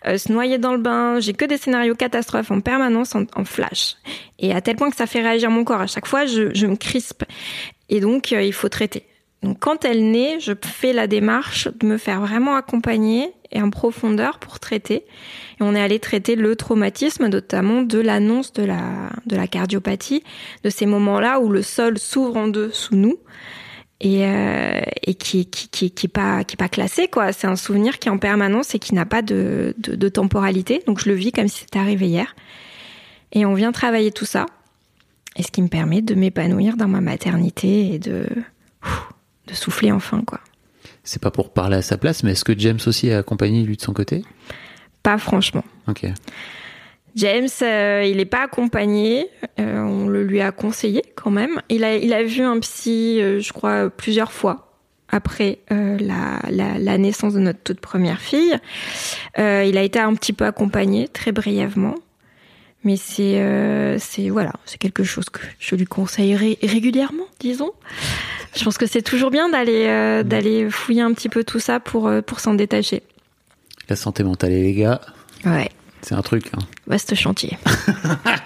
euh, 0.07 0.17
se 0.17 0.31
noyer 0.31 0.57
dans 0.57 0.71
le 0.71 0.79
bain. 0.79 1.19
J'ai 1.19 1.33
que 1.33 1.43
des 1.43 1.57
scénarios 1.57 1.95
catastrophes 1.95 2.51
en 2.51 2.61
permanence 2.61 3.15
en, 3.15 3.43
flash. 3.43 3.97
Et 4.39 4.53
à 4.53 4.61
tel 4.61 4.77
point 4.77 4.89
que 4.89 4.95
ça 4.95 5.07
fait 5.07 5.21
réagir 5.21 5.49
mon 5.49 5.65
corps. 5.65 5.81
À 5.81 5.87
chaque 5.87 6.07
fois, 6.07 6.25
je, 6.25 6.55
je 6.55 6.67
me 6.67 6.77
crispe. 6.77 7.25
Et 7.89 7.99
donc, 7.99 8.31
il 8.31 8.53
faut 8.53 8.69
traiter. 8.69 9.03
Donc 9.45 9.59
quand 9.59 9.85
elle 9.85 10.09
naît, 10.09 10.39
je 10.39 10.53
fais 10.59 10.91
la 10.91 11.05
démarche 11.05 11.69
de 11.79 11.85
me 11.85 11.97
faire 11.97 12.19
vraiment 12.19 12.55
accompagner 12.55 13.29
et 13.51 13.61
en 13.61 13.69
profondeur 13.69 14.39
pour 14.39 14.59
traiter. 14.59 15.05
Et 15.59 15.61
on 15.61 15.75
est 15.75 15.81
allé 15.81 15.99
traiter 15.99 16.35
le 16.35 16.55
traumatisme, 16.55 17.27
notamment 17.27 17.83
de 17.83 17.99
l'annonce 17.99 18.53
de 18.53 18.63
la, 18.63 19.11
de 19.27 19.35
la 19.35 19.45
cardiopathie, 19.45 20.23
de 20.63 20.69
ces 20.71 20.87
moments-là 20.87 21.39
où 21.39 21.49
le 21.49 21.61
sol 21.61 21.99
s'ouvre 21.99 22.37
en 22.37 22.47
deux 22.47 22.71
sous 22.71 22.95
nous 22.95 23.17
et, 24.01 24.25
euh, 24.25 24.81
et 25.03 25.13
qui, 25.13 25.45
qui, 25.45 25.91
qui, 25.91 26.07
pas, 26.07 26.43
qui 26.43 26.57
pas 26.57 26.67
classé, 26.67 27.07
quoi. 27.07 27.31
C'est 27.31 27.45
un 27.45 27.55
souvenir 27.55 27.99
qui 27.99 28.07
est 28.07 28.11
en 28.11 28.17
permanence 28.17 28.73
et 28.73 28.79
qui 28.79 28.95
n'a 28.95 29.05
pas 29.05 29.21
de, 29.21 29.75
de, 29.77 29.95
de 29.95 30.09
temporalité. 30.09 30.81
Donc 30.87 30.99
je 30.99 31.07
le 31.07 31.13
vis 31.15 31.31
comme 31.31 31.47
si 31.47 31.59
c'était 31.59 31.77
arrivé 31.77 32.07
hier. 32.07 32.35
Et 33.31 33.45
on 33.45 33.53
vient 33.53 33.71
travailler 33.71 34.11
tout 34.11 34.25
ça. 34.25 34.47
Et 35.37 35.43
ce 35.43 35.51
qui 35.51 35.61
me 35.61 35.67
permet 35.67 36.01
de 36.01 36.15
m'épanouir 36.15 36.77
dans 36.77 36.87
ma 36.87 37.01
maternité 37.01 37.93
et 37.93 37.99
de 37.99 38.25
de 39.47 39.53
souffler 39.53 39.91
enfin, 39.91 40.21
quoi. 40.25 40.39
C'est 41.03 41.21
pas 41.21 41.31
pour 41.31 41.53
parler 41.53 41.77
à 41.77 41.81
sa 41.81 41.97
place, 41.97 42.23
mais 42.23 42.31
est-ce 42.31 42.43
que 42.43 42.57
James 42.57 42.79
aussi 42.85 43.11
a 43.11 43.19
accompagné 43.19 43.63
lui 43.63 43.77
de 43.77 43.81
son 43.81 43.93
côté? 43.93 44.23
Pas 45.03 45.17
franchement. 45.17 45.63
Ok. 45.87 46.05
James, 47.15 47.47
euh, 47.61 48.03
il 48.05 48.17
n'est 48.17 48.25
pas 48.25 48.43
accompagné. 48.43 49.29
Euh, 49.59 49.79
on 49.79 50.07
le 50.07 50.23
lui 50.23 50.41
a 50.41 50.51
conseillé 50.51 51.03
quand 51.15 51.31
même. 51.31 51.61
Il 51.69 51.83
a, 51.83 51.95
il 51.95 52.13
a 52.13 52.23
vu 52.23 52.41
un 52.41 52.59
psy, 52.59 53.19
euh, 53.21 53.39
je 53.39 53.53
crois, 53.53 53.89
plusieurs 53.89 54.31
fois 54.31 54.73
après 55.09 55.59
la, 55.69 56.39
la, 56.49 56.79
la, 56.79 56.97
naissance 56.97 57.35
de 57.35 57.39
notre 57.39 57.59
toute 57.59 57.79
première 57.79 58.19
fille. 58.19 58.57
il 59.37 59.77
a 59.77 59.81
été 59.81 59.99
un 59.99 60.13
petit 60.15 60.33
peu 60.33 60.45
accompagné, 60.45 61.07
très 61.07 61.31
brièvement. 61.31 61.95
Mais 62.85 62.95
c'est, 62.97 63.97
c'est 63.99 64.29
voilà, 64.29 64.53
c'est 64.65 64.77
quelque 64.77 65.03
chose 65.03 65.25
que 65.29 65.41
je 65.59 65.75
lui 65.75 65.85
conseillerais 65.85 66.57
régulièrement, 66.61 67.25
disons. 67.39 67.73
Je 68.55 68.63
pense 68.63 68.77
que 68.77 68.85
c'est 68.85 69.01
toujours 69.01 69.31
bien 69.31 69.49
d'aller 69.49 69.85
euh, 69.87 70.23
mm. 70.23 70.27
d'aller 70.27 70.69
fouiller 70.69 71.01
un 71.01 71.13
petit 71.13 71.29
peu 71.29 71.43
tout 71.43 71.59
ça 71.59 71.79
pour 71.79 72.07
euh, 72.07 72.21
pour 72.21 72.39
s'en 72.39 72.53
détacher. 72.53 73.03
La 73.89 73.95
santé 73.95 74.23
mentale 74.23 74.53
et 74.53 74.63
les 74.63 74.73
gars. 74.73 75.01
Ouais. 75.45 75.69
C'est 76.01 76.15
un 76.15 76.21
truc. 76.21 76.45
Hein. 76.53 76.59
Vaste 76.87 77.15
chantier. 77.15 77.57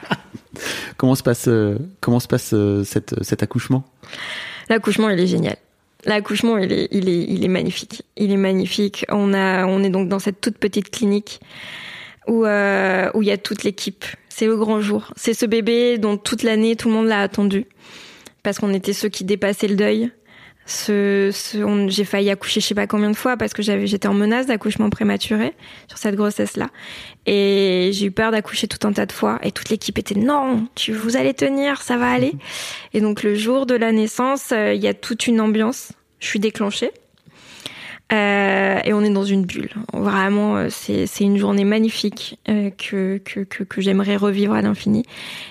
comment 0.98 1.16
se 1.16 1.24
passe 1.24 1.48
euh, 1.48 1.78
comment 2.02 2.20
se 2.20 2.28
passe 2.28 2.56
cette, 2.86 3.24
cet 3.24 3.44
accouchement? 3.44 3.84
L'accouchement, 4.70 5.10
il 5.10 5.20
est 5.20 5.28
génial. 5.28 5.58
L'accouchement, 6.06 6.58
il 6.58 6.72
est, 6.72 6.88
il 6.92 7.10
est, 7.10 7.24
il 7.24 7.44
est 7.44 7.50
magnifique. 7.50 8.04
Il 8.16 8.32
est 8.32 8.38
magnifique. 8.38 9.06
On 9.10 9.34
a, 9.34 9.66
on 9.66 9.84
est 9.84 9.90
donc 9.90 10.08
dans 10.08 10.20
cette 10.20 10.42
toute 10.42 10.58
petite 10.58 10.90
clinique 10.90 11.42
où, 12.28 12.46
où 12.46 13.22
il 13.22 13.28
y 13.28 13.32
a 13.32 13.38
toute 13.38 13.64
l'équipe. 13.64 14.06
C'est 14.40 14.46
le 14.46 14.56
grand 14.56 14.80
jour. 14.80 15.12
C'est 15.18 15.34
ce 15.34 15.46
bébé 15.46 15.98
dont 15.98 16.16
toute 16.16 16.44
l'année 16.44 16.78
tout 16.78 16.88
le 16.88 16.94
monde 16.94 17.08
l'a 17.08 17.20
attendu. 17.20 17.66
Parce 18.42 18.58
qu'on 18.58 18.74
était 18.74 18.94
ceux 18.94 19.10
qui 19.10 19.26
dépassaient 19.26 19.68
le 19.68 19.76
deuil. 19.76 20.12
Ce, 20.66 21.30
ce 21.34 21.88
j'ai 21.90 22.06
failli 22.06 22.30
accoucher 22.30 22.62
je 22.62 22.68
sais 22.68 22.76
pas 22.76 22.88
combien 22.88 23.10
de 23.10 23.18
fois 23.18 23.36
parce 23.36 23.54
que 23.54 23.62
j'avais 23.62 23.86
j'étais 23.86 24.08
en 24.08 24.14
menace 24.14 24.46
d'accouchement 24.46 24.90
prématuré 24.90 25.56
sur 25.88 25.98
cette 25.98 26.14
grossesse 26.16 26.58
là 26.58 26.70
et 27.26 27.90
j'ai 27.92 28.06
eu 28.06 28.12
peur 28.12 28.32
d'accoucher 28.32 28.68
tout 28.68 28.88
un 28.88 28.94
tas 28.94 29.08
de 29.08 29.12
fois. 29.12 29.40
Et 29.44 29.52
toute 29.52 29.70
l'équipe 29.70 29.98
était 29.98 30.16
non 30.16 30.68
tu 30.74 30.94
vous 30.94 31.18
allez 31.18 31.34
tenir 31.34 31.82
ça 31.82 31.98
va 31.98 32.10
aller. 32.10 32.36
Et 32.94 33.02
donc 33.02 33.24
le 33.24 33.36
jour 33.36 33.66
de 33.66 33.76
la 33.76 33.92
naissance 33.92 34.54
euh, 34.54 34.74
il 34.74 34.82
y 34.82 34.88
a 34.88 34.94
toute 34.94 35.28
une 35.28 35.42
ambiance. 35.42 35.92
Je 36.20 36.28
suis 36.28 36.40
déclenchée 36.40 36.92
euh, 38.12 38.80
et 38.84 38.94
on 38.94 39.02
est 39.02 39.10
dans 39.12 39.24
une 39.24 39.46
bulle. 39.46 39.70
Vraiment, 39.94 40.58
euh, 40.58 40.68
c'est, 40.70 41.06
c'est 41.06 41.24
une 41.24 41.38
journée 41.38 41.64
magnifique 41.64 42.40
euh, 42.50 42.72
que, 42.72 43.18
que, 43.24 43.42
que, 43.42 43.64
que, 43.64 43.82
j'aimerais 43.82 44.16
revivre 44.16 44.54
à 44.54 44.62
l'infini. 44.62 45.04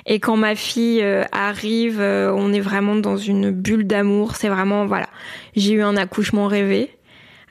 Et 0.06 0.18
quand 0.18 0.36
ma 0.36 0.56
fille 0.56 1.02
euh, 1.02 1.24
arrive, 1.30 2.00
on 2.00 2.52
est 2.52 2.60
vraiment 2.60 2.96
dans 2.96 3.16
une 3.16 3.50
bulle 3.50 3.86
d'amour. 3.86 4.34
C'est 4.36 4.48
vraiment, 4.48 4.86
voilà, 4.86 5.08
j'ai 5.54 5.74
eu 5.74 5.82
un 5.82 5.96
accouchement 5.96 6.48
rêvé 6.48 6.90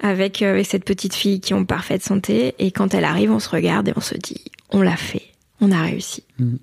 avec, 0.02 0.42
avec 0.42 0.66
cette 0.66 0.84
petite 0.84 1.16
fille 1.16 1.40
qui 1.40 1.54
est 1.54 1.56
en 1.56 1.66
parfaite 1.66 2.04
santé. 2.04 2.56
Et 2.60 2.72
quand 2.72 2.94
elle 2.94 3.06
arrive, 3.06 3.32
on 3.32 3.40
se 3.40 3.50
regarde 3.50 3.88
et 3.88 3.94
on 3.96 4.02
se 4.02 4.16
dit, 4.16 4.44
on 4.72 4.82
l'a 4.82 4.98
fait, 4.98 5.24
on 5.62 5.72
a 5.72 5.82
réussi. 5.84 6.24
Mmh. 6.40 6.56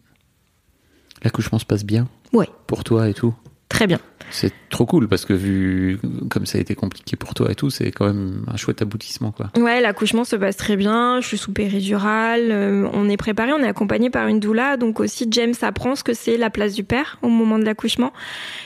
L'accouchement 1.23 1.59
se 1.59 1.65
passe 1.65 1.85
bien 1.85 2.09
Ouais. 2.35 2.49
Pour 2.67 2.85
toi 2.85 3.09
et 3.09 3.15
tout? 3.15 3.35
Très 3.71 3.87
bien. 3.87 4.01
C'est 4.31 4.53
trop 4.75 4.87
cool 4.87 5.07
parce 5.07 5.25
que 5.25 5.33
vu 5.33 6.01
comme 6.31 6.47
ça 6.47 6.59
a 6.59 6.61
été 6.61 6.75
compliqué 6.75 7.15
pour 7.15 7.33
toi 7.33 7.53
et 7.53 7.55
tout, 7.55 7.71
c'est 7.71 7.93
quand 7.93 8.07
même 8.07 8.45
un 8.53 8.57
chouette 8.57 8.83
aboutissement 8.83 9.31
quoi. 9.31 9.51
Ouais, 9.57 9.81
l'accouchement 9.81 10.25
se 10.25 10.35
passe 10.35 10.57
très 10.57 10.75
bien. 10.75 11.21
Je 11.21 11.29
suis 11.29 11.39
sous 11.39 11.53
péridurale. 11.53 12.51
Euh, 12.51 12.89
on 12.93 13.09
est 13.09 13.17
préparé, 13.17 13.53
on 13.53 13.61
est 13.61 13.69
accompagné 13.69 14.11
par 14.11 14.27
une 14.27 14.41
doula, 14.41 14.77
donc 14.77 14.99
aussi 14.99 15.29
James 15.31 15.55
apprend 15.63 15.95
ce 15.95 16.03
que 16.03 16.13
c'est 16.13 16.37
la 16.37 16.51
place 16.51 16.75
du 16.75 16.83
père 16.83 17.19
au 17.23 17.29
moment 17.29 17.57
de 17.61 17.65
l'accouchement. 17.65 18.13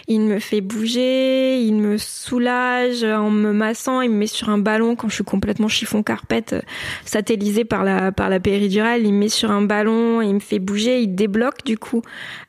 Il 0.06 0.22
me 0.22 0.38
fait 0.38 0.62
bouger, 0.62 1.60
il 1.60 1.74
me 1.74 1.98
soulage 1.98 3.04
en 3.04 3.30
me 3.30 3.52
massant, 3.52 4.00
il 4.00 4.10
me 4.10 4.16
met 4.16 4.26
sur 4.26 4.48
un 4.48 4.58
ballon 4.58 4.96
quand 4.96 5.10
je 5.10 5.14
suis 5.14 5.24
complètement 5.24 5.68
chiffon 5.68 6.02
carpette, 6.02 6.54
euh, 6.54 6.62
satellisé 7.04 7.66
par 7.66 7.84
la 7.84 8.12
par 8.12 8.30
la 8.30 8.40
péridurale. 8.40 9.02
Il 9.04 9.12
me 9.12 9.18
met 9.18 9.28
sur 9.28 9.50
un 9.50 9.62
ballon, 9.62 10.22
il 10.22 10.32
me 10.32 10.40
fait 10.40 10.58
bouger, 10.58 11.02
il 11.02 11.14
débloque 11.14 11.66
du 11.66 11.76
coup 11.76 12.00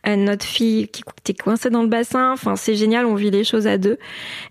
euh, 0.07 0.15
notre 0.15 0.45
fille 0.45 0.87
qui 0.87 1.03
était 1.19 1.33
coincée 1.33 1.69
dans 1.69 1.81
le 1.81 1.89
bassin. 1.89 2.31
Enfin, 2.31 2.55
c'est 2.55 2.75
génial 2.75 3.05
on 3.05 3.15
vit 3.15 3.31
les 3.31 3.48
choses 3.49 3.67
à 3.67 3.77
deux. 3.77 3.97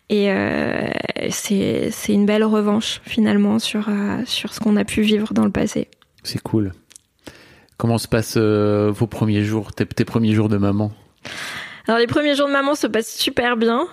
Et 0.08 0.30
euh, 0.30 0.88
c'est 1.30 1.90
une 2.08 2.26
belle 2.26 2.44
revanche 2.44 3.00
finalement 3.04 3.58
sur, 3.58 3.88
euh, 3.88 4.22
sur 4.26 4.52
ce 4.52 4.61
qu'on 4.61 4.76
a 4.76 4.84
pu 4.84 5.02
vivre 5.02 5.32
dans 5.32 5.44
le 5.44 5.50
passé. 5.50 5.88
C'est 6.22 6.42
cool. 6.42 6.72
Comment 7.76 7.98
se 7.98 8.08
passent 8.08 8.37
euh, 8.37 8.90
vos 8.92 9.06
premiers 9.06 9.44
jours, 9.44 9.72
tes, 9.72 9.87
tes, 9.87 10.04
premiers 10.04 10.32
jours 10.32 10.48
de 10.48 10.56
maman? 10.56 10.90
Alors 11.87 12.00
les 12.00 12.06
premiers 12.06 12.34
jours 12.34 12.48
de 12.48 12.52
maman 12.52 12.74
se 12.74 12.87
passent 12.87 13.14
super 13.14 13.56
bien. 13.56 13.87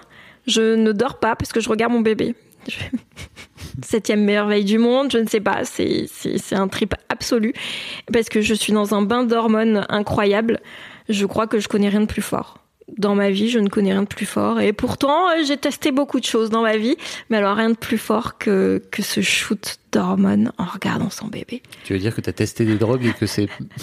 Je 0.48 0.76
ne 0.76 0.92
dors 0.92 1.20
pas 1.20 1.36
parce 1.36 1.54
que 1.54 1.60
je 1.60 1.70
regarde 1.70 1.94
mon 1.94 2.02
bébé. 2.02 2.36
Septième 3.84 4.24
merveille 4.24 4.64
du 4.64 4.78
monde, 4.78 5.12
je 5.12 5.18
ne 5.18 5.28
sais 5.28 5.42
pas, 5.42 5.66
c'est 5.66 6.08
un 6.54 6.68
trip 6.68 6.96
absolu 7.10 7.54
parce 8.12 8.30
que 8.30 8.42
je 8.42 8.54
suis 8.54 8.72
dans 8.74 8.96
un 8.96 9.02
bain 9.02 9.24
d'hormones 9.24 9.86
incroyable. 9.90 10.62
Je 11.10 11.26
crois 11.26 11.46
que 11.46 11.60
je 11.60 11.68
connais 11.68 11.90
rien 11.90 12.02
de 12.02 12.06
plus 12.06 12.22
fort 12.22 12.65
dans 12.98 13.16
ma 13.16 13.32
vie, 13.32 13.50
je 13.50 13.60
ne 13.60 13.68
connais 13.68 13.92
rien 13.92 14.04
de 14.04 14.08
plus 14.08 14.26
fort. 14.26 14.60
Et 14.60 14.74
pourtant, 14.74 15.30
euh, 15.30 15.44
j'ai 15.46 15.58
testé 15.58 15.92
beaucoup 15.92 16.20
de 16.20 16.26
choses 16.26 16.50
dans 16.50 16.62
ma 16.62 16.78
vie, 16.78 16.96
mais 17.30 17.38
alors 17.38 17.56
rien 17.58 17.70
de 17.70 17.76
plus 17.76 17.98
fort 17.98 18.38
que, 18.38 18.82
que 18.92 19.02
ce 19.02 19.22
shoot 19.22 19.78
d'hormones 19.92 20.52
en 20.58 20.66
regardant 20.66 21.10
son 21.10 21.28
bébé. 21.28 21.62
Tu 21.84 21.94
veux 21.94 22.00
dire 22.00 22.14
que 22.14 22.22
tu 22.22 22.30
as 22.30 22.34
testé 22.34 22.66
des 22.66 22.78
drogues 22.78 23.06
et 23.06 23.14
que 23.14 23.26
c'est... 23.26 23.48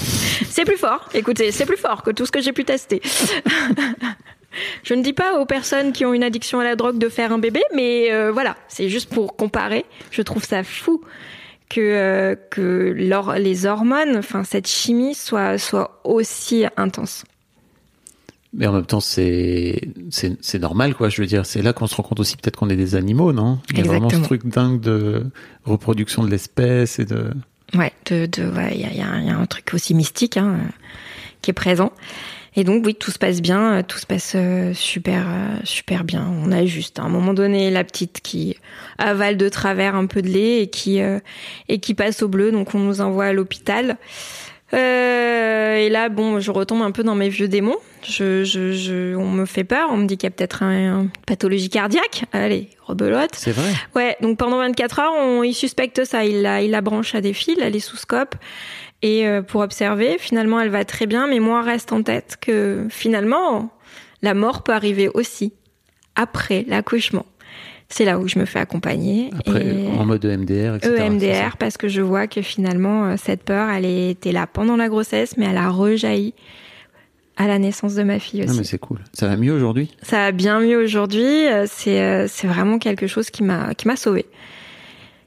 C'est 0.49 0.65
plus 0.65 0.77
fort. 0.77 1.09
Écoutez, 1.15 1.51
c'est 1.51 1.65
plus 1.65 1.79
fort 1.79 2.03
que 2.03 2.11
tout 2.11 2.27
ce 2.27 2.33
que 2.33 2.41
j'ai 2.41 2.53
pu 2.53 2.65
tester. 2.65 3.01
Je 4.83 4.93
ne 4.93 5.03
dis 5.03 5.15
pas 5.15 5.39
aux 5.41 5.47
personnes 5.47 5.93
qui 5.93 6.05
ont 6.05 6.13
une 6.13 6.23
addiction 6.23 6.61
à 6.61 6.65
la 6.65 6.77
drogue 6.77 6.99
de 6.99 7.09
faire 7.09 7.33
un 7.33 7.39
bébé, 7.39 7.63
mais 7.75 8.13
euh, 8.13 8.31
voilà, 8.33 8.57
c'est 8.69 8.91
juste 8.91 9.09
pour 9.13 9.35
comparer. 9.35 9.87
Je 10.11 10.21
trouve 10.21 10.45
ça 10.45 10.63
fou 10.63 11.01
que 11.71 11.81
euh, 11.81 12.37
que 12.51 12.93
les 13.39 13.67
hormones, 13.67 14.17
enfin 14.17 14.45
cette 14.45 14.69
chimie 14.69 15.15
soit 15.15 15.57
soit 15.57 16.01
aussi 16.05 16.67
intense. 16.77 17.25
Mais 18.55 18.67
en 18.67 18.73
même 18.73 18.87
temps, 18.87 19.01
c'est 19.01 19.89
c'est 20.11 20.59
normal, 20.59 20.95
quoi. 20.95 21.09
Je 21.09 21.23
veux 21.23 21.27
dire, 21.27 21.47
c'est 21.47 21.63
là 21.63 21.73
qu'on 21.73 21.87
se 21.87 21.95
rend 21.95 22.03
compte 22.03 22.21
aussi 22.21 22.37
peut-être 22.37 22.57
qu'on 22.57 22.69
est 22.69 22.77
des 22.77 22.95
animaux, 22.95 23.33
non? 23.33 23.59
Il 23.71 23.79
y 23.79 23.81
a 23.81 23.85
vraiment 23.85 24.11
ce 24.11 24.17
truc 24.17 24.47
dingue 24.47 24.81
de 24.81 25.27
reproduction 25.65 26.23
de 26.23 26.31
l'espèce 26.31 26.99
et 26.99 27.07
de. 27.07 27.31
Ouais, 27.75 27.93
de, 28.07 28.27
de 28.27 28.51
ouais, 28.51 28.73
il 28.75 28.81
y 28.81 28.85
a, 28.85 28.93
y 28.93 29.31
a, 29.31 29.37
un 29.39 29.47
truc 29.47 29.73
aussi 29.73 29.95
mystique 29.95 30.37
hein, 30.37 30.59
qui 31.41 31.51
est 31.51 31.55
présent. 31.55 31.93
Et 32.55 32.65
donc 32.65 32.85
oui, 32.85 32.95
tout 32.95 33.11
se 33.11 33.19
passe 33.19 33.41
bien, 33.41 33.79
euh, 33.79 33.83
tout 33.87 33.97
se 33.99 34.05
passe 34.05 34.35
euh, 34.35 34.75
super 34.75 35.25
euh, 35.27 35.57
super 35.65 36.05
bien. 36.05 36.31
On 36.43 36.53
a 36.53 36.67
juste 36.67 36.99
à 36.99 37.03
un 37.03 37.09
moment 37.09 37.33
donné 37.33 37.71
la 37.71 37.83
petite 37.83 38.21
qui 38.21 38.57
avale 38.99 39.39
de 39.39 39.49
travers 39.49 39.95
un 39.95 40.05
peu 40.05 40.21
de 40.21 40.29
lait 40.29 40.61
et 40.61 40.67
qui 40.67 41.01
et 41.01 41.79
qui 41.79 41.95
passe 41.95 42.23
au 42.23 42.29
bleu, 42.29 42.53
donc 42.53 42.75
on 42.75 42.79
nous 42.79 43.01
envoie 43.01 43.27
à 43.27 43.33
l'hôpital. 43.33 43.97
Euh, 44.75 45.77
et 45.77 45.89
là, 45.89 46.09
bon, 46.09 46.41
je 46.41 46.51
retombe 46.51 46.83
un 46.83 46.91
peu 46.91 47.03
dans 47.03 47.15
mes 47.15 47.29
vieux 47.29 47.49
démons. 47.49 47.77
Je, 48.03 48.45
je, 48.45 48.73
je 48.73 49.15
on 49.15 49.31
me 49.31 49.45
fait 49.45 49.65
peur. 49.65 49.89
On 49.91 49.97
me 49.97 50.07
dit 50.07 50.17
qu'il 50.17 50.27
y 50.27 50.33
a 50.33 50.35
peut-être 50.35 50.63
un, 50.63 51.09
pathologie 51.27 51.69
cardiaque. 51.69 52.25
Allez, 52.33 52.71
rebelote. 52.87 53.35
C'est 53.35 53.53
vrai. 53.53 53.73
Ouais. 53.95 54.17
Donc 54.21 54.39
pendant 54.39 54.59
24 54.59 55.01
heures, 55.01 55.13
on, 55.15 55.43
il 55.43 55.55
suspecte 55.55 56.05
ça. 56.05 56.25
Il 56.25 56.43
la, 56.43 56.63
il 56.63 56.71
la 56.71 56.81
branche 56.81 57.15
à 57.15 57.21
des 57.21 57.33
fils, 57.33 57.59
elle 57.61 57.77
est 57.77 57.81
sous 57.81 57.97
scope. 57.97 58.35
Et 59.03 59.27
euh, 59.27 59.43
pour 59.43 59.61
observer, 59.61 60.17
finalement, 60.19 60.61
elle 60.61 60.71
va 60.71 60.85
très 60.85 61.07
bien. 61.07 61.27
Mais 61.27 61.41
moi, 61.41 61.63
reste 61.63 61.93
en 61.93 62.03
tête 62.03 62.39
que 62.41 62.87
finalement, 62.89 63.71
la 64.23 64.35
mort 64.35 64.63
peut 64.63 64.73
arriver 64.73 65.09
aussi 65.13 65.53
après 66.15 66.65
l'accouchement 66.69 67.27
c'est 67.93 68.05
là 68.07 68.19
où 68.19 68.27
je 68.27 68.39
me 68.39 68.45
fais 68.45 68.59
accompagner. 68.59 69.31
en 69.47 70.07
mode 70.07 70.25
EMDR, 70.25 70.77
etc. 70.77 70.95
EMDR, 70.99 71.57
parce 71.59 71.77
que 71.77 71.89
je 71.89 72.01
vois 72.01 72.27
que 72.27 72.41
finalement, 72.41 73.05
euh, 73.05 73.15
cette 73.23 73.43
peur, 73.43 73.69
elle 73.69 73.85
était 73.85 74.33
là 74.33 74.47
pendant 74.47 74.77
la 74.77 74.89
grossesse, 74.89 75.37
mais 75.37 75.47
elle 75.47 75.59
a 75.59 75.69
rejailli 75.69 76.35
à 77.37 77.47
la 77.47 77.59
naissance 77.59 77.95
de 77.95 78.03
ma 78.03 78.19
fille 78.19 78.43
aussi. 78.43 78.53
Ah, 78.53 78.57
mais 78.57 78.65
c'est 78.65 78.79
cool. 78.79 78.99
Ça 79.13 79.29
va 79.29 79.37
mieux 79.37 79.53
aujourd'hui? 79.53 79.91
Ça 80.03 80.17
va 80.19 80.33
bien 80.33 80.61
mieux 80.61 80.83
aujourd'hui. 80.83 81.47
Euh, 81.49 81.67
c'est, 81.69 82.01
euh, 82.01 82.27
c'est 82.29 82.47
vraiment 82.47 82.79
quelque 82.79 83.07
chose 83.07 83.31
qui 83.31 83.43
m'a, 83.43 83.75
qui 83.75 83.87
m'a 83.87 83.97
sauvé. 83.97 84.27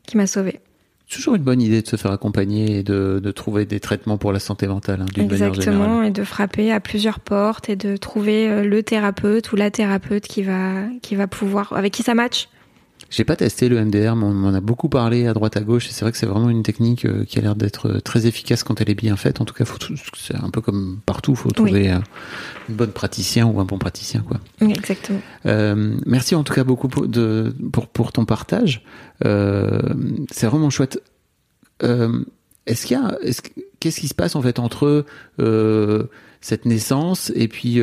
Qui 0.08 0.18
m'a 0.18 0.28
sauvé. 0.28 0.60
C'est 1.08 1.18
toujours 1.18 1.36
une 1.36 1.44
bonne 1.44 1.62
idée 1.62 1.84
de 1.84 1.88
se 1.88 1.98
faire 1.98 2.12
accompagner 2.12 2.80
et 2.80 2.84
de, 2.84 3.20
de 3.24 3.32
trouver 3.32 3.66
des 3.66 3.80
traitements 3.80 4.18
pour 4.18 4.32
la 4.32 4.40
santé 4.40 4.68
mentale, 4.68 5.02
hein, 5.02 5.06
d'une 5.14 5.30
manière 5.30 5.54
générale. 5.54 5.76
Exactement, 5.76 6.02
et 6.02 6.10
de 6.10 6.24
frapper 6.24 6.72
à 6.72 6.80
plusieurs 6.80 7.20
portes 7.20 7.70
et 7.70 7.76
de 7.76 7.96
trouver 7.96 8.64
le 8.64 8.82
thérapeute 8.82 9.52
ou 9.52 9.56
la 9.56 9.70
thérapeute 9.70 10.26
qui 10.26 10.42
va, 10.42 10.86
qui 11.04 11.16
va 11.16 11.28
pouvoir, 11.28 11.74
avec 11.74 11.94
qui 11.94 12.02
ça 12.02 12.16
match. 12.16 12.48
J'ai 13.10 13.24
pas 13.24 13.36
testé 13.36 13.70
le 13.70 13.84
MDR, 13.84 14.16
mais 14.16 14.26
on 14.26 14.34
m'en 14.34 14.54
a 14.54 14.60
beaucoup 14.60 14.90
parlé 14.90 15.28
à 15.28 15.34
droite 15.34 15.58
à 15.58 15.62
gauche. 15.62 15.88
Et 15.88 15.92
c'est 15.92 16.04
vrai 16.04 16.12
que 16.12 16.18
c'est 16.18 16.26
vraiment 16.26 16.50
une 16.50 16.64
technique 16.64 17.06
euh, 17.06 17.24
qui 17.24 17.38
a 17.40 17.42
l'air 17.42 17.56
d'être 17.56 17.90
euh, 17.90 18.00
très 18.00 18.26
efficace 18.28 18.64
quand 18.64 18.82
elle 18.82 18.90
est 18.90 18.96
bien 18.96 19.16
faite. 19.16 19.42
En 19.42 19.46
tout 19.46 19.54
cas, 19.54 19.64
c'est 20.18 20.36
un 20.36 20.50
peu 20.50 20.62
comme 20.62 21.00
partout, 21.06 21.32
il 21.32 21.38
faut 21.38 21.52
trouver 21.52 21.90
un 21.90 22.04
bon 22.70 22.92
praticien 22.92 23.46
ou 23.46 23.60
un 23.60 23.66
bon 23.66 23.78
praticien, 23.78 24.22
quoi. 24.28 24.40
exactement. 24.68 25.22
Euh, 25.46 25.96
merci 26.06 26.36
en 26.36 26.44
tout 26.44 26.54
cas 26.54 26.64
beaucoup 26.64 26.88
pour, 26.88 27.08
de, 27.08 27.54
pour, 27.72 27.88
pour 27.88 28.12
ton 28.12 28.26
partage. 28.26 28.84
Euh, 29.24 29.80
c'est 30.32 30.48
vraiment 30.48 30.70
chouette. 30.70 31.02
Euh, 31.84 32.24
est-ce 32.66 32.86
qu'il 32.88 32.98
y 32.98 33.00
a, 33.00 33.18
est-ce, 33.22 33.42
qu'est-ce 33.80 34.00
qui 34.00 34.08
se 34.08 34.16
passe 34.16 34.36
en 34.36 34.42
fait 34.42 34.60
entre 34.60 35.06
euh, 35.40 36.04
cette 36.42 36.66
naissance 36.66 37.32
et 37.36 37.48
puis 37.48 37.80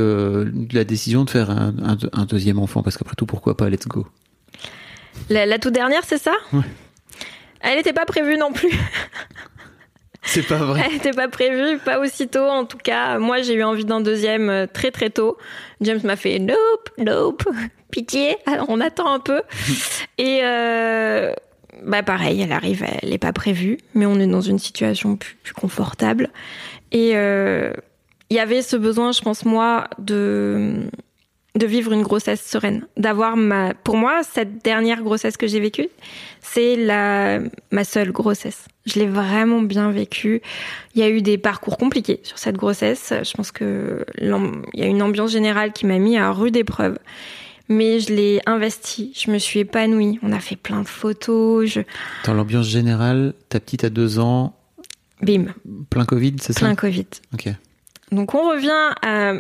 la 0.73 0.85
décision 0.85 1.25
de 1.25 1.31
faire 1.31 1.51
un, 1.51 1.75
un, 1.83 1.97
un 2.13 2.25
deuxième 2.25 2.59
enfant? 2.59 2.83
Parce 2.83 2.97
qu'après 2.97 3.15
tout, 3.15 3.27
pourquoi 3.27 3.57
pas? 3.57 3.71
Let's 3.71 3.87
go. 3.87 4.07
La, 5.31 5.59
toute 5.59 5.73
dernière, 5.73 6.03
c'est 6.05 6.19
ça 6.19 6.35
Elle 7.61 7.77
n'était 7.77 7.93
pas 7.93 8.07
prévue 8.07 8.37
non 8.37 8.53
plus. 8.53 8.73
C'est 10.25 10.47
pas 10.47 10.59
vrai. 10.59 10.83
Elle 10.87 10.93
n'était 10.93 11.11
pas 11.13 11.29
prévue, 11.29 11.79
pas 11.79 11.99
aussitôt. 11.99 12.45
En 12.45 12.65
tout 12.65 12.79
cas, 12.79 13.19
moi, 13.19 13.43
j'ai 13.43 13.55
eu 13.55 13.63
envie 13.63 13.85
d'un 13.85 14.01
deuxième 14.01 14.51
euh, 14.51 14.67
très 14.73 14.91
très 14.91 15.11
tôt. 15.11 15.37
James 15.81 16.01
m'a 16.05 16.17
fait 16.17 16.39
nope, 16.39 16.91
nope, 16.97 17.49
pitié. 17.91 18.37
Alors, 18.47 18.67
on 18.69 18.81
attend 18.81 19.13
un 19.13 19.19
peu. 19.19 19.43
Et 20.19 20.41
euh, 20.45 21.35
bah 21.85 22.03
pareil, 22.03 22.41
elle 22.41 22.53
arrive, 22.53 22.85
elle 23.03 23.11
n'est 23.11 23.19
pas 23.19 23.33
prévue, 23.33 23.79
mais 23.95 24.07
on 24.07 24.19
est 24.21 24.27
dans 24.27 24.41
une 24.41 24.59
situation 24.59 25.17
plus, 25.17 25.37
confortable. 25.55 26.31
Et 26.93 27.13
euh, 27.15 27.73
il 28.31 28.37
y 28.37 28.41
avait 28.41 28.63
ce 28.63 28.77
besoin, 28.77 29.13
je 29.13 29.23
pense 29.23 29.45
moi, 29.45 29.89
de 29.99 30.89
de 31.55 31.67
vivre 31.67 31.93
une 31.93 32.03
grossesse 32.03 32.43
sereine, 32.45 32.87
d'avoir 32.97 33.37
ma 33.37 33.75
pour 33.75 33.97
moi 33.97 34.23
cette 34.23 34.65
dernière 34.65 35.03
grossesse 35.03 35.37
que 35.37 35.47
j'ai 35.47 35.61
vécue, 35.61 35.89
c'est 36.41 36.77
la 36.77 37.41
ma 37.71 37.85
seule 37.85 38.11
grossesse. 38.11 38.67
Je 38.87 38.99
l'ai 38.99 39.07
vraiment 39.07 39.61
bien 39.61 39.91
vécue. 39.91 40.41
Il 40.95 41.01
y 41.01 41.05
a 41.05 41.11
eu 41.11 41.21
des 41.21 41.39
parcours 41.39 41.77
compliqués 41.77 42.21
sur 42.23 42.39
cette 42.39 42.57
grossesse, 42.57 43.13
je 43.23 43.33
pense 43.35 43.53
que 43.53 44.05
il 44.19 44.33
y 44.75 44.83
a 44.83 44.87
une 44.87 45.03
ambiance 45.03 45.31
générale 45.31 45.73
qui 45.73 45.87
m'a 45.87 45.99
mis 45.99 46.17
à 46.17 46.33
rude 46.33 46.57
épreuve. 46.57 46.99
Mais 47.69 48.01
je 48.01 48.13
l'ai 48.13 48.41
investi, 48.45 49.13
je 49.15 49.31
me 49.31 49.39
suis 49.39 49.61
épanouie. 49.61 50.19
On 50.23 50.33
a 50.33 50.41
fait 50.41 50.57
plein 50.57 50.83
de 50.83 50.89
photos. 50.89 51.67
Je... 51.67 51.81
Dans 52.27 52.35
l'ambiance 52.35 52.67
générale, 52.67 53.35
ta 53.49 53.61
petite 53.61 53.85
a 53.85 53.89
deux 53.91 54.19
ans. 54.19 54.55
Bim. 55.23 55.55
Plein 55.89 56.05
Covid, 56.05 56.37
c'est 56.41 56.53
ça? 56.53 56.61
Plein 56.61 56.75
Covid. 56.75 57.07
Ok. 57.33 57.49
Donc 58.11 58.35
on 58.35 58.51
revient 58.51 58.95
à 59.01 59.35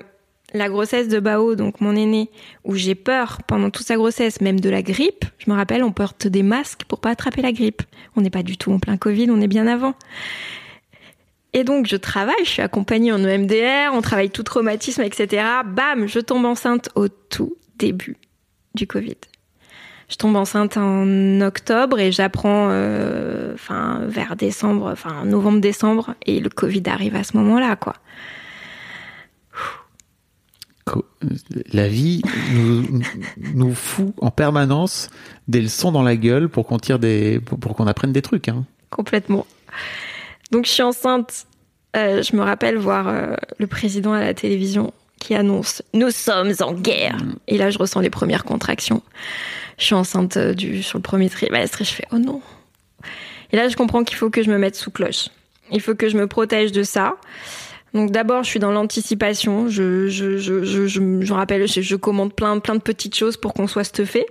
la 0.55 0.69
grossesse 0.69 1.09
de 1.09 1.21
Bao, 1.21 1.55
donc 1.55 1.81
mon 1.81 1.97
aîné, 1.97 2.31
où 2.65 2.75
j'ai 2.75 2.95
peur 2.95 3.39
pendant 3.47 3.71
toute 3.71 3.87
sa 3.87 3.97
grossesse, 3.97 4.41
même 4.41 4.61
de 4.61 4.71
la 4.71 4.83
grippe. 4.83 5.25
Je 5.39 5.51
me 5.51 5.57
rappelle, 5.57 5.83
on 5.83 5.93
porte 5.93 6.27
des 6.27 6.43
masques 6.43 6.85
pour 6.85 7.01
pas 7.01 7.11
attraper 7.11 7.43
la 7.43 7.53
grippe. 7.53 7.83
On 8.17 8.21
n'est 8.21 8.31
pas 8.31 8.43
du 8.43 8.57
tout 8.57 8.73
en 8.73 8.79
plein 8.79 8.97
Covid, 8.97 9.31
on 9.31 9.41
est 9.41 9.49
bien 9.49 9.67
avant. 9.67 9.95
Et 11.55 11.65
donc 11.65 11.87
je 11.87 11.97
travaille, 11.97 12.45
je 12.45 12.51
suis 12.51 12.63
accompagnée 12.63 13.13
en 13.13 13.23
EMDR, 13.23 13.93
on 13.93 14.01
travaille 14.01 14.31
tout 14.31 14.43
traumatisme, 14.43 15.03
etc. 15.03 15.45
Bam, 15.67 16.07
je 16.07 16.19
tombe 16.19 16.45
enceinte 16.47 16.89
au 16.95 17.09
tout 17.09 17.57
début 17.77 18.17
du 18.75 18.87
Covid. 18.87 19.17
Je 20.09 20.17
tombe 20.17 20.37
enceinte 20.37 20.77
en 20.77 21.41
octobre 21.41 21.99
et 21.99 22.13
j'apprends, 22.13 22.69
euh, 22.71 23.55
vers 24.07 24.37
décembre, 24.37 24.91
enfin 24.93 25.25
novembre-décembre, 25.25 26.15
et 26.27 26.41
le 26.41 26.51
Covid 26.51 26.83
arrive 26.87 27.17
à 27.17 27.25
ce 27.25 27.37
moment-là, 27.39 27.77
quoi 27.77 27.95
la 31.72 31.89
vie 31.89 32.22
nous, 32.53 33.03
nous 33.55 33.74
fout 33.74 34.12
en 34.20 34.30
permanence 34.30 35.11
des 35.49 35.62
leçons 35.62 35.93
dans 35.93 36.03
la 36.03 36.16
gueule 36.16 36.49
pour 36.49 36.66
qu'on 36.66 36.78
tire 36.78 36.99
des, 36.99 37.41
pour, 37.41 37.76
qu'on 37.76 37.87
apprenne 37.87 38.12
des 38.12 38.22
trucs. 38.22 38.49
Hein. 38.49 38.64
Complètement. 38.91 39.47
Donc 40.51 40.66
je 40.66 40.70
suis 40.70 40.83
enceinte. 40.83 41.47
Euh, 41.97 42.22
je 42.22 42.35
me 42.37 42.43
rappelle 42.43 42.78
voir 42.78 43.09
euh, 43.09 43.35
le 43.59 43.66
président 43.66 44.12
à 44.12 44.20
la 44.20 44.35
télévision 44.35 44.93
qui 45.18 45.35
annonce 45.35 45.83
"Nous 45.95 46.11
sommes 46.11 46.53
en 46.61 46.72
guerre". 46.72 47.16
Mm. 47.16 47.35
Et 47.49 47.59
là, 47.59 47.70
je 47.70 47.78
ressens 47.78 48.01
les 48.01 48.11
premières 48.11 48.45
contractions. 48.45 49.03
Je 49.78 49.85
suis 49.85 49.95
enceinte 49.95 50.37
euh, 50.37 50.55
du 50.55 50.83
sur 50.83 50.99
le 50.99 51.03
premier 51.03 51.28
trimestre 51.28 51.83
et 51.83 51.85
je 51.85 51.93
fais 51.93 52.07
"Oh 52.12 52.18
non". 52.18 52.41
Et 53.53 53.57
là, 53.57 53.68
je 53.68 53.76
comprends 53.76 54.05
qu'il 54.05 54.16
faut 54.16 54.30
que 54.30 54.43
je 54.43 54.51
me 54.51 54.59
mette 54.59 54.76
sous 54.76 54.91
cloche. 54.91 55.28
Il 55.70 55.80
faut 55.80 55.95
que 55.95 56.09
je 56.09 56.16
me 56.16 56.26
protège 56.26 56.72
de 56.72 56.83
ça. 56.83 57.16
Donc 57.95 58.11
d'abord, 58.11 58.43
je 58.43 58.49
suis 58.49 58.61
dans 58.61 58.72
l'anticipation. 58.72 59.68
Je, 59.68 60.09
je, 60.09 60.38
je, 60.38 60.64
je, 60.64 60.86
je, 60.86 61.32
rappelle, 61.32 61.68
je, 61.68 61.80
je, 61.80 61.97
commande 61.97 62.34
plein, 62.34 62.59
plein 62.59 62.74
de 62.74 62.80
petites 62.80 63.16
choses 63.16 63.36
pour 63.36 63.53
qu'on 63.53 63.66
soit 63.66 63.84
stuffé. 63.84 64.26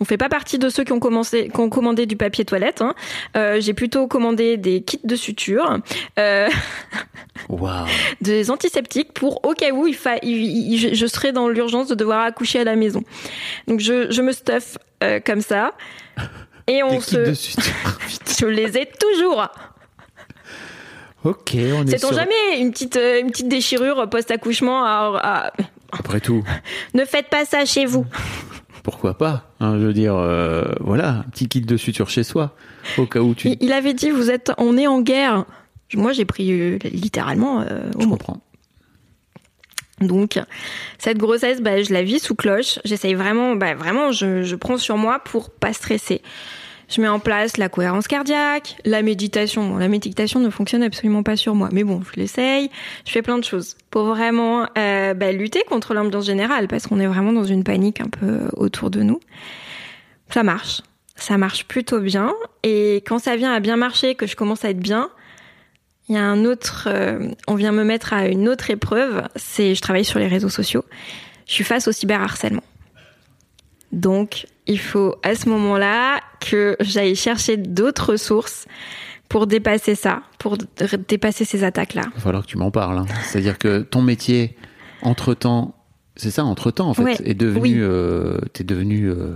On 0.00 0.04
fait 0.04 0.16
pas 0.16 0.28
partie 0.28 0.58
de 0.58 0.68
ceux 0.68 0.84
qui 0.84 0.92
ont, 0.92 1.00
commencé, 1.00 1.50
qui 1.52 1.60
ont 1.60 1.70
commandé 1.70 2.06
du 2.06 2.16
papier 2.16 2.44
toilette. 2.44 2.82
Hein. 2.82 2.94
Euh, 3.36 3.60
J'ai 3.60 3.74
plutôt 3.74 4.08
commandé 4.08 4.56
des 4.56 4.82
kits 4.82 5.00
de 5.04 5.16
suture, 5.16 5.78
euh, 6.18 6.48
wow. 7.48 7.86
des 8.20 8.50
antiseptiques 8.50 9.12
pour 9.12 9.44
au 9.46 9.52
cas 9.52 9.70
où 9.70 9.86
il 9.86 9.94
fa 9.94 10.16
il, 10.22 10.94
je 10.94 11.06
serais 11.06 11.32
dans 11.32 11.48
l'urgence 11.48 11.88
de 11.88 11.94
devoir 11.94 12.24
accoucher 12.24 12.60
à 12.60 12.64
la 12.64 12.76
maison. 12.76 13.02
Donc 13.66 13.80
je, 13.80 14.10
je 14.10 14.22
me 14.22 14.32
stuff 14.32 14.78
euh, 15.02 15.20
comme 15.24 15.40
ça. 15.40 15.74
Et 16.66 16.82
on 16.82 16.90
des 16.90 17.00
se. 17.00 17.16
Kits 17.16 17.30
de 17.30 17.34
suture. 17.34 17.72
je 18.40 18.46
les 18.46 18.76
ai 18.76 18.86
toujours. 18.86 19.48
Ok, 21.24 21.54
on 21.54 21.86
est. 21.86 21.98
Sait-on 21.98 22.12
jamais 22.12 22.60
une 22.60 22.70
petite, 22.70 22.96
euh, 22.96 23.20
une 23.20 23.30
petite 23.30 23.48
déchirure 23.48 24.08
post-accouchement 24.08 24.84
à, 24.84 25.52
Après 25.90 26.20
tout. 26.20 26.44
ne 26.94 27.04
faites 27.04 27.28
pas 27.28 27.44
ça 27.44 27.64
chez 27.64 27.86
vous. 27.86 28.06
Pourquoi 28.84 29.18
pas 29.18 29.50
hein, 29.60 29.78
Je 29.78 29.86
veux 29.86 29.92
dire, 29.92 30.14
euh, 30.16 30.64
voilà, 30.80 31.10
un 31.10 31.22
petit 31.24 31.48
kit 31.48 31.60
de 31.60 31.76
suture 31.76 32.08
chez 32.08 32.22
soi, 32.22 32.54
au 32.96 33.06
cas 33.06 33.20
où 33.20 33.34
tu. 33.34 33.56
Il, 33.60 33.72
avait 33.72 33.92
dit, 33.92 34.10
vous 34.10 34.30
êtes, 34.30 34.52
on 34.56 34.78
est 34.78 34.86
en 34.86 35.02
guerre. 35.02 35.44
Moi, 35.94 36.12
j'ai 36.12 36.24
pris 36.24 36.52
euh, 36.52 36.78
littéralement. 36.84 37.64
Je 37.98 38.06
comprends. 38.06 38.40
Donc 40.00 40.38
cette 40.98 41.18
grossesse, 41.18 41.60
bah, 41.60 41.82
je 41.82 41.92
la 41.92 42.04
vis 42.04 42.20
sous 42.20 42.36
cloche. 42.36 42.78
J'essaye 42.84 43.14
vraiment, 43.14 43.56
bah, 43.56 43.74
vraiment, 43.74 44.12
je, 44.12 44.44
je 44.44 44.54
prends 44.54 44.78
sur 44.78 44.96
moi 44.96 45.18
pour 45.18 45.50
pas 45.50 45.72
stresser. 45.72 46.22
Je 46.88 47.02
mets 47.02 47.08
en 47.08 47.18
place 47.18 47.58
la 47.58 47.68
cohérence 47.68 48.08
cardiaque, 48.08 48.76
la 48.84 49.02
méditation. 49.02 49.68
Bon, 49.68 49.76
la 49.76 49.88
méditation 49.88 50.40
ne 50.40 50.48
fonctionne 50.48 50.82
absolument 50.82 51.22
pas 51.22 51.36
sur 51.36 51.54
moi, 51.54 51.68
mais 51.70 51.84
bon, 51.84 52.00
je 52.02 52.18
l'essaye. 52.18 52.70
Je 53.04 53.12
fais 53.12 53.20
plein 53.22 53.38
de 53.38 53.44
choses 53.44 53.76
pour 53.90 54.04
vraiment 54.06 54.66
euh, 54.78 55.12
bah, 55.12 55.32
lutter 55.32 55.62
contre 55.68 55.92
l'ambiance 55.92 56.24
générale, 56.24 56.66
parce 56.66 56.86
qu'on 56.86 56.98
est 56.98 57.06
vraiment 57.06 57.32
dans 57.32 57.44
une 57.44 57.62
panique 57.62 58.00
un 58.00 58.08
peu 58.08 58.48
autour 58.56 58.90
de 58.90 59.02
nous. 59.02 59.20
Ça 60.30 60.42
marche, 60.42 60.80
ça 61.14 61.36
marche 61.36 61.66
plutôt 61.66 62.00
bien. 62.00 62.34
Et 62.62 62.96
quand 63.06 63.18
ça 63.18 63.36
vient 63.36 63.52
à 63.52 63.60
bien 63.60 63.76
marcher, 63.76 64.14
que 64.14 64.26
je 64.26 64.34
commence 64.34 64.64
à 64.64 64.70
être 64.70 64.80
bien, 64.80 65.10
il 66.08 66.14
y 66.14 66.18
a 66.18 66.24
un 66.24 66.46
autre, 66.46 66.88
euh, 66.90 67.28
on 67.46 67.54
vient 67.54 67.72
me 67.72 67.84
mettre 67.84 68.14
à 68.14 68.28
une 68.28 68.48
autre 68.48 68.70
épreuve. 68.70 69.28
C'est, 69.36 69.74
je 69.74 69.82
travaille 69.82 70.06
sur 70.06 70.18
les 70.18 70.26
réseaux 70.26 70.48
sociaux. 70.48 70.84
Je 71.46 71.52
suis 71.52 71.64
face 71.64 71.86
au 71.86 71.92
cyberharcèlement. 71.92 72.62
Donc, 73.92 74.46
il 74.68 74.78
faut 74.78 75.16
à 75.22 75.34
ce 75.34 75.48
moment-là 75.48 76.20
que 76.40 76.76
j'aille 76.80 77.16
chercher 77.16 77.56
d'autres 77.56 78.16
sources 78.16 78.66
pour 79.28 79.46
dépasser 79.46 79.94
ça, 79.94 80.22
pour 80.38 80.56
dépasser 81.08 81.44
ces 81.44 81.64
attaques-là. 81.64 82.02
Il 82.06 82.14
va 82.14 82.20
falloir 82.20 82.42
que 82.44 82.48
tu 82.48 82.58
m'en 82.58 82.70
parles. 82.70 82.98
Hein. 82.98 83.06
C'est-à-dire 83.24 83.58
que 83.58 83.80
ton 83.80 84.02
métier, 84.02 84.56
entre-temps, 85.02 85.74
c'est 86.16 86.30
ça, 86.30 86.44
entre-temps, 86.44 86.88
en 86.88 86.94
fait, 86.94 87.20
est 87.24 87.34
devenu, 87.34 87.82
euh, 87.82 88.38
t'es 88.52 88.64
devenu 88.64 89.10
euh, 89.10 89.34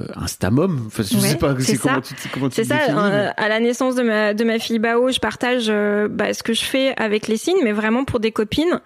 euh, 0.00 0.06
un 0.16 0.26
stamum. 0.26 0.84
Enfin, 0.86 1.02
je 1.02 1.18
sais 1.18 1.36
pas 1.36 1.54
c'est 1.58 1.76
comment 1.76 2.00
tu, 2.00 2.14
comment 2.32 2.48
tu 2.48 2.56
C'est 2.56 2.64
ça. 2.64 2.78
Euh, 2.88 3.30
à 3.36 3.48
la 3.48 3.60
naissance 3.60 3.94
de 3.94 4.02
ma 4.02 4.34
de 4.34 4.44
ma 4.44 4.58
fille 4.58 4.78
Bao, 4.78 5.10
je 5.10 5.18
partage 5.18 5.66
euh, 5.68 6.08
bah, 6.08 6.32
ce 6.34 6.42
que 6.42 6.52
je 6.52 6.62
fais 6.62 6.94
avec 6.96 7.28
les 7.28 7.36
signes, 7.36 7.60
mais 7.62 7.72
vraiment 7.72 8.04
pour 8.04 8.20
des 8.20 8.32
copines. 8.32 8.80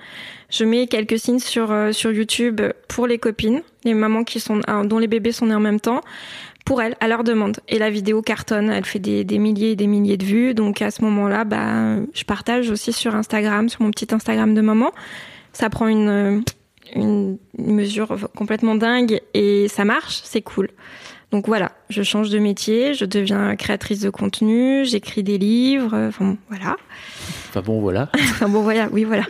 Je 0.50 0.64
mets 0.64 0.86
quelques 0.86 1.18
signes 1.18 1.38
sur 1.38 1.74
sur 1.92 2.12
YouTube 2.12 2.60
pour 2.88 3.06
les 3.06 3.18
copines, 3.18 3.62
les 3.84 3.94
mamans 3.94 4.24
qui 4.24 4.40
sont 4.40 4.60
dont 4.84 4.98
les 4.98 5.08
bébés 5.08 5.32
sont 5.32 5.46
nés 5.46 5.54
en 5.54 5.60
même 5.60 5.80
temps 5.80 6.00
pour 6.64 6.80
elles, 6.80 6.96
à 7.00 7.08
leur 7.08 7.24
demande. 7.24 7.58
Et 7.68 7.78
la 7.78 7.90
vidéo 7.90 8.22
cartonne, 8.22 8.70
elle 8.70 8.86
fait 8.86 8.98
des, 8.98 9.22
des 9.24 9.38
milliers 9.38 9.72
et 9.72 9.76
des 9.76 9.86
milliers 9.86 10.16
de 10.16 10.24
vues. 10.24 10.54
Donc 10.54 10.80
à 10.80 10.90
ce 10.90 11.02
moment-là, 11.02 11.44
bah, 11.44 11.96
je 12.14 12.24
partage 12.24 12.70
aussi 12.70 12.92
sur 12.92 13.14
Instagram, 13.14 13.68
sur 13.68 13.82
mon 13.82 13.90
petit 13.90 14.14
Instagram 14.14 14.54
de 14.54 14.60
maman. 14.62 14.90
Ça 15.52 15.68
prend 15.68 15.88
une, 15.88 16.42
une 16.94 17.38
mesure 17.58 18.16
complètement 18.36 18.74
dingue 18.74 19.20
et 19.32 19.68
ça 19.68 19.84
marche, 19.84 20.20
c'est 20.24 20.42
cool. 20.42 20.70
Donc 21.30 21.48
voilà, 21.48 21.72
je 21.88 22.02
change 22.02 22.30
de 22.30 22.38
métier, 22.38 22.94
je 22.94 23.04
deviens 23.04 23.56
créatrice 23.56 24.00
de 24.00 24.10
contenu, 24.10 24.84
j'écris 24.84 25.22
des 25.22 25.38
livres, 25.38 25.96
enfin 26.08 26.36
voilà. 26.48 26.76
Enfin 27.48 27.60
bon 27.60 27.80
voilà. 27.80 28.10
enfin 28.14 28.48
bon 28.48 28.62
voilà, 28.62 28.88
oui 28.92 29.04
voilà. 29.04 29.24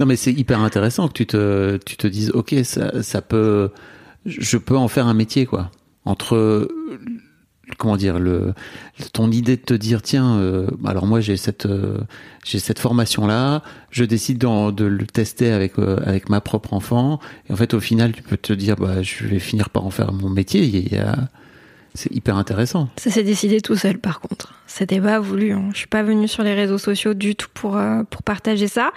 non 0.00 0.06
mais 0.06 0.16
c'est 0.16 0.32
hyper 0.32 0.60
intéressant 0.60 1.06
que 1.08 1.12
tu 1.12 1.26
te 1.26 1.76
tu 1.86 1.96
te 1.96 2.06
dises 2.06 2.32
ok 2.32 2.56
ça 2.64 3.02
ça 3.02 3.22
peut 3.22 3.70
je 4.26 4.56
peux 4.58 4.76
en 4.76 4.88
faire 4.88 5.06
un 5.06 5.14
métier 5.14 5.46
quoi 5.46 5.70
entre 6.04 6.68
comment 7.76 7.96
dire 7.96 8.18
le 8.18 8.54
ton 9.12 9.30
idée 9.30 9.56
de 9.56 9.62
te 9.62 9.74
dire 9.74 10.02
tiens 10.02 10.36
euh, 10.36 10.68
alors 10.84 11.06
moi 11.06 11.20
j'ai 11.20 11.36
cette 11.36 11.66
euh, 11.66 11.98
j'ai 12.44 12.58
cette 12.58 12.78
formation 12.78 13.26
là 13.26 13.62
je 13.90 14.04
décide 14.04 14.38
de 14.38 14.84
le 14.84 15.06
tester 15.06 15.52
avec 15.52 15.78
euh, 15.78 16.00
avec 16.04 16.28
ma 16.28 16.40
propre 16.40 16.72
enfant 16.72 17.20
et 17.48 17.52
en 17.52 17.56
fait 17.56 17.74
au 17.74 17.80
final 17.80 18.12
tu 18.12 18.22
peux 18.22 18.36
te 18.36 18.52
dire 18.52 18.76
bah 18.76 19.02
je 19.02 19.24
vais 19.24 19.38
finir 19.38 19.70
par 19.70 19.84
en 19.84 19.90
faire 19.90 20.12
mon 20.12 20.30
métier 20.30 20.64
c'est 21.94 22.12
hyper 22.12 22.36
intéressant. 22.36 22.88
Ça 22.96 23.10
s'est 23.10 23.22
décidé 23.22 23.60
tout 23.60 23.76
seul 23.76 23.98
par 23.98 24.20
contre. 24.20 24.54
C'était 24.66 25.00
pas 25.00 25.20
voulu. 25.20 25.52
Hein. 25.52 25.68
Je 25.72 25.78
suis 25.78 25.86
pas 25.86 26.02
venue 26.02 26.26
sur 26.26 26.42
les 26.42 26.52
réseaux 26.52 26.78
sociaux 26.78 27.14
du 27.14 27.36
tout 27.36 27.48
pour 27.54 27.76
euh, 27.76 28.02
pour 28.10 28.24
partager 28.24 28.66
ça, 28.66 28.92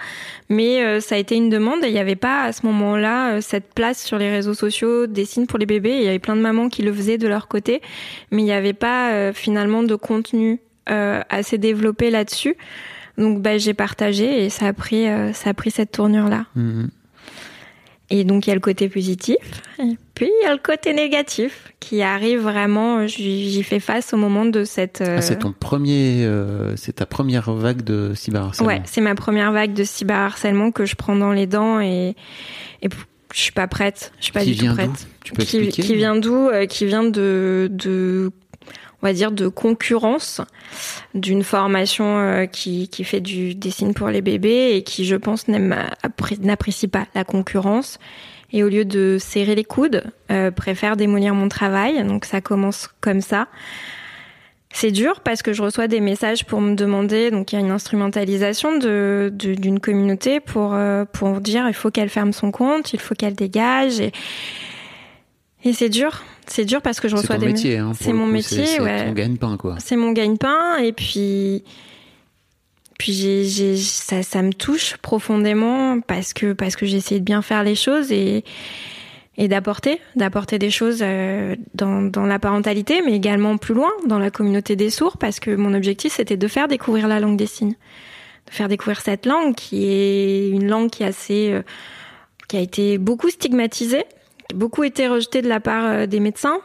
mais 0.49 0.83
euh, 0.83 0.99
ça 0.99 1.13
a 1.13 1.17
été 1.19 1.35
une 1.35 1.49
demande 1.49 1.79
il 1.83 1.91
n'y 1.91 1.99
avait 1.99 2.15
pas 2.15 2.43
à 2.43 2.51
ce 2.51 2.65
moment-là 2.65 3.33
euh, 3.33 3.41
cette 3.41 3.73
place 3.75 4.03
sur 4.03 4.17
les 4.17 4.31
réseaux 4.31 4.55
sociaux 4.55 5.05
des 5.05 5.25
signes 5.25 5.45
pour 5.45 5.59
les 5.59 5.67
bébés. 5.67 5.97
Il 5.97 6.03
y 6.03 6.07
avait 6.07 6.17
plein 6.17 6.35
de 6.35 6.41
mamans 6.41 6.69
qui 6.69 6.81
le 6.81 6.91
faisaient 6.91 7.19
de 7.19 7.27
leur 7.27 7.47
côté, 7.47 7.83
mais 8.31 8.41
il 8.41 8.45
n'y 8.45 8.51
avait 8.51 8.73
pas 8.73 9.31
finalement 9.33 9.83
de 9.83 9.95
contenu 9.95 10.59
assez 10.87 11.57
développé 11.57 12.09
là-dessus. 12.09 12.55
Donc 13.17 13.41
bah, 13.41 13.57
j'ai 13.57 13.73
partagé 13.73 14.45
et 14.45 14.49
ça 14.49 14.67
a 14.67 14.73
pris 14.73 15.05
ça 15.33 15.51
a 15.51 15.53
pris 15.53 15.71
cette 15.71 15.91
tournure 15.91 16.29
là. 16.29 16.45
Mmh. 16.55 16.85
Et 18.09 18.23
donc 18.23 18.47
il 18.47 18.49
y 18.49 18.51
a 18.51 18.55
le 18.55 18.61
côté 18.61 18.87
positif, 18.87 19.35
et 19.79 19.97
puis 20.13 20.29
il 20.41 20.45
y 20.45 20.47
a 20.47 20.53
le 20.53 20.59
côté 20.59 20.93
négatif 20.93 21.73
qui 21.81 22.01
arrive 22.01 22.39
vraiment. 22.39 23.05
J'y 23.05 23.61
fais 23.63 23.81
face 23.81 24.13
au 24.13 24.17
moment 24.17 24.45
de 24.45 24.63
cette. 24.63 25.03
Ah, 25.05 25.21
c'est 25.21 25.39
ton 25.39 25.51
premier, 25.51 26.23
euh, 26.23 26.75
c'est 26.77 26.93
ta 26.93 27.05
première 27.05 27.51
vague 27.51 27.81
de 27.81 28.13
cyberharcèlement. 28.15 28.71
Ouais, 28.71 28.81
c'est 28.85 29.01
ma 29.01 29.13
première 29.13 29.51
vague 29.51 29.73
de 29.73 29.83
cyberharcèlement 29.83 30.71
que 30.71 30.85
je 30.85 30.95
prends 30.95 31.17
dans 31.17 31.33
les 31.33 31.47
dents 31.47 31.81
et, 31.81 32.15
et 32.81 32.87
je 33.33 33.39
suis 33.39 33.51
pas 33.51 33.67
prête. 33.67 34.13
Je 34.19 34.23
suis 34.23 34.33
pas 34.33 34.43
qui 34.43 34.55
du 34.55 34.67
tout 34.67 34.73
prête. 34.73 35.07
Tu 35.25 35.33
peux 35.33 35.43
qui, 35.43 35.57
expliquer 35.57 35.81
Qui 35.81 35.95
vient 35.95 36.15
d'où? 36.15 36.47
Euh, 36.47 36.65
Qui 36.65 36.85
vient 36.85 37.03
de 37.03 37.67
de 37.71 38.31
on 39.01 39.07
va 39.07 39.13
dire, 39.13 39.31
de 39.31 39.47
concurrence 39.47 40.41
d'une 41.13 41.43
formation 41.43 42.17
euh, 42.17 42.45
qui, 42.45 42.87
qui 42.87 43.03
fait 43.03 43.19
du 43.19 43.53
dessin 43.53 43.93
pour 43.93 44.09
les 44.09 44.21
bébés 44.21 44.71
et 44.75 44.83
qui, 44.83 45.05
je 45.05 45.15
pense, 45.15 45.47
n'apprécie 45.47 46.87
pas 46.87 47.05
la 47.13 47.23
concurrence. 47.23 47.99
Et 48.53 48.63
au 48.63 48.69
lieu 48.69 48.85
de 48.85 49.17
serrer 49.19 49.55
les 49.55 49.63
coudes, 49.65 50.03
euh, 50.31 50.51
préfère 50.51 50.95
démolir 50.97 51.35
mon 51.35 51.49
travail. 51.49 52.03
Donc 52.05 52.25
ça 52.25 52.41
commence 52.41 52.89
comme 53.01 53.21
ça. 53.21 53.47
C'est 54.71 54.91
dur 54.91 55.21
parce 55.21 55.41
que 55.41 55.53
je 55.53 55.61
reçois 55.61 55.87
des 55.87 56.01
messages 56.01 56.45
pour 56.45 56.61
me 56.61 56.75
demander, 56.75 57.31
donc 57.31 57.51
il 57.51 57.55
y 57.55 57.57
a 57.57 57.61
une 57.61 57.71
instrumentalisation 57.71 58.77
de, 58.77 59.31
d'une 59.33 59.79
communauté 59.79 60.39
pour, 60.39 60.73
euh, 60.73 61.05
pour 61.05 61.39
dire 61.41 61.67
il 61.67 61.73
faut 61.73 61.89
qu'elle 61.89 62.09
ferme 62.09 62.33
son 62.33 62.51
compte, 62.51 62.93
il 62.93 62.99
faut 62.99 63.15
qu'elle 63.15 63.33
dégage. 63.33 63.99
Et, 63.99 64.11
et 65.63 65.73
c'est 65.73 65.89
dur 65.89 66.23
c'est 66.47 66.65
dur 66.65 66.81
parce 66.81 66.99
que 66.99 67.07
je 67.07 67.15
reçois 67.15 67.37
des 67.37 67.47
métiers. 67.47 67.77
Hein, 67.77 67.91
c'est 67.99 68.13
mon 68.13 68.25
métier, 68.25 68.65
c'est 68.65 68.81
ouais. 68.81 69.05
ton 69.05 69.13
gagne-pain, 69.13 69.57
quoi. 69.57 69.75
C'est 69.79 69.95
mon 69.95 70.11
gagne-pain 70.11 70.77
et 70.77 70.91
puis 70.93 71.63
puis 72.97 73.13
j'ai, 73.13 73.43
j'ai 73.43 73.77
ça, 73.77 74.23
ça 74.23 74.41
me 74.41 74.53
touche 74.53 74.97
profondément 74.97 76.01
parce 76.01 76.33
que 76.33 76.53
parce 76.53 76.75
que 76.75 76.85
j'ai 76.85 76.97
essayé 76.97 77.19
de 77.19 77.25
bien 77.25 77.41
faire 77.41 77.63
les 77.63 77.75
choses 77.75 78.11
et 78.11 78.43
et 79.39 79.47
d'apporter 79.47 80.01
d'apporter 80.15 80.57
des 80.57 80.71
choses 80.71 80.99
euh, 81.01 81.55
dans, 81.75 82.01
dans 82.01 82.25
la 82.25 82.39
parentalité 82.39 83.03
mais 83.05 83.13
également 83.13 83.57
plus 83.57 83.75
loin 83.75 83.91
dans 84.07 84.17
la 84.17 84.31
communauté 84.31 84.75
des 84.75 84.89
sourds 84.89 85.17
parce 85.17 85.39
que 85.39 85.55
mon 85.55 85.75
objectif 85.75 86.13
c'était 86.13 86.37
de 86.37 86.47
faire 86.47 86.67
découvrir 86.67 87.07
la 87.07 87.19
langue 87.19 87.37
des 87.37 87.45
signes 87.45 87.75
de 88.47 88.51
faire 88.51 88.67
découvrir 88.67 88.99
cette 88.99 89.27
langue 89.27 89.53
qui 89.53 89.85
est 89.87 90.49
une 90.49 90.67
langue 90.67 90.89
qui 90.89 91.03
est 91.03 91.07
assez 91.07 91.51
euh, 91.51 91.61
qui 92.47 92.57
a 92.57 92.61
été 92.61 92.97
beaucoup 92.97 93.29
stigmatisée 93.29 94.05
beaucoup 94.53 94.83
été 94.83 95.07
rejeté 95.07 95.41
de 95.41 95.49
la 95.49 95.59
part 95.59 95.85
euh, 95.85 96.05
des 96.05 96.19
médecins. 96.19 96.59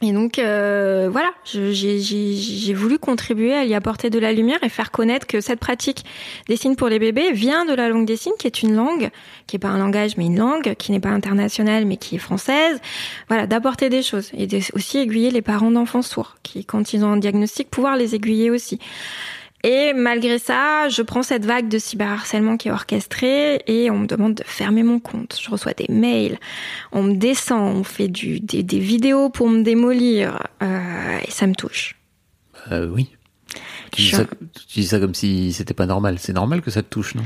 Et 0.00 0.12
donc 0.12 0.38
euh, 0.38 1.08
voilà, 1.10 1.32
j'ai 1.44 2.72
voulu 2.72 3.00
contribuer 3.00 3.52
à 3.52 3.64
y 3.64 3.74
apporter 3.74 4.10
de 4.10 4.20
la 4.20 4.32
lumière 4.32 4.62
et 4.62 4.68
faire 4.68 4.92
connaître 4.92 5.26
que 5.26 5.40
cette 5.40 5.58
pratique 5.58 6.04
des 6.46 6.54
signes 6.54 6.76
pour 6.76 6.88
les 6.88 7.00
bébés 7.00 7.32
vient 7.32 7.64
de 7.64 7.74
la 7.74 7.88
langue 7.88 8.06
des 8.06 8.16
signes, 8.16 8.34
qui 8.38 8.46
est 8.46 8.62
une 8.62 8.76
langue, 8.76 9.10
qui 9.48 9.56
n'est 9.56 9.60
pas 9.60 9.70
un 9.70 9.78
langage 9.78 10.16
mais 10.16 10.26
une 10.26 10.38
langue, 10.38 10.74
qui 10.76 10.92
n'est 10.92 11.00
pas 11.00 11.08
internationale 11.08 11.84
mais 11.84 11.96
qui 11.96 12.14
est 12.14 12.20
française. 12.20 12.80
Voilà, 13.26 13.48
d'apporter 13.48 13.88
des 13.88 14.04
choses 14.04 14.30
et 14.38 14.46
aussi 14.72 14.98
aiguiller 14.98 15.32
les 15.32 15.42
parents 15.42 15.72
d'enfants 15.72 16.02
sourds, 16.02 16.36
qui 16.44 16.64
quand 16.64 16.92
ils 16.92 17.04
ont 17.04 17.10
un 17.10 17.16
diagnostic, 17.16 17.68
pouvoir 17.68 17.96
les 17.96 18.14
aiguiller 18.14 18.52
aussi. 18.52 18.78
Et 19.64 19.92
malgré 19.92 20.38
ça, 20.38 20.88
je 20.88 21.02
prends 21.02 21.24
cette 21.24 21.44
vague 21.44 21.68
de 21.68 21.78
cyberharcèlement 21.78 22.56
qui 22.56 22.68
est 22.68 22.70
orchestrée 22.70 23.62
et 23.66 23.90
on 23.90 23.98
me 23.98 24.06
demande 24.06 24.34
de 24.34 24.44
fermer 24.44 24.84
mon 24.84 25.00
compte. 25.00 25.38
Je 25.42 25.50
reçois 25.50 25.72
des 25.72 25.92
mails, 25.92 26.38
on 26.92 27.02
me 27.02 27.14
descend, 27.14 27.76
on 27.76 27.82
fait 27.82 28.08
du, 28.08 28.38
des, 28.38 28.62
des 28.62 28.78
vidéos 28.78 29.30
pour 29.30 29.48
me 29.48 29.62
démolir 29.62 30.46
euh, 30.62 31.18
et 31.26 31.30
ça 31.30 31.46
me 31.48 31.54
touche. 31.54 31.96
Euh, 32.70 32.88
oui. 32.88 33.10
Tu 33.90 34.02
dis, 34.02 34.10
ça, 34.10 34.24
tu 34.24 34.80
dis, 34.80 34.86
ça, 34.86 35.00
comme 35.00 35.14
si 35.14 35.52
c'était 35.52 35.74
pas 35.74 35.86
normal. 35.86 36.18
C'est 36.18 36.34
normal 36.34 36.60
que 36.62 36.70
ça 36.70 36.82
te 36.82 36.88
touche, 36.88 37.14
non? 37.14 37.24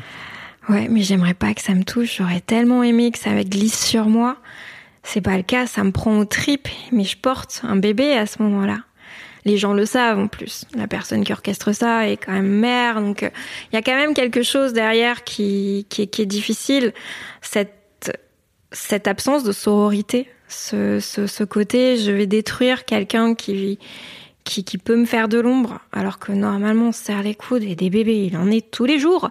Ouais, 0.68 0.89
mais 0.89 1.03
j'aimerais 1.03 1.35
pas 1.35 1.53
que 1.55 1.61
ça 1.61 1.74
me 1.74 1.83
touche. 1.83 2.18
J'aurais 2.18 2.41
tellement 2.41 2.83
aimé 2.83 3.11
que 3.11 3.18
ça 3.18 3.33
glisse 3.43 3.85
sur 3.85 4.07
moi. 4.07 4.37
C'est 5.03 5.20
pas 5.20 5.37
le 5.37 5.43
cas, 5.43 5.66
ça 5.66 5.83
me 5.83 5.91
prend 5.91 6.16
aux 6.18 6.24
tripes, 6.24 6.68
mais 6.93 7.03
je 7.03 7.16
porte 7.16 7.61
un 7.64 7.74
bébé 7.74 8.12
à 8.12 8.26
ce 8.26 8.41
moment-là 8.43 8.78
les 9.45 9.57
gens 9.57 9.72
le 9.72 9.86
savent 9.86 10.18
en 10.18 10.28
plus. 10.28 10.64
La 10.74 10.86
personne 10.86 11.24
qui 11.24 11.32
orchestre 11.32 11.72
ça 11.72 12.09
est 12.09 12.16
quand 12.16 12.32
même 12.32 12.49
mère, 12.49 13.01
donc 13.01 13.22
euh, 13.22 13.30
il 13.70 13.76
y 13.76 13.78
a 13.78 13.82
quand 13.82 13.97
même 13.97 14.14
quelque 14.14 14.43
chose 14.43 14.72
derrière 14.72 15.24
qui, 15.24 15.86
est, 15.99 16.26
difficile. 16.26 16.93
Cette, 17.40 19.09
absence 19.09 19.45
de 19.45 19.53
sororité, 19.53 20.28
ce, 20.49 21.45
côté, 21.45 21.97
je 21.97 22.12
vais 22.12 22.26
détruire 22.26 22.84
quelqu'un 22.84 23.34
qui, 23.34 23.78
peut 24.84 24.97
me 24.97 25.07
faire 25.07 25.28
de 25.28 25.38
l'ombre, 25.38 25.80
alors 25.93 26.18
que 26.18 26.32
normalement 26.32 26.88
on 26.88 26.93
serre 26.93 27.22
les 27.22 27.34
coudes 27.34 27.64
et 27.64 27.74
des 27.74 27.90
bébés, 27.90 28.26
il 28.26 28.36
en 28.36 28.51
est 28.51 28.70
tous 28.70 28.84
les 28.84 28.99
jours. 28.99 29.30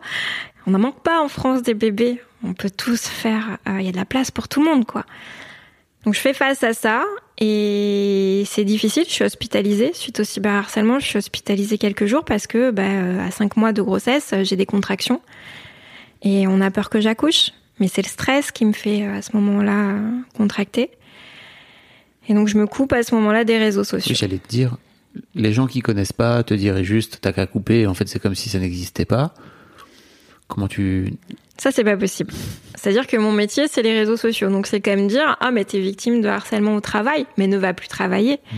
On 0.67 0.71
n'en 0.71 0.79
manque 0.79 1.01
pas 1.01 1.21
en 1.21 1.27
France 1.27 1.63
des 1.63 1.73
bébés. 1.73 2.21
On 2.43 2.53
peut 2.53 2.69
tous 2.69 3.07
faire. 3.07 3.57
Euh, 3.67 3.79
il 3.79 3.85
y 3.85 3.89
a 3.89 3.91
de 3.91 3.97
la 3.97 4.05
place 4.05 4.31
pour 4.31 4.47
tout 4.47 4.63
le 4.63 4.69
monde, 4.69 4.85
quoi. 4.85 5.05
Donc 6.05 6.15
je 6.15 6.19
fais 6.19 6.33
face 6.33 6.63
à 6.63 6.73
ça 6.73 7.03
et 7.37 8.43
c'est 8.47 8.63
difficile. 8.63 9.03
Je 9.07 9.13
suis 9.13 9.23
hospitalisée 9.23 9.91
suite 9.93 10.19
au 10.19 10.23
cyberharcèlement. 10.23 10.99
Je 10.99 11.05
suis 11.05 11.17
hospitalisée 11.17 11.77
quelques 11.77 12.05
jours 12.05 12.25
parce 12.25 12.47
que 12.47 12.71
bah, 12.71 13.23
à 13.23 13.31
cinq 13.31 13.57
mois 13.57 13.71
de 13.71 13.81
grossesse, 13.81 14.33
j'ai 14.43 14.55
des 14.55 14.65
contractions 14.65 15.21
Et 16.23 16.47
on 16.47 16.61
a 16.61 16.71
peur 16.71 16.89
que 16.89 16.99
j'accouche, 16.99 17.51
mais 17.79 17.87
c'est 17.87 18.01
le 18.01 18.07
stress 18.07 18.51
qui 18.51 18.65
me 18.65 18.73
fait 18.73 19.05
à 19.05 19.21
ce 19.21 19.35
moment-là 19.37 19.95
contracter. 20.35 20.91
Et 22.27 22.33
donc 22.33 22.47
je 22.47 22.57
me 22.57 22.67
coupe 22.67 22.93
à 22.93 23.03
ce 23.03 23.13
moment-là 23.15 23.43
des 23.43 23.57
réseaux 23.57 23.83
sociaux. 23.83 24.15
J'allais 24.15 24.37
te 24.37 24.47
dire, 24.47 24.77
les 25.35 25.53
gens 25.53 25.67
qui 25.67 25.81
connaissent 25.81 26.13
pas 26.13 26.43
te 26.43 26.53
diraient 26.53 26.83
juste 26.83 27.19
t'as 27.21 27.33
qu'à 27.33 27.45
couper. 27.45 27.87
En 27.87 27.93
fait, 27.93 28.07
c'est 28.07 28.19
comme 28.19 28.35
si 28.35 28.49
ça 28.49 28.59
n'existait 28.59 29.05
pas. 29.05 29.33
Comment 30.47 30.67
tu 30.67 31.13
ça, 31.61 31.69
c'est 31.69 31.83
pas 31.83 31.95
possible. 31.95 32.33
C'est-à-dire 32.73 33.05
que 33.05 33.17
mon 33.17 33.31
métier, 33.31 33.67
c'est 33.67 33.83
les 33.83 33.93
réseaux 33.93 34.17
sociaux. 34.17 34.49
Donc, 34.49 34.65
c'est 34.65 34.81
quand 34.81 34.95
même 34.95 35.07
dire, 35.07 35.37
ah, 35.39 35.51
mais 35.51 35.63
t'es 35.63 35.77
victime 35.77 36.19
de 36.19 36.27
harcèlement 36.27 36.73
au 36.73 36.81
travail, 36.81 37.27
mais 37.37 37.45
ne 37.45 37.55
va 37.55 37.75
plus 37.75 37.87
travailler. 37.87 38.39
Mmh. 38.51 38.57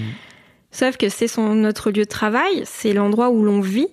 Sauf 0.71 0.95
que 0.95 1.09
c'est 1.09 1.27
son, 1.27 1.53
notre 1.53 1.91
lieu 1.91 2.03
de 2.03 2.09
travail, 2.09 2.61
c'est 2.63 2.93
l'endroit 2.93 3.29
où 3.29 3.43
l'on 3.43 3.59
vit, 3.59 3.89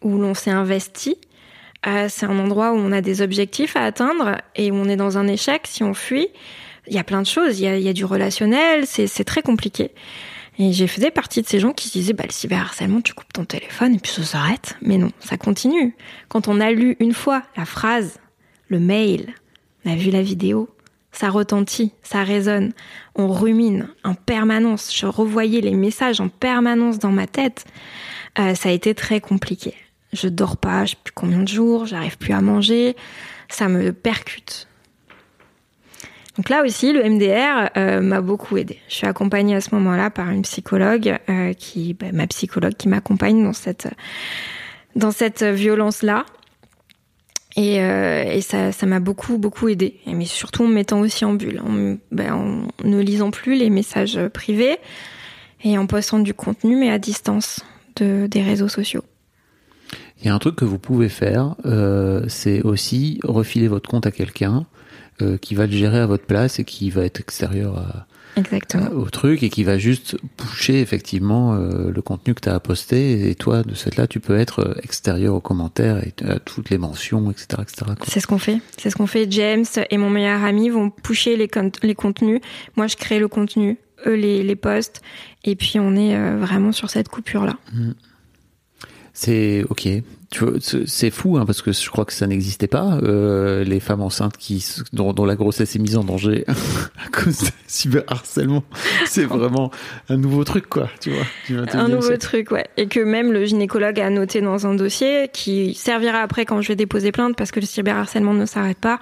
où 0.00 0.16
l'on 0.16 0.32
s'est 0.32 0.50
investi. 0.50 1.18
Euh, 1.86 2.06
c'est 2.08 2.24
un 2.24 2.38
endroit 2.38 2.72
où 2.72 2.76
on 2.76 2.90
a 2.90 3.02
des 3.02 3.20
objectifs 3.20 3.76
à 3.76 3.82
atteindre 3.82 4.38
et 4.56 4.70
où 4.70 4.76
on 4.76 4.88
est 4.88 4.96
dans 4.96 5.18
un 5.18 5.28
échec 5.28 5.66
si 5.66 5.84
on 5.84 5.92
fuit. 5.92 6.28
Il 6.86 6.94
y 6.94 6.98
a 6.98 7.04
plein 7.04 7.20
de 7.20 7.26
choses. 7.26 7.60
Il 7.60 7.64
y 7.64 7.68
a, 7.68 7.76
il 7.76 7.84
y 7.84 7.90
a 7.90 7.92
du 7.92 8.06
relationnel. 8.06 8.86
C'est 8.86 9.24
très 9.24 9.42
compliqué. 9.42 9.90
Et 10.58 10.72
j'ai 10.72 10.86
fait 10.86 11.10
partie 11.10 11.42
de 11.42 11.46
ces 11.46 11.60
gens 11.60 11.74
qui 11.74 11.88
se 11.88 11.92
disaient, 11.92 12.14
bah, 12.14 12.24
le 12.26 12.32
cyberharcèlement, 12.32 13.02
tu 13.02 13.12
coupes 13.12 13.30
ton 13.30 13.44
téléphone 13.44 13.94
et 13.94 13.98
puis 13.98 14.10
ça 14.10 14.22
s'arrête. 14.22 14.78
Mais 14.80 14.96
non, 14.96 15.10
ça 15.20 15.36
continue. 15.36 15.94
Quand 16.30 16.48
on 16.48 16.62
a 16.62 16.70
lu 16.70 16.96
une 16.98 17.12
fois 17.12 17.42
la 17.54 17.66
phrase 17.66 18.18
le 18.68 18.78
mail, 18.78 19.34
on 19.84 19.92
a 19.92 19.96
vu 19.96 20.10
la 20.10 20.22
vidéo, 20.22 20.68
ça 21.12 21.30
retentit, 21.30 21.92
ça 22.02 22.22
résonne, 22.22 22.72
on 23.14 23.28
rumine 23.28 23.88
en 24.04 24.14
permanence, 24.14 24.94
je 24.94 25.06
revoyais 25.06 25.60
les 25.60 25.74
messages 25.74 26.20
en 26.20 26.28
permanence 26.28 26.98
dans 26.98 27.10
ma 27.10 27.26
tête. 27.26 27.64
Euh, 28.38 28.54
ça 28.54 28.68
a 28.68 28.72
été 28.72 28.94
très 28.94 29.20
compliqué. 29.20 29.74
Je 30.12 30.28
dors 30.28 30.56
pas, 30.56 30.84
je 30.84 30.90
sais 30.90 30.96
plus 31.02 31.12
combien 31.12 31.42
de 31.42 31.48
jours, 31.48 31.86
j'arrive 31.86 32.18
plus 32.18 32.32
à 32.32 32.40
manger, 32.40 32.96
ça 33.48 33.68
me 33.68 33.92
percute. 33.92 34.68
Donc 36.36 36.50
là 36.50 36.62
aussi, 36.62 36.92
le 36.92 37.02
MDR 37.02 37.70
euh, 37.76 38.00
m'a 38.00 38.20
beaucoup 38.20 38.56
aidé. 38.56 38.78
Je 38.88 38.94
suis 38.94 39.06
accompagnée 39.08 39.56
à 39.56 39.60
ce 39.60 39.74
moment-là 39.74 40.08
par 40.10 40.30
une 40.30 40.42
psychologue 40.42 41.18
euh, 41.28 41.52
qui, 41.52 41.94
bah, 41.94 42.12
ma 42.12 42.28
psychologue 42.28 42.74
qui 42.74 42.88
m'accompagne 42.88 43.42
dans 43.42 43.52
cette 43.52 43.88
dans 44.94 45.10
cette 45.10 45.42
violence-là. 45.42 46.24
Et, 47.58 47.80
euh, 47.80 48.40
ça, 48.40 48.86
m'a 48.86 49.00
beaucoup, 49.00 49.36
beaucoup 49.36 49.68
aidé. 49.68 49.96
Mais 50.06 50.26
surtout 50.26 50.62
en 50.62 50.68
me 50.68 50.74
mettant 50.74 51.00
aussi 51.00 51.24
en 51.24 51.34
bulle, 51.34 51.60
en, 51.60 51.96
ben, 52.12 52.32
en 52.32 52.86
ne 52.86 53.00
lisant 53.00 53.32
plus 53.32 53.56
les 53.56 53.68
messages 53.68 54.18
privés 54.32 54.76
et 55.64 55.76
en 55.76 55.86
postant 55.86 56.20
du 56.20 56.34
contenu, 56.34 56.76
mais 56.76 56.90
à 56.90 57.00
distance 57.00 57.64
de, 57.96 58.28
des 58.28 58.42
réseaux 58.42 58.68
sociaux. 58.68 59.02
Il 60.20 60.26
y 60.26 60.30
a 60.30 60.34
un 60.34 60.38
truc 60.38 60.54
que 60.54 60.64
vous 60.64 60.78
pouvez 60.78 61.08
faire, 61.08 61.56
euh, 61.64 62.24
c'est 62.28 62.62
aussi 62.62 63.18
refiler 63.24 63.66
votre 63.66 63.90
compte 63.90 64.06
à 64.06 64.12
quelqu'un 64.12 64.66
euh, 65.20 65.36
qui 65.36 65.56
va 65.56 65.66
le 65.66 65.72
gérer 65.72 65.98
à 65.98 66.06
votre 66.06 66.26
place 66.26 66.60
et 66.60 66.64
qui 66.64 66.90
va 66.90 67.04
être 67.04 67.20
extérieur 67.20 67.76
à, 67.78 68.06
Exactement. 68.36 68.90
au 68.90 69.10
truc 69.10 69.42
et 69.42 69.48
qui 69.48 69.64
va 69.64 69.78
juste 69.78 70.16
pousser 70.36 70.74
effectivement 70.74 71.54
euh, 71.54 71.90
le 71.90 72.02
contenu 72.02 72.34
que 72.34 72.40
tu 72.40 72.48
as 72.48 72.60
posté. 72.60 73.30
Et 73.30 73.34
toi 73.34 73.62
de 73.62 73.74
cette 73.74 73.96
là 73.96 74.06
tu 74.06 74.20
peux 74.20 74.38
être 74.38 74.60
euh, 74.60 74.74
extérieur 74.82 75.34
aux 75.34 75.40
commentaires 75.40 76.02
et 76.06 76.14
à 76.24 76.38
toutes 76.38 76.70
les 76.70 76.78
mentions 76.78 77.30
etc 77.30 77.62
etc 77.62 77.92
c'est 78.06 78.20
ce 78.20 78.26
qu'on 78.26 78.38
fait. 78.38 78.60
C'est 78.76 78.90
ce 78.90 78.96
qu'on 78.96 79.06
fait. 79.06 79.30
James 79.30 79.64
et 79.90 79.98
mon 79.98 80.10
meilleur 80.10 80.44
ami 80.44 80.68
vont 80.68 80.90
pousser 80.90 81.36
les, 81.36 81.48
les 81.82 81.94
contenus. 81.94 82.40
Moi 82.76 82.86
je 82.86 82.96
crée 82.96 83.18
le 83.18 83.28
contenu 83.28 83.78
eux 84.06 84.14
les, 84.14 84.42
les 84.42 84.56
posts 84.56 85.02
et 85.44 85.56
puis 85.56 85.78
on 85.78 85.96
est 85.96 86.14
euh, 86.14 86.38
vraiment 86.38 86.72
sur 86.72 86.90
cette 86.90 87.08
coupure 87.08 87.44
là 87.44 87.56
mmh. 87.72 87.90
c'est 89.12 89.64
ok 89.70 89.88
c'est 90.30 91.10
fou 91.10 91.38
hein, 91.38 91.46
parce 91.46 91.62
que 91.62 91.72
je 91.72 91.88
crois 91.88 92.04
que 92.04 92.12
ça 92.12 92.26
n'existait 92.26 92.66
pas 92.66 92.98
euh, 93.02 93.64
les 93.64 93.80
femmes 93.80 94.02
enceintes 94.02 94.36
qui 94.36 94.64
dont, 94.92 95.14
dont, 95.14 95.24
la 95.24 95.36
grossesse 95.36 95.74
est 95.74 95.78
mise 95.78 95.96
en 95.96 96.04
danger 96.04 96.44
à 97.06 97.08
cause 97.08 97.38
de 97.38 97.48
cyberharcèlement. 97.66 98.62
C'est 99.06 99.24
vraiment 99.24 99.70
un 100.10 100.18
nouveau 100.18 100.44
truc 100.44 100.68
quoi 100.68 100.90
tu 101.00 101.12
vois 101.12 101.24
un 101.72 101.88
nouveau 101.88 102.16
truc 102.18 102.50
ouais. 102.50 102.66
Et 102.76 102.88
que 102.88 103.00
même 103.00 103.32
le 103.32 103.46
gynécologue 103.46 103.98
a 104.00 104.10
noté 104.10 104.42
dans 104.42 104.66
un 104.66 104.74
dossier 104.74 105.30
qui 105.32 105.72
servira 105.74 106.18
après 106.18 106.44
quand 106.44 106.60
je 106.60 106.68
vais 106.68 106.76
déposer 106.76 107.10
plainte 107.10 107.34
parce 107.34 107.50
que 107.50 107.60
le 107.60 107.66
cyberharcèlement 107.66 108.34
ne 108.34 108.44
s'arrête 108.44 108.78
pas. 108.78 109.00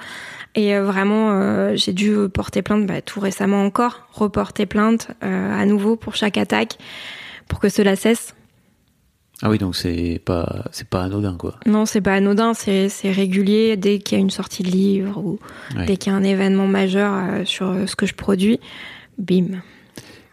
Et 0.55 0.75
euh, 0.75 0.85
vraiment 0.85 1.33
euh, 1.33 1.73
j'ai 1.75 1.93
dû 1.93 2.17
porter 2.33 2.63
plainte 2.63 2.87
bah, 2.87 3.03
tout 3.03 3.21
récemment 3.21 3.65
encore 3.65 4.07
reporter 4.13 4.67
plainte 4.67 5.09
euh, 5.25 5.61
à 5.61 5.67
nouveau 5.67 5.97
pour 5.97 6.15
chaque 6.15 6.39
attaque 6.39 6.79
pour 7.49 7.59
que 7.59 7.69
cela 7.69 7.97
cesse 7.97 8.35
ah 9.43 9.51
oui, 9.51 9.59
donc 9.59 9.77
c'est 9.77 10.21
pas 10.25 10.65
c'est 10.73 10.89
pas 10.89 11.03
anodin 11.03 11.37
quoi. 11.37 11.57
Non, 11.67 11.85
c'est 11.85 12.01
pas 12.01 12.15
anodin, 12.15 12.55
c'est 12.55 12.89
c'est 12.89 13.11
régulier 13.11 13.77
dès 13.77 13.99
qu'il 13.99 14.17
y 14.17 14.21
a 14.21 14.23
une 14.23 14.31
sortie 14.31 14.63
de 14.63 14.71
livre 14.71 15.19
ou 15.19 15.39
dès 15.87 15.97
qu'il 15.97 16.13
y 16.13 16.15
a 16.15 16.19
un 16.19 16.25
événement 16.25 16.67
majeur 16.67 17.13
euh, 17.15 17.45
sur 17.45 17.75
ce 17.87 17.95
que 17.97 18.07
je 18.07 18.15
produis, 18.15 18.61
bim. 19.19 19.61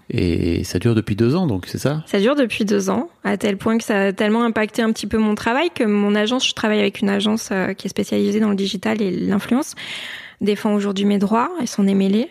Et 0.10 0.64
ça 0.64 0.80
dure 0.80 0.96
depuis 0.96 1.16
deux 1.16 1.36
ans, 1.36 1.48
donc 1.48 1.66
c'est 1.68 1.78
ça? 1.78 2.04
Ça 2.06 2.20
dure 2.20 2.36
depuis 2.36 2.66
deux 2.66 2.90
ans, 2.90 3.10
à 3.24 3.38
tel 3.38 3.58
point 3.58 3.78
que 3.78 3.84
ça 3.84 4.08
a 4.08 4.14
tellement 4.14 4.44
impacté 4.44 4.82
un 4.82 4.92
petit 4.92 5.08
peu 5.08 5.18
mon 5.18 5.34
travail 5.34 5.70
que 5.74 5.84
mon 5.84 6.14
agence, 6.14 6.48
je 6.48 6.54
travaille 6.54 6.80
avec 6.80 7.02
une 7.02 7.10
agence 7.10 7.50
euh, 7.52 7.74
qui 7.74 7.88
est 7.88 7.90
spécialisée 7.90 8.40
dans 8.40 8.50
le 8.50 8.56
digital 8.56 9.02
et 9.02 9.12
l'influence, 9.12 9.76
défend 10.42 10.74
aujourd'hui 10.74 11.06
mes 11.06 11.20
droits 11.20 11.50
et 11.62 11.66
s'en 11.66 11.88
est 11.88 11.96
mêlée. 11.96 12.30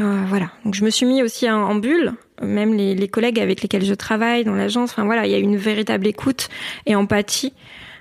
Euh, 0.00 0.22
voilà. 0.28 0.50
Donc 0.64 0.74
je 0.74 0.84
me 0.84 0.90
suis 0.90 1.06
mis 1.06 1.22
aussi 1.22 1.50
en, 1.50 1.74
bulle, 1.74 2.12
même 2.42 2.74
les, 2.74 2.94
les, 2.94 3.08
collègues 3.08 3.40
avec 3.40 3.62
lesquels 3.62 3.84
je 3.84 3.94
travaille 3.94 4.44
dans 4.44 4.54
l'agence. 4.54 4.90
Enfin 4.90 5.04
voilà, 5.04 5.26
il 5.26 5.32
y 5.32 5.34
a 5.34 5.38
une 5.38 5.56
véritable 5.56 6.06
écoute 6.06 6.48
et 6.86 6.94
empathie 6.94 7.52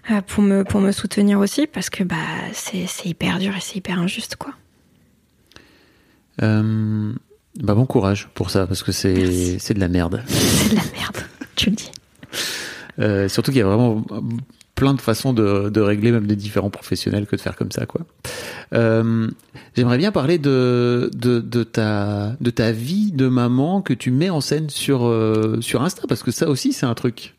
euh, 0.09 0.21
pour 0.21 0.43
me 0.43 0.63
pour 0.63 0.81
me 0.81 0.91
soutenir 0.91 1.39
aussi 1.39 1.67
parce 1.67 1.91
que 1.91 2.03
bah 2.03 2.15
c'est 2.53 2.85
c'est 2.87 3.07
hyper 3.07 3.37
dur 3.37 3.55
et 3.55 3.59
c'est 3.61 3.75
hyper 3.75 3.99
injuste 3.99 4.35
quoi. 4.35 4.53
Euh, 6.41 7.13
bah 7.59 7.75
bon 7.75 7.85
courage 7.85 8.29
pour 8.33 8.49
ça 8.49 8.65
parce 8.65 8.81
que 8.81 8.91
c'est 8.91 9.59
c'est 9.59 9.75
de 9.75 9.79
la 9.79 9.89
merde. 9.89 10.23
C'est 10.27 10.71
de 10.71 10.75
la 10.75 10.81
merde, 10.97 11.17
tu 11.55 11.69
le 11.69 11.75
dis. 11.75 11.91
Euh, 12.99 13.29
surtout 13.29 13.51
qu'il 13.51 13.59
y 13.59 13.63
a 13.63 13.67
vraiment 13.67 14.03
plein 14.81 14.95
de 14.95 15.01
façons 15.01 15.31
de, 15.31 15.69
de, 15.69 15.79
régler 15.79 16.11
même 16.11 16.25
des 16.25 16.35
différents 16.35 16.71
professionnels 16.71 17.27
que 17.27 17.35
de 17.35 17.41
faire 17.41 17.55
comme 17.55 17.71
ça 17.71 17.85
quoi. 17.85 18.01
Euh, 18.73 19.29
J'aimerais 19.75 19.99
bien 19.99 20.11
parler 20.11 20.39
de, 20.39 21.11
de, 21.13 21.39
de, 21.39 21.63
ta 21.63 22.35
de 22.41 22.49
ta 22.49 22.71
vie 22.71 23.11
de 23.11 23.27
maman 23.27 23.83
que 23.83 23.93
tu 23.93 24.09
mets 24.09 24.31
en 24.31 24.41
scène 24.41 24.71
sur 24.71 25.05
euh, 25.05 25.61
sur 25.61 25.83
Insta 25.83 26.01
parce 26.09 26.23
que 26.23 26.31
ça 26.31 26.49
aussi 26.49 26.73
c'est 26.73 26.87
un 26.87 26.95
truc. 26.95 27.35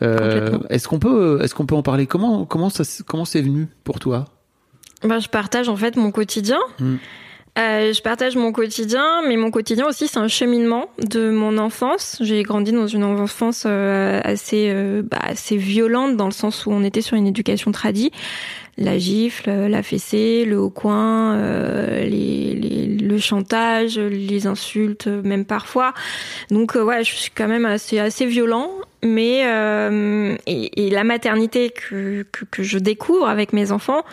Euh, 0.00 0.58
est-ce 0.70 0.88
qu'on 0.88 0.98
peut 0.98 1.40
est-ce 1.42 1.54
qu'on 1.54 1.66
peut 1.66 1.74
en 1.74 1.82
parler? 1.82 2.06
Comment 2.06 2.46
comment 2.46 2.70
ça 2.70 2.84
comment 3.06 3.26
c'est 3.26 3.42
venu 3.42 3.68
pour 3.84 3.98
toi? 3.98 4.24
Bah, 5.04 5.18
je 5.18 5.28
partage 5.28 5.68
en 5.68 5.76
fait 5.76 5.94
mon 5.96 6.10
quotidien. 6.10 6.58
Hmm. 6.80 6.96
Euh, 7.58 7.92
je 7.92 8.02
partage 8.02 8.36
mon 8.36 8.52
quotidien, 8.52 9.22
mais 9.26 9.36
mon 9.36 9.50
quotidien 9.50 9.86
aussi, 9.86 10.06
c'est 10.06 10.18
un 10.18 10.28
cheminement 10.28 10.90
de 10.98 11.30
mon 11.30 11.58
enfance. 11.58 12.18
J'ai 12.20 12.44
grandi 12.44 12.70
dans 12.70 12.86
une 12.86 13.02
enfance 13.02 13.64
euh, 13.66 14.20
assez, 14.22 14.70
euh, 14.70 15.02
bah, 15.02 15.18
assez 15.20 15.56
violente 15.56 16.16
dans 16.16 16.26
le 16.26 16.32
sens 16.32 16.66
où 16.66 16.70
on 16.70 16.84
était 16.84 17.00
sur 17.00 17.16
une 17.16 17.26
éducation 17.26 17.72
tradie. 17.72 18.12
La 18.76 18.96
gifle, 18.96 19.50
la 19.50 19.82
fessée, 19.82 20.44
le 20.44 20.60
haut 20.60 20.70
coin, 20.70 21.36
les, 21.36 22.54
les, 22.54 22.86
le 22.86 23.18
chantage, 23.18 23.98
les 23.98 24.46
insultes, 24.46 25.08
même 25.08 25.44
parfois. 25.44 25.94
Donc 26.52 26.76
ouais, 26.76 27.02
je 27.02 27.12
suis 27.12 27.32
quand 27.34 27.48
même 27.48 27.64
assez, 27.64 27.98
assez 27.98 28.24
violent. 28.24 28.70
Mais 29.02 29.40
et, 30.46 30.86
et, 30.86 30.90
la 30.90 31.02
maternité 31.02 31.70
que, 31.70 32.24
que, 32.30 32.44
que 32.44 32.62
je 32.62 32.78
découvre 32.78 33.28
avec 33.28 33.52
mes 33.52 33.72
enfants, 33.72 34.04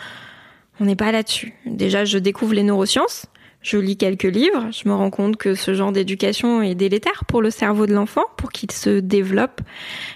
on 0.80 0.84
n'est 0.84 0.96
pas 0.96 1.12
là-dessus. 1.12 1.54
Déjà, 1.64 2.04
je 2.04 2.18
découvre 2.18 2.52
les 2.52 2.64
neurosciences 2.64 3.26
je 3.62 3.78
lis 3.78 3.96
quelques 3.96 4.24
livres, 4.24 4.68
je 4.70 4.88
me 4.88 4.94
rends 4.94 5.10
compte 5.10 5.36
que 5.36 5.54
ce 5.54 5.74
genre 5.74 5.92
d'éducation 5.92 6.62
est 6.62 6.74
délétère 6.74 7.24
pour 7.26 7.42
le 7.42 7.50
cerveau 7.50 7.86
de 7.86 7.94
l'enfant, 7.94 8.24
pour 8.36 8.52
qu'il 8.52 8.70
se 8.70 9.00
développe 9.00 9.60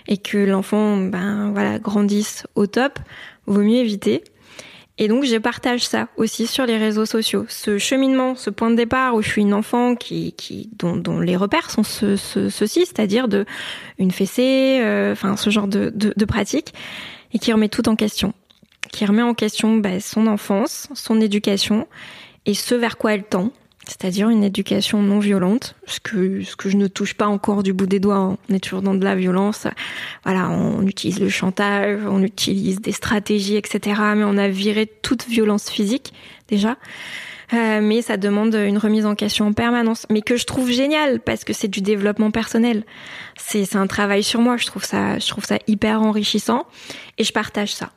et 0.07 0.19
que 0.19 0.39
l'enfant 0.39 0.97
ben 0.97 1.51
voilà 1.53 1.79
grandisse 1.79 2.47
au 2.55 2.67
top, 2.67 2.99
vaut 3.47 3.63
mieux 3.63 3.79
éviter. 3.79 4.23
Et 4.99 5.09
donc 5.09 5.25
je 5.25 5.37
partage 5.37 5.87
ça 5.87 6.09
aussi 6.19 6.47
sur 6.47 6.67
les 6.67 6.77
réseaux 6.77 7.07
sociaux. 7.07 7.47
Ce 7.49 7.79
cheminement, 7.79 8.35
ce 8.35 8.51
point 8.51 8.71
de 8.71 8.77
départ 8.77 9.15
où 9.15 9.23
je 9.23 9.31
suis 9.31 9.41
une 9.41 9.55
enfant 9.55 9.95
qui, 9.95 10.33
qui 10.35 10.69
dont, 10.79 10.95
dont 10.95 11.21
les 11.21 11.37
repères 11.37 11.71
sont 11.71 11.83
ce, 11.83 12.17
ce, 12.17 12.51
ceci, 12.51 12.81
c'est-à-dire 12.81 13.27
de 13.27 13.47
une 13.99 14.11
fessée, 14.11 14.79
euh, 14.83 15.13
enfin 15.13 15.37
ce 15.39 15.49
genre 15.49 15.69
de, 15.69 15.91
de, 15.95 16.13
de 16.15 16.25
pratique, 16.27 16.75
et 17.33 17.39
qui 17.39 17.51
remet 17.51 17.71
tout 17.71 17.89
en 17.89 17.97
question, 17.97 18.35
qui 18.93 19.07
remet 19.07 19.23
en 19.23 19.33
question 19.33 19.79
ben, 19.79 20.01
son 20.01 20.27
enfance, 20.27 20.89
son 20.95 21.19
éducation 21.21 21.89
et 22.47 22.55
ce 22.55 22.75
vers 22.75 22.99
quoi 22.99 23.15
elle 23.15 23.25
tend, 23.25 23.53
c'est-à-dire 23.87 24.29
une 24.29 24.45
éducation 24.45 25.03
non 25.03 25.19
violente, 25.19 25.75
ce 25.87 26.01
que, 26.01 26.43
ce 26.43 26.55
que 26.55 26.69
je 26.69 26.77
ne 26.77 26.87
touche 26.87 27.15
pas 27.15 27.27
encore 27.27 27.63
du 27.63 27.73
bout 27.73 27.87
des 27.87 27.99
doigts, 27.99 28.17
hein. 28.17 28.39
on 28.49 28.55
est 28.55 28.61
toujours 28.61 28.83
dans 28.83 28.95
de 28.95 29.05
la 29.05 29.17
violence. 29.17 29.67
Voilà, 30.25 30.51
on 30.51 30.87
utilise 30.87 31.19
le 31.19 31.29
chantage, 31.29 31.99
on 32.07 32.23
utilise 32.23 32.81
des 32.81 32.93
stratégies, 32.93 33.57
etc. 33.57 34.01
Mais 34.15 34.25
on 34.25 34.37
a 34.37 34.49
viré 34.49 34.87
toute 34.87 35.27
violence 35.27 35.71
physique 35.71 36.13
déjà. 36.49 36.77
Euh, 37.53 37.81
mais 37.83 38.01
ça 38.01 38.17
demande 38.17 38.55
une 38.55 38.79
remise 38.79 39.07
en 39.07 39.17
question 39.17 39.49
en 39.49 39.53
permanence, 39.53 40.07
mais 40.09 40.23
que 40.23 40.37
je 40.37 40.45
trouve 40.45 40.71
génial 40.71 41.19
parce 41.19 41.43
que 41.43 41.53
c'est 41.53 41.67
du 41.67 41.81
développement 41.81 42.31
personnel. 42.31 42.85
C'est 43.37 43.75
un 43.75 43.89
travail 43.89 44.23
sur 44.23 44.41
moi. 44.41 44.57
Je 44.57 44.67
trouve 44.67 44.85
ça, 44.85 45.19
je 45.19 45.27
trouve 45.27 45.45
ça 45.45 45.59
hyper 45.67 46.01
enrichissant 46.01 46.67
et 47.19 47.25
je 47.25 47.33
partage 47.33 47.75
ça. 47.75 47.91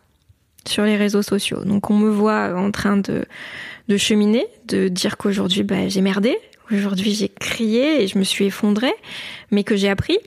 Sur 0.67 0.83
les 0.83 0.97
réseaux 0.97 1.21
sociaux. 1.21 1.63
Donc 1.65 1.89
on 1.89 1.95
me 1.95 2.09
voit 2.09 2.53
en 2.55 2.71
train 2.71 2.97
de, 2.97 3.25
de 3.87 3.97
cheminer, 3.97 4.45
de 4.67 4.87
dire 4.87 5.17
qu'aujourd'hui 5.17 5.63
bah, 5.63 5.87
j'ai 5.87 6.01
merdé, 6.01 6.37
aujourd'hui 6.71 7.13
j'ai 7.13 7.29
crié 7.29 8.03
et 8.03 8.07
je 8.07 8.17
me 8.17 8.23
suis 8.23 8.45
effondrée, 8.45 8.93
mais 9.51 9.63
que 9.63 9.75
j'ai 9.75 9.89
appris. 9.89 10.17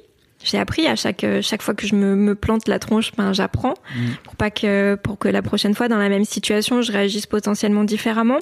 J'ai 0.45 0.59
appris 0.59 0.87
à 0.87 0.95
chaque 0.95 1.26
chaque 1.41 1.62
fois 1.62 1.74
que 1.74 1.89
je 1.89 1.97
me, 1.97 2.14
me 2.14 2.37
plante 2.37 2.68
la 2.68 2.78
tronche, 2.78 3.11
ben 3.16 3.32
j'apprends 3.32 3.74
pour 4.22 4.37
pas 4.37 4.51
que 4.51 4.95
pour 4.95 5.18
que 5.18 5.26
la 5.26 5.43
prochaine 5.43 5.74
fois 5.74 5.89
dans 5.89 5.97
la 5.97 6.09
même 6.09 6.24
situation 6.24 6.82
je 6.82 6.93
réagisse 6.93 7.26
potentiellement 7.26 7.82
différemment. 7.82 8.39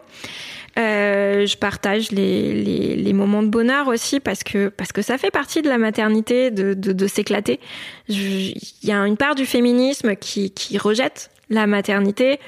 Euh, 0.77 1.47
je 1.47 1.57
partage 1.57 2.11
les, 2.11 2.53
les, 2.53 2.97
les, 2.97 3.13
moments 3.13 3.45
de 3.45 3.49
bonheur 3.49 3.87
aussi 3.87 4.19
parce 4.19 4.43
que 4.43 4.69
parce 4.69 4.91
que 4.91 5.03
ça 5.03 5.19
fait 5.19 5.31
partie 5.31 5.63
de 5.63 5.69
la 5.69 5.79
maternité 5.79 6.51
de, 6.51 6.75
de, 6.75 6.93
de 6.93 7.07
s'éclater. 7.07 7.61
Il 8.09 8.55
y 8.83 8.91
a 8.91 8.99
une 9.07 9.17
part 9.17 9.37
du 9.37 9.47
féminisme 9.47 10.17
qui, 10.17 10.51
qui 10.51 10.77
rejette 10.77 11.31
la 11.55 11.67
maternité. 11.67 12.39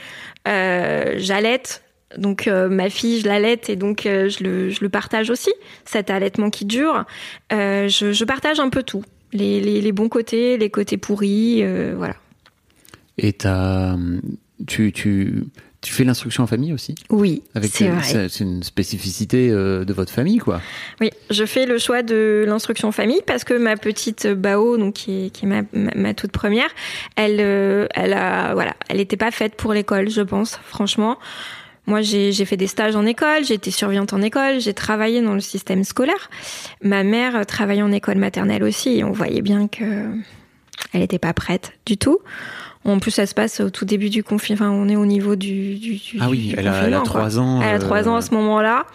Euh, 0.46 1.14
J'allaite, 1.16 1.82
donc 2.16 2.46
euh, 2.46 2.68
ma 2.68 2.88
fille, 2.90 3.20
je 3.20 3.26
l'allaite 3.26 3.68
et 3.68 3.76
donc 3.76 4.06
euh, 4.06 4.28
je, 4.28 4.44
le, 4.44 4.70
je 4.70 4.80
le 4.80 4.88
partage 4.88 5.30
aussi, 5.30 5.52
cet 5.84 6.10
allaitement 6.10 6.50
qui 6.50 6.64
dure. 6.64 7.04
Euh, 7.52 7.88
je, 7.88 8.12
je, 8.12 8.24
partage 8.24 8.60
un 8.60 8.68
peu 8.68 8.82
tout, 8.82 9.04
les, 9.32 9.60
les, 9.60 9.80
les, 9.80 9.92
bons 9.92 10.08
côtés, 10.08 10.56
les 10.56 10.70
côtés 10.70 10.96
pourris, 10.96 11.64
voilà. 11.96 12.14
Et 13.18 13.36
tu, 14.66 14.92
tu, 14.92 15.44
tu 15.86 15.92
fais 15.92 16.04
l'instruction 16.04 16.42
en 16.42 16.46
famille 16.46 16.72
aussi? 16.72 16.94
Oui, 17.10 17.42
c'est 17.62 17.88
vrai. 17.88 18.28
C'est 18.28 18.44
une 18.44 18.62
spécificité 18.62 19.50
de 19.50 19.92
votre 19.92 20.12
famille, 20.12 20.38
quoi. 20.38 20.60
Oui, 21.00 21.10
je 21.30 21.44
fais 21.46 21.64
le 21.64 21.78
choix 21.78 22.02
de 22.02 22.44
l'instruction 22.46 22.88
en 22.88 22.92
famille 22.92 23.22
parce 23.26 23.44
que 23.44 23.54
ma 23.54 23.76
petite 23.76 24.26
Bao, 24.26 24.76
donc 24.76 24.94
qui 24.94 25.26
est, 25.26 25.30
qui 25.30 25.44
est 25.44 25.48
ma, 25.48 25.62
ma, 25.72 25.92
ma, 25.94 26.14
toute 26.14 26.32
première, 26.32 26.68
elle, 27.14 27.40
elle 27.94 28.12
a, 28.12 28.54
voilà, 28.54 28.74
elle 28.88 28.96
n'était 28.96 29.16
pas 29.16 29.30
faite 29.30 29.54
pour 29.54 29.72
l'école, 29.72 30.10
je 30.10 30.22
pense, 30.22 30.58
franchement. 30.64 31.18
Moi, 31.86 32.00
j'ai 32.02 32.32
fait 32.44 32.56
des 32.56 32.66
stages 32.66 32.96
en 32.96 33.06
école, 33.06 33.44
j'ai 33.44 33.54
été 33.54 33.70
surveillante 33.70 34.12
en 34.12 34.20
école, 34.20 34.58
j'ai 34.58 34.74
travaillé 34.74 35.22
dans 35.22 35.34
le 35.34 35.40
système 35.40 35.84
scolaire. 35.84 36.30
Ma 36.82 37.04
mère 37.04 37.46
travaillait 37.46 37.82
en 37.82 37.92
école 37.92 38.18
maternelle 38.18 38.64
aussi, 38.64 38.98
et 38.98 39.04
on 39.04 39.12
voyait 39.12 39.42
bien 39.42 39.68
que 39.68 40.10
elle 40.92 41.00
n'était 41.00 41.20
pas 41.20 41.32
prête 41.32 41.72
du 41.86 41.96
tout. 41.96 42.18
En 42.86 42.98
plus, 43.00 43.10
ça 43.10 43.26
se 43.26 43.34
passe 43.34 43.60
au 43.60 43.70
tout 43.70 43.84
début 43.84 44.10
du 44.10 44.22
confinement. 44.22 44.66
Enfin, 44.66 44.70
on 44.70 44.88
est 44.88 44.96
au 44.96 45.06
niveau 45.06 45.36
du, 45.36 45.74
du, 45.74 45.96
du 45.96 46.18
ah 46.20 46.30
oui, 46.30 46.48
du 46.48 46.54
elle, 46.56 46.68
a, 46.68 46.86
elle 46.86 46.94
a 46.94 47.00
ans. 47.00 47.60
Elle 47.60 47.74
a 47.74 47.78
trois 47.78 48.08
ans 48.08 48.16
à 48.16 48.22
ce 48.22 48.32
moment-là. 48.34 48.86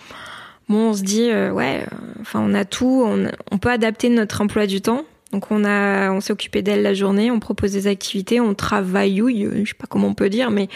Bon, 0.70 0.92
on 0.92 0.94
se 0.94 1.04
dit, 1.04 1.30
euh, 1.30 1.52
ouais, 1.52 1.86
enfin, 2.22 2.40
on 2.42 2.54
a 2.54 2.64
tout, 2.64 3.04
on, 3.06 3.30
on 3.52 3.58
peut 3.58 3.70
adapter 3.70 4.08
notre 4.08 4.40
emploi 4.42 4.66
du 4.66 4.80
temps. 4.80 5.04
Donc 5.34 5.50
on 5.50 5.64
a, 5.64 6.12
on 6.12 6.20
s'est 6.20 6.34
occupé 6.34 6.62
d'elle 6.62 6.82
la 6.82 6.94
journée, 6.94 7.32
on 7.32 7.40
propose 7.40 7.72
des 7.72 7.88
activités, 7.88 8.42
on 8.42 8.54
travaille, 8.54 9.18
je 9.18 9.66
sais 9.66 9.74
pas 9.78 9.88
comment 9.88 10.08
on 10.08 10.14
peut 10.14 10.30
dire, 10.30 10.52
mais 10.52 10.68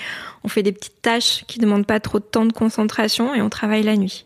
on 0.46 0.48
fait 0.48 0.64
des 0.64 0.72
petites 0.72 1.02
tâches 1.02 1.44
qui 1.46 1.60
demandent 1.60 1.86
pas 1.86 2.00
trop 2.00 2.20
de 2.20 2.24
temps 2.24 2.46
de 2.46 2.54
concentration 2.54 3.36
et 3.36 3.42
on 3.42 3.50
travaille 3.50 3.84
la 3.84 3.98
nuit. 3.98 4.26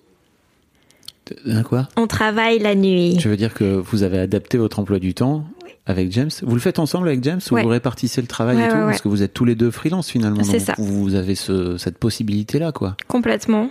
Un 1.48 1.64
quoi? 1.64 1.88
On 1.96 2.06
travaille 2.08 2.60
la 2.60 2.76
nuit. 2.76 3.20
Je 3.20 3.30
veux 3.30 3.38
dire 3.38 3.54
que 3.54 3.64
vous 3.64 4.04
avez 4.04 4.20
adapté 4.20 4.58
votre 4.58 4.80
emploi 4.80 5.00
du 5.00 5.14
temps. 5.14 5.46
Avec 5.86 6.12
James. 6.12 6.30
Vous 6.44 6.56
le 6.56 6.62
faites 6.62 6.80
ensemble 6.80 7.08
avec 7.08 7.24
James 7.24 7.40
ou 7.52 7.58
vous 7.58 7.68
répartissez 7.68 8.22
le 8.22 8.28
travail 8.28 8.58
ouais, 8.58 8.66
et 8.66 8.70
tout? 8.70 8.76
Ouais, 8.76 8.86
Parce 8.86 9.02
que 9.02 9.08
vous 9.08 9.24
êtes 9.24 9.34
tous 9.34 9.46
les 9.46 9.56
deux 9.56 9.72
freelance 9.72 10.10
finalement. 10.10 10.44
C'est 10.44 10.60
ça. 10.60 10.76
Vous 10.78 11.16
avez 11.16 11.36
ce, 11.36 11.78
cette 11.78 11.98
possibilité-là, 11.98 12.72
quoi. 12.72 12.96
Complètement. 13.08 13.70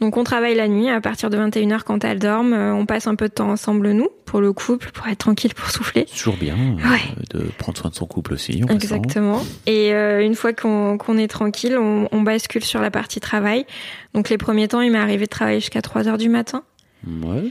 Donc 0.00 0.16
on 0.16 0.24
travaille 0.24 0.54
la 0.54 0.68
nuit 0.68 0.88
à 0.88 1.00
partir 1.00 1.30
de 1.30 1.36
21h 1.36 1.82
quand 1.84 2.04
elle 2.04 2.18
dorme. 2.18 2.52
On 2.52 2.86
passe 2.86 3.06
un 3.06 3.14
peu 3.14 3.28
de 3.28 3.34
temps 3.34 3.50
ensemble 3.50 3.92
nous, 3.92 4.08
pour 4.24 4.40
le 4.40 4.52
couple, 4.52 4.90
pour 4.92 5.06
être 5.08 5.18
tranquille, 5.18 5.54
pour 5.54 5.70
souffler. 5.70 6.04
Toujours 6.04 6.36
bien 6.36 6.56
euh, 6.56 7.38
de 7.38 7.44
prendre 7.58 7.78
soin 7.78 7.90
de 7.90 7.94
son 7.94 8.06
couple 8.06 8.34
aussi. 8.34 8.62
Exactement. 8.68 9.42
Et 9.66 9.94
euh, 9.94 10.24
une 10.24 10.34
fois 10.34 10.52
qu'on 10.52 10.98
qu 10.98 11.18
est 11.18 11.28
tranquille, 11.28 11.76
on, 11.78 12.08
on, 12.10 12.22
bascule 12.22 12.64
sur 12.64 12.80
la 12.80 12.90
partie 12.90 13.20
travail. 13.20 13.66
Donc 14.14 14.28
les 14.28 14.38
premiers 14.38 14.68
temps, 14.68 14.80
il 14.80 14.90
m'est 14.90 14.98
arrivé 14.98 15.24
de 15.24 15.30
travailler 15.30 15.60
jusqu'à 15.60 15.80
3h 15.80 16.18
du 16.18 16.28
matin. 16.28 16.62
Ouais. 17.06 17.50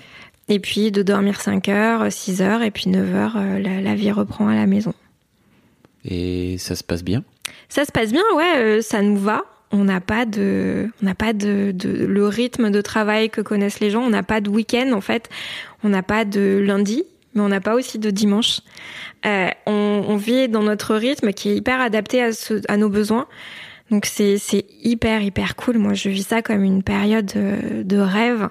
Et 0.50 0.60
puis 0.60 0.92
de 0.92 1.04
dormir 1.04 1.40
5 1.40 1.70
heures, 1.70 2.12
6 2.12 2.42
heures, 2.42 2.62
et 2.62 2.72
puis 2.72 2.90
9 2.90 3.16
heures, 3.16 3.38
euh, 3.38 3.60
la, 3.60 3.82
la, 3.82 3.96
vie 3.96 4.12
reprend 4.12 4.48
à 4.48 4.56
la 4.56 4.66
maison. 4.66 4.94
Et 6.06 6.58
ça 6.58 6.76
se 6.76 6.84
passe 6.84 7.04
bien? 7.04 7.24
Ça 7.70 7.86
se 7.86 7.92
passe 7.92 8.12
bien, 8.12 8.24
ouais, 8.36 8.58
euh, 8.58 8.82
ça 8.82 9.02
nous 9.02 9.18
va. 9.18 9.44
On 9.72 9.86
n'a 9.86 10.02
pas 10.02 10.26
de, 10.26 10.92
on 11.02 11.06
n'a 11.06 11.16
pas 11.16 11.34
de, 11.34 11.72
de, 11.74 12.06
le 12.06 12.28
rythme 12.28 12.70
de 12.70 12.82
travail 12.82 13.30
que 13.30 13.42
connaissent 13.42 13.80
les 13.80 13.90
gens. 13.90 14.04
On 14.04 14.10
n'a 14.10 14.22
pas 14.22 14.42
de 14.42 14.50
week-end 14.50 14.92
en 14.94 15.02
fait. 15.02 15.30
On 15.84 15.90
n'a 15.90 16.04
pas 16.04 16.26
de 16.26 16.62
lundi, 16.64 17.04
mais 17.34 17.42
on 17.42 17.50
n'a 17.50 17.62
pas 17.62 17.74
aussi 17.74 17.98
de 17.98 18.12
dimanche. 18.12 18.60
Euh, 19.26 19.50
on, 19.66 20.04
on, 20.08 20.16
vit 20.16 20.48
dans 20.48 20.62
notre 20.62 20.94
rythme 20.94 21.32
qui 21.32 21.50
est 21.50 21.56
hyper 21.56 21.82
adapté 21.82 22.22
à, 22.22 22.34
ce, 22.34 22.62
à 22.68 22.78
nos 22.78 22.90
besoins. 22.90 23.26
Donc 23.90 24.06
c'est 24.06 24.38
c'est 24.38 24.66
hyper 24.84 25.22
hyper 25.22 25.56
cool. 25.56 25.80
Moi 25.80 25.94
je 25.94 26.10
vis 26.10 26.28
ça 26.28 26.44
comme 26.44 26.64
une 26.64 26.84
période 26.84 27.26
de, 27.34 27.82
de 27.82 27.98
rêve. 27.98 28.50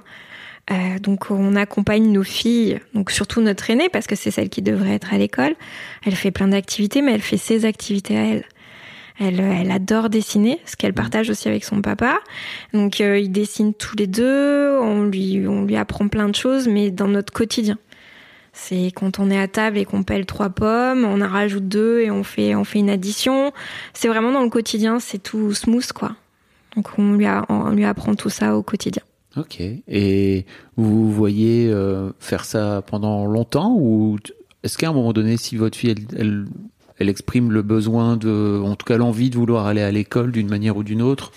Euh, 0.70 0.98
donc 1.00 1.30
on 1.30 1.56
accompagne 1.56 2.10
nos 2.12 2.22
filles, 2.22 2.78
donc 2.94 3.10
surtout 3.10 3.40
notre 3.40 3.68
aînée 3.70 3.88
parce 3.88 4.06
que 4.06 4.14
c'est 4.14 4.30
celle 4.30 4.48
qui 4.48 4.62
devrait 4.62 4.94
être 4.94 5.12
à 5.12 5.18
l'école. 5.18 5.54
Elle 6.06 6.14
fait 6.14 6.30
plein 6.30 6.48
d'activités, 6.48 7.02
mais 7.02 7.12
elle 7.12 7.22
fait 7.22 7.36
ses 7.36 7.64
activités 7.64 8.16
à 8.16 8.24
elle. 8.26 8.44
Elle, 9.18 9.40
elle 9.40 9.70
adore 9.70 10.08
dessiner, 10.08 10.60
ce 10.64 10.76
qu'elle 10.76 10.94
partage 10.94 11.28
aussi 11.30 11.48
avec 11.48 11.64
son 11.64 11.82
papa. 11.82 12.18
Donc 12.72 13.00
euh, 13.00 13.18
ils 13.18 13.30
dessinent 13.30 13.74
tous 13.74 13.96
les 13.96 14.06
deux. 14.06 14.78
On 14.80 15.04
lui 15.04 15.46
on 15.46 15.64
lui 15.64 15.76
apprend 15.76 16.08
plein 16.08 16.28
de 16.28 16.34
choses, 16.34 16.68
mais 16.68 16.90
dans 16.90 17.08
notre 17.08 17.32
quotidien. 17.32 17.78
C'est 18.52 18.92
quand 18.94 19.18
on 19.18 19.30
est 19.30 19.40
à 19.40 19.48
table 19.48 19.78
et 19.78 19.84
qu'on 19.84 20.02
pèle 20.02 20.26
trois 20.26 20.50
pommes, 20.50 21.04
on 21.04 21.22
en 21.22 21.28
rajoute 21.28 21.68
deux 21.68 22.00
et 22.00 22.10
on 22.10 22.22
fait 22.22 22.54
on 22.54 22.64
fait 22.64 22.78
une 22.78 22.90
addition. 22.90 23.52
C'est 23.94 24.08
vraiment 24.08 24.30
dans 24.30 24.42
le 24.42 24.50
quotidien, 24.50 25.00
c'est 25.00 25.22
tout 25.22 25.52
smooth 25.54 25.92
quoi. 25.92 26.14
Donc 26.76 26.88
on 26.98 27.14
lui 27.14 27.26
a, 27.26 27.44
on 27.48 27.70
lui 27.70 27.84
apprend 27.84 28.14
tout 28.14 28.30
ça 28.30 28.56
au 28.56 28.62
quotidien. 28.62 29.02
Ok. 29.36 29.60
Et 29.60 30.46
vous 30.76 31.10
voyez 31.10 31.68
euh, 31.70 32.10
faire 32.20 32.44
ça 32.44 32.82
pendant 32.86 33.24
longtemps 33.26 33.74
ou 33.78 34.18
est-ce 34.62 34.78
qu'à 34.78 34.90
un 34.90 34.92
moment 34.92 35.12
donné, 35.12 35.36
si 35.36 35.56
votre 35.56 35.76
fille, 35.76 35.94
elle, 36.16 36.46
elle, 36.98 37.08
exprime 37.08 37.50
le 37.50 37.62
besoin 37.62 38.16
de, 38.16 38.60
en 38.64 38.76
tout 38.76 38.86
cas 38.86 38.96
l'envie 38.96 39.30
de 39.30 39.36
vouloir 39.36 39.66
aller 39.66 39.82
à 39.82 39.90
l'école 39.90 40.32
d'une 40.32 40.48
manière 40.48 40.76
ou 40.76 40.84
d'une 40.84 41.02
autre, 41.02 41.32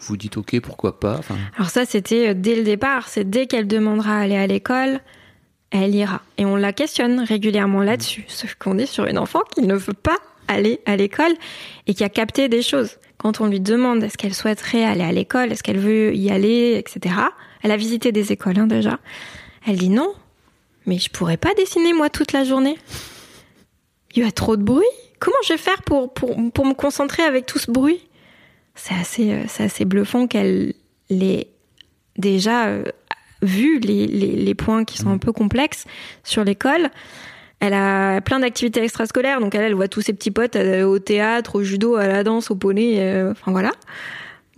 vous 0.00 0.16
dites 0.16 0.36
ok, 0.36 0.60
pourquoi 0.60 0.98
pas. 0.98 1.20
Alors 1.56 1.70
ça, 1.70 1.84
c'était 1.84 2.34
dès 2.34 2.56
le 2.56 2.62
départ. 2.62 3.08
C'est 3.08 3.28
dès 3.28 3.46
qu'elle 3.46 3.66
demandera 3.66 4.16
à 4.16 4.20
aller 4.20 4.36
à 4.36 4.46
l'école, 4.46 5.00
elle 5.70 5.94
ira. 5.94 6.22
Et 6.38 6.44
on 6.44 6.56
la 6.56 6.72
questionne 6.72 7.20
régulièrement 7.20 7.82
là-dessus. 7.82 8.24
Sauf 8.28 8.54
qu'on 8.54 8.78
est 8.78 8.86
sur 8.86 9.06
une 9.06 9.18
enfant 9.18 9.42
qui 9.54 9.62
ne 9.62 9.74
veut 9.74 9.92
pas 9.92 10.18
aller 10.50 10.80
à 10.86 10.96
l'école 10.96 11.32
et 11.86 11.94
qui 11.94 12.04
a 12.04 12.08
capté 12.08 12.48
des 12.48 12.62
choses 12.62 12.98
quand 13.20 13.40
on 13.42 13.46
lui 13.46 13.60
demande 13.60 14.02
est-ce 14.02 14.16
qu'elle 14.16 14.34
souhaiterait 14.34 14.84
aller 14.84 15.04
à 15.04 15.12
l'école, 15.12 15.52
est-ce 15.52 15.62
qu'elle 15.62 15.78
veut 15.78 16.14
y 16.14 16.30
aller, 16.30 16.76
etc. 16.78 17.14
Elle 17.62 17.70
a 17.70 17.76
visité 17.76 18.12
des 18.12 18.32
écoles 18.32 18.58
hein, 18.58 18.66
déjà. 18.66 18.98
Elle 19.66 19.76
dit 19.76 19.90
non, 19.90 20.14
mais 20.86 20.98
je 20.98 21.10
pourrais 21.10 21.36
pas 21.36 21.52
dessiner 21.54 21.92
moi 21.92 22.08
toute 22.08 22.32
la 22.32 22.44
journée. 22.44 22.78
Il 24.14 24.24
y 24.24 24.26
a 24.26 24.32
trop 24.32 24.56
de 24.56 24.62
bruit. 24.62 24.86
Comment 25.18 25.36
je 25.44 25.52
vais 25.52 25.58
faire 25.58 25.82
pour, 25.82 26.14
pour, 26.14 26.34
pour 26.52 26.64
me 26.64 26.72
concentrer 26.72 27.22
avec 27.22 27.44
tout 27.44 27.58
ce 27.58 27.70
bruit? 27.70 28.08
C'est 28.74 28.94
assez, 28.94 29.36
c'est 29.48 29.64
assez 29.64 29.84
bluffant 29.84 30.26
qu'elle 30.26 30.72
l'ait 31.10 31.48
déjà 32.16 32.68
euh, 32.68 32.84
vu, 33.42 33.80
les, 33.80 34.06
les, 34.06 34.32
les 34.32 34.54
points 34.54 34.84
qui 34.84 34.96
sont 34.96 35.10
un 35.10 35.18
peu 35.18 35.32
complexes 35.32 35.84
sur 36.24 36.42
l'école. 36.42 36.88
Elle 37.60 37.74
a 37.74 38.20
plein 38.20 38.40
d'activités 38.40 38.82
extrascolaires, 38.82 39.40
donc 39.40 39.54
elle, 39.54 39.62
elle 39.62 39.74
voit 39.74 39.88
tous 39.88 40.00
ses 40.00 40.12
petits 40.12 40.30
potes 40.30 40.56
euh, 40.56 40.84
au 40.84 40.98
théâtre, 40.98 41.56
au 41.56 41.62
judo, 41.62 41.96
à 41.96 42.06
la 42.06 42.24
danse, 42.24 42.50
au 42.50 42.56
poney, 42.56 42.96
euh, 42.98 43.32
enfin 43.32 43.52
voilà. 43.52 43.72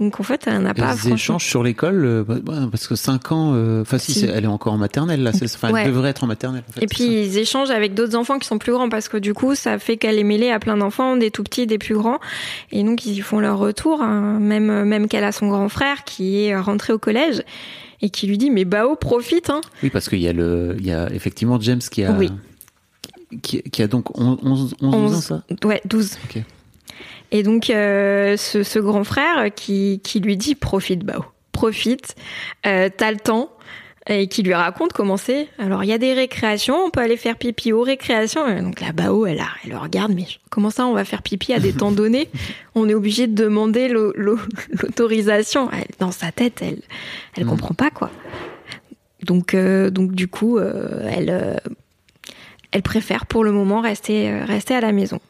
Donc 0.03 0.19
en 0.19 0.23
fait, 0.23 0.47
elle 0.47 0.63
n'a 0.63 0.75
pas. 0.75 0.95
Ils 1.05 1.13
échangent 1.13 1.47
sur 1.47 1.63
l'école 1.63 2.05
euh, 2.05 2.25
parce 2.71 2.89
que 2.89 2.97
5 2.97 3.33
ans, 3.33 3.51
enfin 3.51 3.57
euh, 3.97 3.99
si, 3.99 4.13
si. 4.13 4.25
elle 4.25 4.45
est 4.45 4.49
encore 4.49 4.73
en 4.73 4.79
maternelle 4.79 5.23
là, 5.23 5.31
ouais. 5.31 5.83
elle 5.83 5.87
devrait 5.87 6.11
être 6.11 6.25
en 6.25 6.27
maternelle. 6.27 6.65
En 6.69 6.73
fait, 6.73 6.83
Et 6.83 6.87
puis 6.87 7.05
ils 7.05 7.39
échangent 7.39 7.71
avec 7.71 7.95
d'autres 7.95 8.17
enfants 8.17 8.39
qui 8.39 8.49
sont 8.49 8.59
plus 8.59 8.73
grands 8.73 8.89
parce 8.89 9.09
que 9.09 9.17
du 9.17 9.33
coup, 9.33 9.55
ça 9.55 9.79
fait 9.79 9.97
qu'elle 9.97 10.19
est 10.19 10.25
mêlée 10.25 10.51
à 10.51 10.59
plein 10.59 10.77
d'enfants, 10.77 11.17
des 11.17 11.31
tout 11.31 11.45
petits, 11.45 11.67
des 11.67 11.79
plus 11.79 11.95
grands, 11.95 12.19
et 12.73 12.83
donc 12.83 13.07
ils 13.07 13.21
font 13.21 13.39
leur 13.39 13.59
retour. 13.59 14.03
Hein. 14.03 14.39
Même 14.41 14.85
même 14.85 15.09
qu'elle 15.09 15.25
a 15.25 15.33
son 15.33 15.49
grand 15.49 15.69
frère 15.69 16.05
qui 16.05 16.45
est 16.45 16.57
rentré 16.57 16.93
au 16.93 16.99
collège 16.99 17.43
et 18.01 18.11
qui 18.11 18.27
lui 18.27 18.39
dit 18.39 18.51
mais 18.51 18.65
Bao 18.65 18.97
profite. 18.97 19.51
Hein. 19.51 19.61
Oui, 19.83 19.91
parce 19.91 20.09
qu'il 20.09 20.21
y 20.21 20.29
a 20.29 20.33
le, 20.33 20.75
il 20.81 20.87
y 20.87 20.93
a 20.93 21.13
effectivement 21.13 21.61
James 21.61 21.79
qui 21.79 22.03
a. 22.03 22.13
Oui. 22.13 22.31
Qui, 23.41 23.63
qui, 23.63 23.83
a 23.83 23.87
donc 23.87 24.19
11, 24.19 24.39
11, 24.43 24.75
11, 24.81 24.95
11 24.95 25.15
ans, 25.15 25.21
ça 25.21 25.45
Ouais, 25.65 25.81
12. 25.85 26.19
Okay. 26.25 26.45
Et 27.33 27.43
donc, 27.43 27.71
euh, 27.71 28.37
ce, 28.37 28.63
ce, 28.63 28.79
grand 28.79 29.05
frère 29.05 29.53
qui, 29.55 30.01
qui 30.05 30.21
lui 30.21 30.37
dit 30.37 30.55
profite, 30.55 31.03
Bao, 31.03 31.25
profite, 31.51 32.15
euh, 32.67 32.91
t'as 32.95 33.11
le 33.11 33.19
temps. 33.19 33.51
Et 34.09 34.27
qui 34.27 34.43
lui 34.43 34.53
raconte 34.53 34.93
comment 34.93 35.17
c'est. 35.17 35.47
Alors, 35.61 35.85
il 35.85 35.87
y 35.87 35.93
a 35.93 35.99
des 35.99 36.13
récréations, 36.13 36.75
on 36.75 36.91
peut 36.91 36.99
aller 36.99 37.17
faire 37.17 37.37
pipi 37.37 37.73
aux 37.73 37.83
récréations. 37.83 38.49
Et 38.49 38.61
donc, 38.61 38.81
la 38.81 38.91
Bao, 38.91 39.27
elle, 39.27 39.39
a, 39.39 39.47
elle 39.63 39.71
le 39.71 39.79
regarde, 39.79 40.13
mais 40.13 40.27
comment 40.51 40.71
ça, 40.71 40.87
on 40.87 40.93
va 40.93 41.05
faire 41.05 41.23
pipi 41.23 41.53
à 41.53 41.61
des 41.61 41.73
temps 41.73 41.93
donnés 41.93 42.29
On 42.75 42.89
est 42.89 42.95
obligé 42.95 43.29
de 43.29 43.45
demander 43.45 43.87
l'autorisation. 43.89 45.71
Dans 46.01 46.11
sa 46.11 46.33
tête, 46.33 46.63
elle, 46.63 46.81
elle 47.37 47.45
mmh. 47.45 47.49
comprend 47.49 47.75
pas, 47.75 47.91
quoi. 47.91 48.11
Donc, 49.23 49.55
euh, 49.55 49.89
donc 49.91 50.11
du 50.11 50.27
coup, 50.27 50.59
elle, 50.59 51.61
elle 52.73 52.83
préfère 52.83 53.27
pour 53.27 53.45
le 53.45 53.53
moment 53.53 53.81
rester, 53.81 54.41
rester 54.41 54.75
à 54.75 54.81
la 54.81 54.93
maison. 54.93 55.21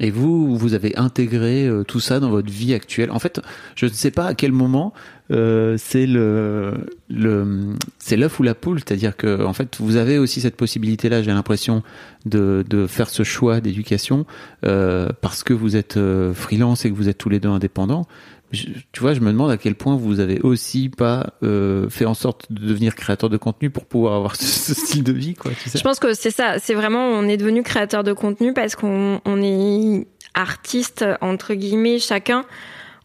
Et 0.00 0.10
vous, 0.10 0.56
vous 0.56 0.74
avez 0.74 0.96
intégré 0.96 1.68
euh, 1.68 1.84
tout 1.84 2.00
ça 2.00 2.18
dans 2.18 2.30
votre 2.30 2.50
vie 2.50 2.74
actuelle. 2.74 3.12
En 3.12 3.20
fait, 3.20 3.40
je 3.76 3.86
ne 3.86 3.90
sais 3.92 4.10
pas 4.10 4.26
à 4.26 4.34
quel 4.34 4.50
moment 4.50 4.92
euh, 5.30 5.76
c'est 5.78 6.06
le, 6.06 6.74
le 7.08 7.74
l'œuf 8.16 8.40
ou 8.40 8.42
la 8.42 8.54
poule, 8.54 8.80
c'est-à-dire 8.80 9.16
que 9.16 9.44
en 9.44 9.52
fait, 9.52 9.76
vous 9.78 9.96
avez 9.96 10.18
aussi 10.18 10.40
cette 10.40 10.56
possibilité-là. 10.56 11.22
J'ai 11.22 11.30
l'impression 11.30 11.84
de, 12.26 12.64
de 12.68 12.88
faire 12.88 13.08
ce 13.08 13.22
choix 13.22 13.60
d'éducation 13.60 14.26
euh, 14.66 15.10
parce 15.20 15.44
que 15.44 15.54
vous 15.54 15.76
êtes 15.76 15.96
euh, 15.96 16.34
freelance 16.34 16.84
et 16.84 16.90
que 16.90 16.96
vous 16.96 17.08
êtes 17.08 17.18
tous 17.18 17.28
les 17.28 17.38
deux 17.38 17.48
indépendants. 17.48 18.06
Je- 18.54 18.68
tu 18.92 19.00
vois, 19.00 19.12
je 19.14 19.20
me 19.20 19.30
demande 19.32 19.50
à 19.50 19.56
quel 19.56 19.74
point 19.74 19.96
vous 19.96 20.20
avez 20.20 20.40
aussi 20.40 20.88
pas 20.88 21.34
euh, 21.42 21.88
fait 21.90 22.04
en 22.06 22.14
sorte 22.14 22.50
de 22.50 22.66
devenir 22.66 22.94
créateur 22.94 23.28
de 23.30 23.36
contenu 23.36 23.70
pour 23.70 23.84
pouvoir 23.86 24.14
avoir 24.14 24.36
ce, 24.36 24.44
ce 24.44 24.74
style 24.74 25.04
de 25.04 25.12
vie, 25.12 25.34
quoi. 25.34 25.50
Tu 25.62 25.68
sais 25.70 25.78
Je 25.78 25.82
pense 25.84 25.98
que 25.98 26.14
c'est 26.14 26.30
ça. 26.30 26.58
C'est 26.58 26.74
vraiment, 26.74 27.04
on 27.08 27.28
est 27.28 27.36
devenu 27.36 27.62
créateur 27.62 28.04
de 28.04 28.12
contenu 28.12 28.52
parce 28.54 28.76
qu'on 28.76 29.20
on 29.24 29.42
est 29.42 30.06
artiste, 30.34 31.04
entre 31.20 31.54
guillemets, 31.54 31.98
chacun. 31.98 32.44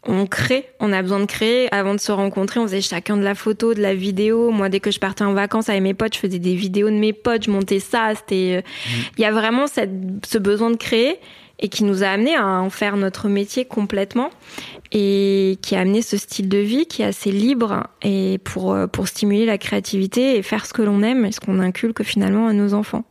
On 0.08 0.26
crée, 0.28 0.66
on 0.80 0.94
a 0.94 1.02
besoin 1.02 1.20
de 1.20 1.26
créer. 1.26 1.68
Avant 1.74 1.94
de 1.94 2.00
se 2.00 2.12
rencontrer, 2.14 2.60
on 2.62 2.64
faisait 2.64 2.80
chacun 2.80 3.18
de 3.18 3.22
la 3.24 3.36
photo, 3.36 3.74
de 3.74 3.82
la 3.82 3.94
vidéo. 3.94 4.50
Moi, 4.50 4.70
dès 4.70 4.80
que 4.80 4.92
je 4.92 5.00
partais 5.00 5.26
en 5.26 5.34
vacances 5.34 5.68
avec 5.68 5.82
mes 5.82 5.94
potes, 5.94 6.14
je 6.16 6.20
faisais 6.20 6.40
des 6.40 6.56
vidéos 6.56 6.90
de 6.90 6.96
mes 6.96 7.12
potes, 7.12 7.44
je 7.44 7.52
montais 7.52 7.80
ça. 7.82 8.14
C'était, 8.16 8.64
euh, 8.64 8.70
il 9.18 9.22
y 9.22 9.26
a 9.26 9.32
vraiment 9.34 9.68
cette, 9.68 9.92
ce 10.26 10.38
besoin 10.38 10.72
de 10.72 10.78
créer 10.78 11.18
et 11.60 11.70
qui 11.70 11.84
nous 11.84 12.04
a 12.04 12.08
amené 12.08 12.36
à 12.36 12.46
en 12.46 12.70
faire 12.70 12.98
notre 12.98 13.28
métier 13.28 13.66
complètement 13.66 14.30
et 14.92 15.58
qui 15.62 15.76
a 15.76 15.82
amené 15.82 16.02
ce 16.02 16.18
style 16.18 16.50
de 16.50 16.58
vie 16.58 16.86
qui 16.88 17.02
est 17.02 17.06
assez 17.06 17.32
libre 17.32 17.88
et 18.02 18.40
pour, 18.44 18.74
euh, 18.74 18.88
pour 18.88 19.08
stimuler 19.08 19.46
la 19.46 19.58
créativité 19.58 20.38
et 20.38 20.42
faire 20.42 20.66
ce 20.66 20.74
que 20.74 20.82
l'on 20.82 21.04
aime 21.04 21.26
et 21.26 21.32
ce 21.32 21.40
qu'on 21.40 21.60
inculque 21.60 22.04
finalement 22.04 22.48
à 22.48 22.54
nos 22.54 22.74
enfants. 22.74 23.04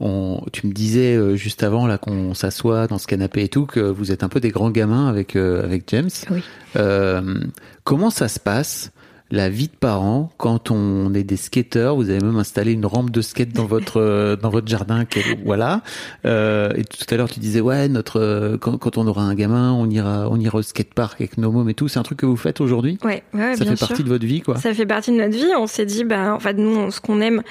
On, 0.00 0.44
tu 0.52 0.66
me 0.68 0.72
disais 0.72 1.16
euh, 1.16 1.34
juste 1.34 1.64
avant 1.64 1.86
là 1.86 1.98
qu'on 1.98 2.32
s'assoit 2.32 2.86
dans 2.86 2.98
ce 2.98 3.08
canapé 3.08 3.42
et 3.42 3.48
tout 3.48 3.66
que 3.66 3.80
vous 3.80 4.12
êtes 4.12 4.22
un 4.22 4.28
peu 4.28 4.38
des 4.38 4.50
grands 4.50 4.70
gamins 4.70 5.08
avec 5.08 5.34
euh, 5.34 5.64
avec 5.64 5.84
James. 5.88 6.10
Oui. 6.30 6.40
Euh, 6.76 7.40
comment 7.82 8.10
ça 8.10 8.28
se 8.28 8.38
passe 8.38 8.92
la 9.30 9.50
vie 9.50 9.66
de 9.68 9.76
parents 9.78 10.30
quand 10.38 10.70
on 10.70 11.12
est 11.14 11.22
des 11.22 11.36
skateurs 11.36 11.96
Vous 11.96 12.08
avez 12.10 12.20
même 12.20 12.36
installé 12.36 12.72
une 12.72 12.86
rampe 12.86 13.10
de 13.10 13.20
skate 13.20 13.52
dans 13.52 13.66
votre 13.66 14.00
euh, 14.00 14.36
dans 14.36 14.50
votre 14.50 14.68
jardin. 14.68 15.04
voilà. 15.44 15.82
Euh, 16.24 16.70
et 16.74 16.84
tout 16.84 17.04
à 17.12 17.16
l'heure 17.16 17.28
tu 17.28 17.38
disais 17.40 17.60
ouais 17.60 17.88
notre 17.88 18.20
euh, 18.20 18.56
quand, 18.58 18.78
quand 18.78 18.96
on 18.98 19.06
aura 19.06 19.22
un 19.22 19.34
gamin 19.34 19.72
on 19.72 19.88
ira 19.90 20.28
on 20.30 20.38
ira 20.40 20.58
au 20.58 20.62
skatepark 20.62 21.20
avec 21.20 21.36
nos 21.38 21.52
mômes 21.52 21.68
et 21.68 21.74
tout. 21.74 21.88
C'est 21.88 21.98
un 21.98 22.02
truc 22.02 22.18
que 22.18 22.26
vous 22.26 22.36
faites 22.36 22.60
aujourd'hui? 22.60 22.98
Ouais, 23.04 23.22
ouais, 23.34 23.54
Ça 23.54 23.64
bien 23.64 23.72
fait 23.72 23.76
sûr. 23.76 23.88
partie 23.88 24.02
de 24.04 24.08
votre 24.08 24.24
vie 24.26 24.40
quoi. 24.40 24.56
Ça 24.56 24.72
fait 24.74 24.86
partie 24.86 25.10
de 25.12 25.16
notre 25.16 25.36
vie. 25.36 25.52
On 25.58 25.66
s'est 25.66 25.86
dit, 25.86 26.04
bah, 26.04 26.34
en 26.34 26.40
fait, 26.40 26.54
nous, 26.54 26.90
ce 26.90 27.00
qu'on 27.00 27.20
aime, 27.20 27.42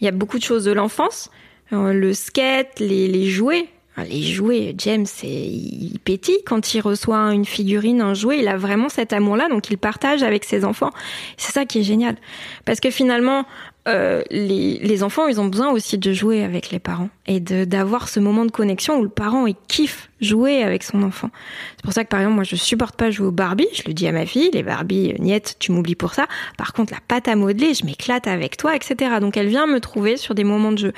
il 0.00 0.04
y 0.04 0.08
a 0.08 0.12
beaucoup 0.12 0.38
de 0.38 0.42
choses 0.42 0.64
de 0.64 0.72
l'enfance. 0.72 1.30
Euh, 1.72 1.92
le 1.92 2.12
skate, 2.14 2.80
les, 2.80 3.06
les 3.08 3.26
jouets. 3.26 3.68
Les 3.96 4.22
jouets, 4.22 4.74
James, 4.78 5.06
il 5.22 5.98
pétille 6.02 6.42
quand 6.46 6.74
il 6.74 6.80
reçoit 6.80 7.18
une 7.34 7.44
figurine, 7.44 8.00
un 8.00 8.14
jouet. 8.14 8.38
Il 8.38 8.48
a 8.48 8.56
vraiment 8.56 8.88
cet 8.88 9.12
amour-là, 9.12 9.48
donc 9.48 9.70
il 9.70 9.78
partage 9.78 10.22
avec 10.22 10.44
ses 10.44 10.64
enfants. 10.64 10.90
C'est 11.36 11.52
ça 11.52 11.66
qui 11.66 11.80
est 11.80 11.82
génial. 11.82 12.16
Parce 12.64 12.80
que 12.80 12.90
finalement, 12.90 13.44
euh, 13.88 14.22
les, 14.30 14.78
les 14.78 15.02
enfants, 15.02 15.26
ils 15.26 15.40
ont 15.40 15.46
besoin 15.46 15.70
aussi 15.70 15.96
de 15.96 16.12
jouer 16.12 16.44
avec 16.44 16.70
les 16.70 16.78
parents 16.78 17.08
et 17.26 17.40
d'avoir 17.40 18.08
ce 18.08 18.20
moment 18.20 18.44
de 18.44 18.50
connexion 18.50 18.98
où 18.98 19.02
le 19.02 19.08
parent 19.08 19.46
il 19.46 19.54
kiffe 19.68 20.10
jouer 20.20 20.62
avec 20.62 20.82
son 20.82 21.02
enfant. 21.02 21.30
C'est 21.76 21.84
pour 21.84 21.94
ça 21.94 22.04
que 22.04 22.10
par 22.10 22.20
exemple 22.20 22.34
moi 22.34 22.44
je 22.44 22.56
supporte 22.56 22.94
pas 22.96 23.10
jouer 23.10 23.28
aux 23.28 23.32
Barbie. 23.32 23.68
Je 23.72 23.82
le 23.86 23.94
dis 23.94 24.06
à 24.06 24.12
ma 24.12 24.26
fille, 24.26 24.50
les 24.52 24.62
Barbie, 24.62 25.12
euh, 25.12 25.22
niette, 25.22 25.56
tu 25.58 25.72
m'oublies 25.72 25.94
pour 25.94 26.12
ça. 26.12 26.26
Par 26.58 26.74
contre 26.74 26.92
la 26.92 27.00
pâte 27.06 27.26
à 27.26 27.36
modeler, 27.36 27.72
je 27.72 27.86
m'éclate 27.86 28.26
avec 28.26 28.58
toi, 28.58 28.76
etc. 28.76 29.16
Donc 29.18 29.38
elle 29.38 29.48
vient 29.48 29.66
me 29.66 29.80
trouver 29.80 30.18
sur 30.18 30.34
des 30.34 30.44
moments 30.44 30.72
de 30.72 30.78
jeu. 30.78 30.92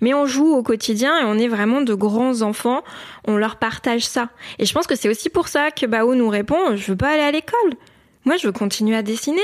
Mais 0.00 0.14
on 0.14 0.26
joue 0.26 0.54
au 0.54 0.62
quotidien 0.62 1.18
et 1.20 1.24
on 1.24 1.38
est 1.38 1.48
vraiment 1.48 1.80
de 1.80 1.94
grands 1.94 2.42
enfants. 2.42 2.82
On 3.26 3.36
leur 3.36 3.56
partage 3.56 4.06
ça. 4.06 4.28
Et 4.60 4.64
je 4.64 4.72
pense 4.72 4.86
que 4.86 4.94
c'est 4.94 5.08
aussi 5.08 5.28
pour 5.28 5.48
ça 5.48 5.72
que 5.72 5.86
Bao 5.86 6.14
nous 6.14 6.28
répond, 6.28 6.76
je 6.76 6.92
veux 6.92 6.96
pas 6.96 7.10
aller 7.10 7.22
à 7.22 7.32
l'école. 7.32 7.74
Moi, 8.24 8.36
je 8.36 8.46
veux 8.46 8.52
continuer 8.52 8.94
à 8.94 9.02
dessiner. 9.02 9.40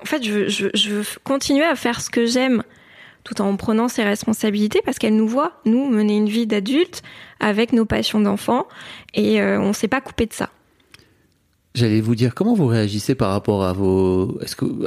En 0.00 0.04
fait, 0.04 0.22
je 0.22 0.90
veux, 0.90 1.04
continuer 1.24 1.64
à 1.64 1.76
faire 1.76 2.00
ce 2.00 2.10
que 2.10 2.26
j'aime 2.26 2.62
tout 3.24 3.42
en 3.42 3.56
prenant 3.56 3.88
ses 3.88 4.02
responsabilités 4.02 4.80
parce 4.84 4.98
qu'elle 4.98 5.16
nous 5.16 5.28
voit, 5.28 5.60
nous, 5.66 5.88
mener 5.88 6.16
une 6.16 6.28
vie 6.28 6.46
d'adulte 6.46 7.02
avec 7.38 7.72
nos 7.72 7.84
passions 7.84 8.20
d'enfant 8.20 8.66
et 9.14 9.42
euh, 9.42 9.60
on 9.60 9.72
s'est 9.72 9.88
pas 9.88 10.00
coupé 10.00 10.26
de 10.26 10.32
ça. 10.32 10.48
J'allais 11.74 12.00
vous 12.00 12.14
dire 12.14 12.34
comment 12.34 12.54
vous 12.54 12.66
réagissez 12.66 13.14
par 13.14 13.30
rapport 13.30 13.62
à 13.62 13.72
vos 13.72 14.38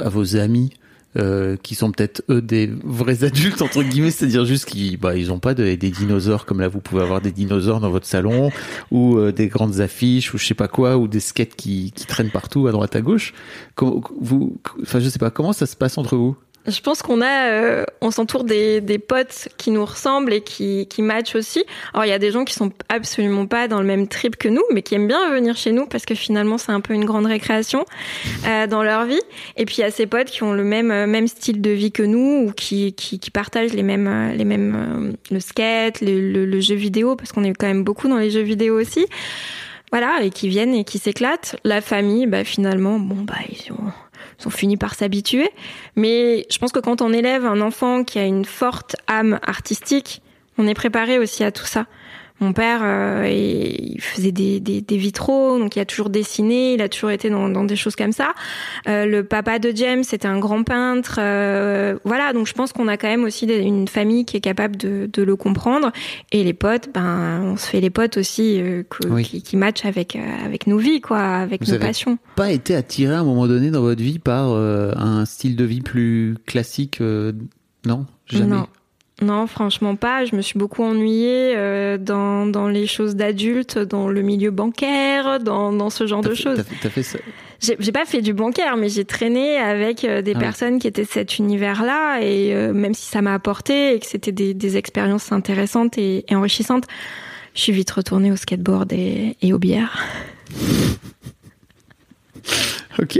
à 0.02 0.08
vos 0.08 0.36
amis? 0.36 0.70
Euh, 1.16 1.56
qui 1.62 1.74
sont 1.74 1.92
peut-être 1.92 2.22
eux 2.30 2.42
des 2.42 2.70
vrais 2.84 3.24
adultes 3.24 3.62
entre 3.62 3.82
guillemets, 3.82 4.10
c'est-à-dire 4.10 4.44
juste 4.44 4.64
qu'ils 4.66 4.96
bah 4.98 5.16
ils 5.16 5.30
ont 5.32 5.38
pas 5.38 5.54
de- 5.54 5.74
des 5.74 5.90
dinosaures 5.90 6.46
comme 6.46 6.60
là 6.60 6.68
vous 6.68 6.80
pouvez 6.80 7.02
avoir 7.02 7.20
des 7.20 7.30
dinosaures 7.32 7.80
dans 7.80 7.90
votre 7.90 8.06
salon 8.06 8.50
ou 8.90 9.16
euh, 9.18 9.32
des 9.32 9.48
grandes 9.48 9.80
affiches 9.80 10.34
ou 10.34 10.38
je 10.38 10.44
sais 10.46 10.54
pas 10.54 10.68
quoi 10.68 10.96
ou 10.98 11.08
des 11.08 11.20
skates 11.20 11.54
qui, 11.56 11.92
qui 11.94 12.06
traînent 12.06 12.30
partout 12.30 12.66
à 12.66 12.72
droite 12.72 12.96
à 12.96 13.00
gauche. 13.00 13.32
Comment 13.74 14.02
vous 14.20 14.58
enfin 14.82 15.00
je 15.00 15.08
sais 15.08 15.18
pas 15.18 15.30
comment 15.30 15.52
ça 15.52 15.66
se 15.66 15.76
passe 15.76 15.98
entre 15.98 16.16
vous? 16.16 16.36
Je 16.66 16.80
pense 16.80 17.02
qu'on 17.02 17.20
a, 17.20 17.50
euh, 17.50 17.84
on 18.00 18.10
s'entoure 18.10 18.44
des, 18.44 18.80
des 18.80 18.98
potes 18.98 19.48
qui 19.58 19.70
nous 19.70 19.84
ressemblent 19.84 20.32
et 20.32 20.40
qui, 20.40 20.86
qui 20.86 21.02
matchent 21.02 21.34
aussi. 21.34 21.64
Alors 21.92 22.06
il 22.06 22.08
y 22.08 22.12
a 22.12 22.18
des 22.18 22.30
gens 22.30 22.44
qui 22.44 22.54
sont 22.54 22.72
absolument 22.88 23.46
pas 23.46 23.68
dans 23.68 23.80
le 23.80 23.86
même 23.86 24.08
trip 24.08 24.36
que 24.36 24.48
nous, 24.48 24.62
mais 24.72 24.82
qui 24.82 24.94
aiment 24.94 25.06
bien 25.06 25.30
venir 25.30 25.56
chez 25.56 25.72
nous 25.72 25.86
parce 25.86 26.06
que 26.06 26.14
finalement 26.14 26.56
c'est 26.56 26.72
un 26.72 26.80
peu 26.80 26.94
une 26.94 27.04
grande 27.04 27.26
récréation 27.26 27.84
euh, 28.46 28.66
dans 28.66 28.82
leur 28.82 29.04
vie. 29.04 29.20
Et 29.56 29.66
puis 29.66 29.76
il 29.78 29.80
y 29.82 29.84
a 29.84 29.90
ces 29.90 30.06
potes 30.06 30.28
qui 30.28 30.42
ont 30.42 30.52
le 30.52 30.64
même 30.64 30.90
euh, 30.90 31.06
même 31.06 31.28
style 31.28 31.60
de 31.60 31.70
vie 31.70 31.92
que 31.92 32.02
nous 32.02 32.46
ou 32.46 32.52
qui 32.52 32.94
qui, 32.94 33.18
qui 33.18 33.30
partagent 33.30 33.72
les 33.72 33.82
mêmes 33.82 34.08
euh, 34.08 34.34
les 34.34 34.44
mêmes 34.44 34.74
euh, 34.74 35.12
le 35.30 35.40
skate, 35.40 36.00
le, 36.00 36.46
le, 36.46 36.60
jeu 36.60 36.74
vidéo 36.74 37.14
parce 37.16 37.32
qu'on 37.32 37.44
est 37.44 37.52
quand 37.52 37.66
même 37.66 37.84
beaucoup 37.84 38.08
dans 38.08 38.18
les 38.18 38.30
jeux 38.30 38.42
vidéo 38.42 38.80
aussi. 38.80 39.06
Voilà, 39.92 40.22
et 40.22 40.30
qui 40.30 40.48
viennent 40.48 40.74
et 40.74 40.82
qui 40.82 40.98
s'éclatent. 40.98 41.56
La 41.62 41.80
famille, 41.80 42.26
bah 42.26 42.42
finalement, 42.42 42.98
bon 42.98 43.22
bah 43.22 43.36
ils 43.48 43.70
ont 43.70 43.92
ils 44.40 44.46
ont 44.46 44.50
par 44.76 44.94
s'habituer. 44.94 45.50
Mais 45.96 46.46
je 46.50 46.58
pense 46.58 46.72
que 46.72 46.80
quand 46.80 47.02
on 47.02 47.12
élève 47.12 47.44
un 47.44 47.60
enfant 47.60 48.04
qui 48.04 48.18
a 48.18 48.24
une 48.24 48.44
forte 48.44 48.96
âme 49.06 49.38
artistique, 49.46 50.22
on 50.58 50.66
est 50.66 50.74
préparé 50.74 51.18
aussi 51.18 51.44
à 51.44 51.52
tout 51.52 51.66
ça. 51.66 51.86
Mon 52.40 52.52
père, 52.52 52.80
euh, 52.82 53.28
il 53.30 54.00
faisait 54.00 54.32
des, 54.32 54.58
des, 54.58 54.80
des 54.80 54.96
vitraux, 54.96 55.56
donc 55.58 55.76
il 55.76 55.80
a 55.80 55.84
toujours 55.84 56.10
dessiné, 56.10 56.74
il 56.74 56.82
a 56.82 56.88
toujours 56.88 57.10
été 57.10 57.30
dans, 57.30 57.48
dans 57.48 57.62
des 57.62 57.76
choses 57.76 57.94
comme 57.94 58.10
ça. 58.10 58.34
Euh, 58.88 59.06
le 59.06 59.22
papa 59.24 59.60
de 59.60 59.70
James, 59.74 60.02
c'était 60.02 60.26
un 60.26 60.40
grand 60.40 60.64
peintre. 60.64 61.16
euh, 61.20 61.96
voilà, 62.04 62.32
donc 62.32 62.48
je 62.48 62.52
pense 62.52 62.72
qu'on 62.72 62.88
a 62.88 62.96
quand 62.96 63.06
même 63.06 63.22
aussi 63.22 63.46
des- 63.46 63.60
une 63.60 63.86
famille 63.86 64.24
qui 64.24 64.36
est 64.36 64.40
capable 64.40 64.76
de, 64.76 65.08
de 65.12 65.22
le 65.22 65.36
comprendre. 65.36 65.92
Et 66.32 66.42
les 66.42 66.54
potes, 66.54 66.88
ben, 66.92 67.40
on 67.44 67.56
se 67.56 67.66
fait 67.68 67.80
les 67.80 67.90
potes 67.90 68.16
aussi 68.16 68.60
euh, 68.60 68.82
que- 68.82 69.06
Oui. 69.06 69.22
qui, 69.22 69.40
qui 69.40 69.56
matchent 69.56 69.84
avec, 69.84 70.16
euh, 70.16 70.44
avec 70.44 70.66
nos 70.66 70.78
vies, 70.78 71.00
quoi, 71.00 71.20
avec 71.20 71.62
Vous 71.62 71.68
nos 71.68 71.74
avez 71.76 71.86
passions. 71.86 72.18
Pas 72.34 72.50
été 72.50 72.74
attiré 72.74 73.14
à 73.14 73.20
un 73.20 73.24
moment 73.24 73.46
donné 73.46 73.70
dans 73.70 73.82
votre 73.82 74.02
vie 74.02 74.18
par 74.18 74.50
euh, 74.50 74.90
un 74.96 75.24
style 75.24 75.54
de 75.54 75.64
vie 75.64 75.82
plus 75.82 76.34
classique 76.46 77.00
euh, 77.00 77.32
Non, 77.86 78.06
jamais. 78.26 78.46
Non. 78.56 78.66
Non, 79.22 79.46
franchement 79.46 79.94
pas. 79.94 80.24
Je 80.24 80.34
me 80.34 80.42
suis 80.42 80.58
beaucoup 80.58 80.82
ennuyée 80.82 81.54
euh, 81.56 81.98
dans, 81.98 82.46
dans 82.46 82.66
les 82.68 82.86
choses 82.86 83.14
d'adultes, 83.14 83.78
dans 83.78 84.08
le 84.08 84.22
milieu 84.22 84.50
bancaire, 84.50 85.38
dans, 85.38 85.72
dans 85.72 85.88
ce 85.90 86.06
genre 86.06 86.20
de 86.22 86.34
choses. 86.34 86.64
t'as 86.82 86.90
fait- 86.90 87.02
ça. 87.04 87.18
J'ai 87.60 87.92
pas 87.92 88.04
fait 88.04 88.20
du 88.20 88.34
bancaire, 88.34 88.76
mais 88.76 88.88
j'ai 88.90 89.04
traîné 89.06 89.56
avec 89.56 90.04
euh, 90.04 90.20
des 90.20 90.32
Ah 90.34 90.38
personnes 90.40 90.78
qui 90.80 90.86
étaient 90.88 91.04
de 91.04 91.08
cet 91.08 91.38
univers-là. 91.38 92.18
Et 92.20 92.52
euh, 92.54 92.72
même 92.74 92.92
si 92.92 93.06
ça 93.06 93.22
m'a 93.22 93.32
apporté 93.34 93.94
et 93.94 94.00
que 94.00 94.06
c'était 94.06 94.32
des, 94.32 94.52
des 94.52 94.76
expériences 94.76 95.30
intéressantes 95.32 95.96
et, 95.96 96.24
et 96.28 96.34
enrichissantes, 96.34 96.84
je 97.54 97.60
suis 97.60 97.72
vite 97.72 97.90
retournée 97.92 98.32
au 98.32 98.36
skateboard 98.36 98.92
et, 98.92 99.36
et 99.40 99.52
aux 99.52 99.58
bières. 99.58 99.96
Ok. 103.00 103.18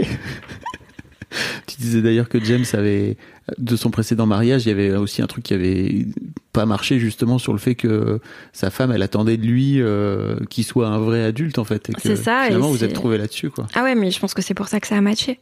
tu 1.67 1.75
disais 1.79 2.01
d'ailleurs 2.01 2.29
que 2.29 2.41
James 2.43 2.63
avait, 2.73 3.17
de 3.57 3.75
son 3.75 3.91
précédent 3.91 4.25
mariage, 4.25 4.65
il 4.65 4.69
y 4.69 4.71
avait 4.71 4.95
aussi 4.95 5.21
un 5.21 5.27
truc 5.27 5.43
qui 5.43 5.53
avait 5.53 6.07
pas 6.51 6.65
marché 6.65 6.99
justement 6.99 7.37
sur 7.37 7.53
le 7.53 7.59
fait 7.59 7.75
que 7.75 8.19
sa 8.53 8.71
femme, 8.71 8.91
elle 8.91 9.03
attendait 9.03 9.37
de 9.37 9.45
lui 9.45 9.81
euh, 9.81 10.37
qu'il 10.49 10.63
soit 10.63 10.87
un 10.87 10.99
vrai 10.99 11.23
adulte 11.23 11.59
en 11.59 11.63
fait. 11.63 11.91
C'est 12.01 12.15
ça, 12.15 12.43
et 12.43 12.47
Finalement, 12.47 12.69
vous 12.69 12.83
êtes 12.83 12.93
trouvé 12.93 13.17
là-dessus 13.17 13.49
quoi. 13.49 13.67
Ah 13.75 13.83
ouais, 13.83 13.95
mais 13.95 14.11
je 14.11 14.19
pense 14.19 14.33
que 14.33 14.41
c'est 14.41 14.53
pour 14.53 14.67
ça 14.67 14.79
que 14.79 14.87
ça 14.87 14.97
a 14.97 15.01
matché. 15.01 15.39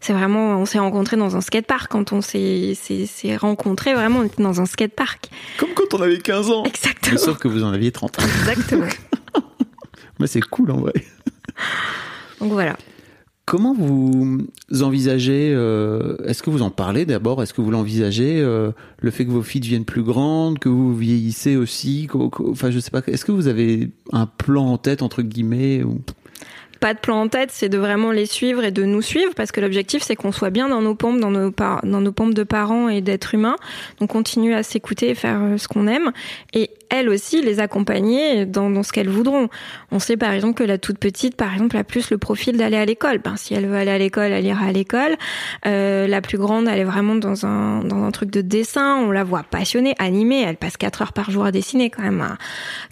C'est 0.00 0.14
vraiment, 0.14 0.58
on 0.58 0.64
s'est 0.64 0.78
rencontrés 0.78 1.18
dans 1.18 1.36
un 1.36 1.42
skatepark. 1.42 1.90
Quand 1.90 2.12
on 2.12 2.22
s'est 2.22 2.74
rencontrés, 3.36 3.92
vraiment, 3.92 4.20
on 4.20 4.24
était 4.24 4.42
dans 4.42 4.60
un 4.60 4.66
skatepark. 4.66 5.28
Comme 5.58 5.74
quand 5.74 5.92
on 5.92 6.00
avait 6.00 6.18
15 6.18 6.50
ans. 6.50 6.64
Exactement. 6.64 7.12
Mais 7.12 7.18
sauf 7.18 7.38
que 7.38 7.48
vous 7.48 7.64
en 7.64 7.72
aviez 7.72 7.92
30. 7.92 8.18
Exactement. 8.18 8.86
Mais 10.18 10.26
c'est 10.26 10.40
cool 10.40 10.70
en 10.70 10.78
vrai. 10.78 10.94
Donc 12.40 12.52
voilà. 12.52 12.76
Comment 13.50 13.74
vous 13.74 14.46
envisagez, 14.80 15.52
euh, 15.52 16.16
est-ce 16.24 16.40
que 16.40 16.50
vous 16.50 16.62
en 16.62 16.70
parlez 16.70 17.04
d'abord? 17.04 17.42
Est-ce 17.42 17.52
que 17.52 17.60
vous 17.60 17.72
l'envisagez, 17.72 18.40
euh, 18.40 18.70
le 19.00 19.10
fait 19.10 19.26
que 19.26 19.32
vos 19.32 19.42
filles 19.42 19.60
deviennent 19.60 19.84
plus 19.84 20.04
grandes, 20.04 20.60
que 20.60 20.68
vous 20.68 20.94
vieillissez 20.94 21.56
aussi? 21.56 22.06
Enfin, 22.12 22.70
je 22.70 22.78
sais 22.78 22.92
pas, 22.92 23.02
est-ce 23.08 23.24
que 23.24 23.32
vous 23.32 23.48
avez 23.48 23.90
un 24.12 24.26
plan 24.26 24.66
en 24.66 24.78
tête, 24.78 25.02
entre 25.02 25.22
guillemets. 25.22 25.82
Pas 26.80 26.94
de 26.94 26.98
plan 26.98 27.20
en 27.20 27.28
tête, 27.28 27.50
c'est 27.52 27.68
de 27.68 27.78
vraiment 27.78 28.10
les 28.10 28.26
suivre 28.26 28.64
et 28.64 28.70
de 28.70 28.84
nous 28.84 29.02
suivre 29.02 29.32
parce 29.36 29.52
que 29.52 29.60
l'objectif 29.60 30.02
c'est 30.02 30.16
qu'on 30.16 30.32
soit 30.32 30.50
bien 30.50 30.68
dans 30.68 30.80
nos 30.80 30.94
pompes, 30.94 31.20
dans 31.20 31.30
nos, 31.30 31.50
dans 31.50 32.00
nos 32.00 32.12
pompes 32.12 32.34
de 32.34 32.42
parents 32.42 32.88
et 32.88 33.02
d'êtres 33.02 33.34
humains. 33.34 33.56
Donc 34.00 34.10
continuer 34.10 34.54
à 34.54 34.62
s'écouter 34.62 35.10
et 35.10 35.14
faire 35.14 35.40
euh, 35.40 35.58
ce 35.58 35.68
qu'on 35.68 35.86
aime. 35.86 36.12
Et 36.54 36.70
elles 36.90 37.08
aussi 37.08 37.40
les 37.40 37.60
accompagner 37.60 38.44
dans, 38.46 38.68
dans 38.68 38.82
ce 38.82 38.92
qu'elles 38.92 39.08
voudront. 39.08 39.48
On 39.92 39.98
sait 39.98 40.16
par 40.16 40.32
exemple 40.32 40.54
que 40.54 40.64
la 40.64 40.76
toute 40.76 40.98
petite, 40.98 41.36
par 41.36 41.52
exemple, 41.52 41.76
a 41.76 41.84
plus 41.84 42.10
le 42.10 42.18
profil 42.18 42.56
d'aller 42.56 42.76
à 42.76 42.84
l'école. 42.84 43.18
Ben, 43.18 43.36
si 43.36 43.54
elle 43.54 43.66
veut 43.66 43.76
aller 43.76 43.92
à 43.92 43.98
l'école, 43.98 44.32
elle 44.32 44.44
ira 44.44 44.66
à 44.66 44.72
l'école. 44.72 45.16
Euh, 45.66 46.06
la 46.06 46.20
plus 46.20 46.36
grande, 46.36 46.68
elle 46.68 46.80
est 46.80 46.84
vraiment 46.84 47.14
dans 47.14 47.46
un, 47.46 47.84
dans 47.84 48.02
un 48.02 48.10
truc 48.10 48.30
de 48.30 48.40
dessin. 48.40 48.96
On 48.96 49.10
la 49.12 49.24
voit 49.24 49.44
passionnée, 49.44 49.94
animée. 49.98 50.42
Elle 50.42 50.56
passe 50.56 50.76
4 50.76 51.02
heures 51.02 51.12
par 51.12 51.30
jour 51.30 51.44
à 51.44 51.52
dessiner 51.52 51.90
quand 51.90 52.02
même. 52.02 52.20
À 52.20 52.36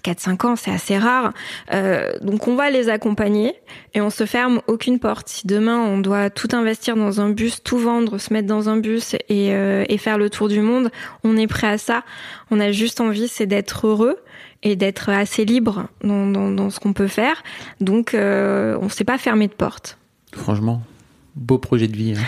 4-5 0.09 0.47
ans, 0.47 0.55
c'est 0.55 0.71
assez 0.71 0.97
rare. 0.97 1.33
Euh, 1.73 2.13
donc 2.21 2.47
on 2.47 2.55
va 2.55 2.69
les 2.69 2.89
accompagner 2.89 3.53
et 3.93 4.01
on 4.01 4.09
se 4.09 4.25
ferme 4.25 4.61
aucune 4.67 4.99
porte. 4.99 5.29
Si 5.29 5.47
demain 5.47 5.77
on 5.77 5.99
doit 5.99 6.29
tout 6.29 6.49
investir 6.53 6.95
dans 6.95 7.21
un 7.21 7.29
bus, 7.29 7.63
tout 7.63 7.77
vendre, 7.77 8.17
se 8.17 8.33
mettre 8.33 8.47
dans 8.47 8.69
un 8.69 8.77
bus 8.77 9.15
et, 9.27 9.53
euh, 9.53 9.85
et 9.87 9.97
faire 9.97 10.17
le 10.17 10.29
tour 10.29 10.47
du 10.47 10.61
monde, 10.61 10.89
on 11.23 11.37
est 11.37 11.47
prêt 11.47 11.67
à 11.67 11.77
ça. 11.77 12.03
On 12.51 12.59
a 12.59 12.71
juste 12.71 13.01
envie, 13.01 13.27
c'est 13.27 13.45
d'être 13.47 13.87
heureux 13.87 14.17
et 14.63 14.75
d'être 14.75 15.09
assez 15.09 15.45
libre 15.45 15.87
dans, 16.03 16.69
ce 16.69 16.79
qu'on 16.79 16.93
peut 16.93 17.07
faire. 17.07 17.43
Donc, 17.79 18.13
euh, 18.13 18.77
on 18.81 18.85
ne 18.85 18.89
s'est 18.89 19.05
pas 19.05 19.17
fermé 19.17 19.47
de 19.47 19.53
porte. 19.53 19.97
Franchement, 20.33 20.81
beau 21.35 21.57
projet 21.57 21.87
de 21.87 21.95
vie. 21.95 22.15
Hein. 22.17 22.23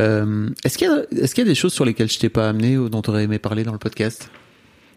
Euh, 0.00 0.50
est-ce 0.64 0.76
qu'il 0.76 0.88
y, 1.12 1.16
y, 1.16 1.40
a 1.40 1.44
des 1.44 1.54
choses 1.54 1.72
sur 1.72 1.84
lesquelles 1.84 2.10
je 2.10 2.18
t'ai 2.18 2.28
pas 2.28 2.48
amené 2.48 2.76
ou 2.76 2.88
dont 2.88 3.00
tu 3.00 3.10
aurais 3.10 3.24
aimé 3.24 3.38
parler 3.38 3.62
dans 3.62 3.72
le 3.72 3.78
podcast? 3.78 4.28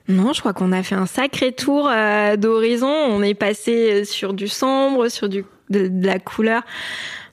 Non, 0.07 0.33
je 0.33 0.39
crois 0.39 0.53
qu'on 0.53 0.71
a 0.71 0.83
fait 0.83 0.95
un 0.95 1.05
sacré 1.05 1.51
tour 1.51 1.89
euh, 1.89 2.37
d'horizon. 2.37 2.87
On 2.87 3.21
est 3.21 3.33
passé 3.33 4.05
sur 4.05 4.33
du 4.33 4.47
sombre, 4.47 5.09
sur 5.09 5.27
du, 5.27 5.43
de, 5.69 5.87
de, 5.87 6.05
la 6.05 6.19
couleur. 6.19 6.63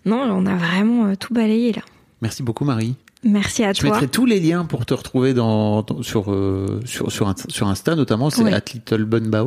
Non, 0.04 0.22
on 0.22 0.46
a 0.46 0.56
vraiment 0.56 1.06
euh, 1.06 1.14
tout 1.14 1.32
balayé 1.32 1.72
là. 1.72 1.82
Merci 2.20 2.42
beaucoup 2.42 2.64
Marie. 2.64 2.96
Merci 3.24 3.64
à 3.64 3.72
je 3.72 3.80
toi. 3.80 3.88
Je 3.88 3.94
mettrai 3.94 4.08
tous 4.08 4.26
les 4.26 4.38
liens 4.38 4.64
pour 4.64 4.84
te 4.86 4.94
retrouver 4.94 5.34
dans, 5.34 5.82
dans 5.82 6.02
sur, 6.02 6.30
euh, 6.32 6.80
sur 6.84 7.10
sur 7.10 7.34
sur 7.48 7.68
Insta 7.68 7.94
notamment. 7.94 8.30
C'est 8.30 8.42
Oui. 8.42 8.52
at 8.52 8.62
Little 8.72 9.06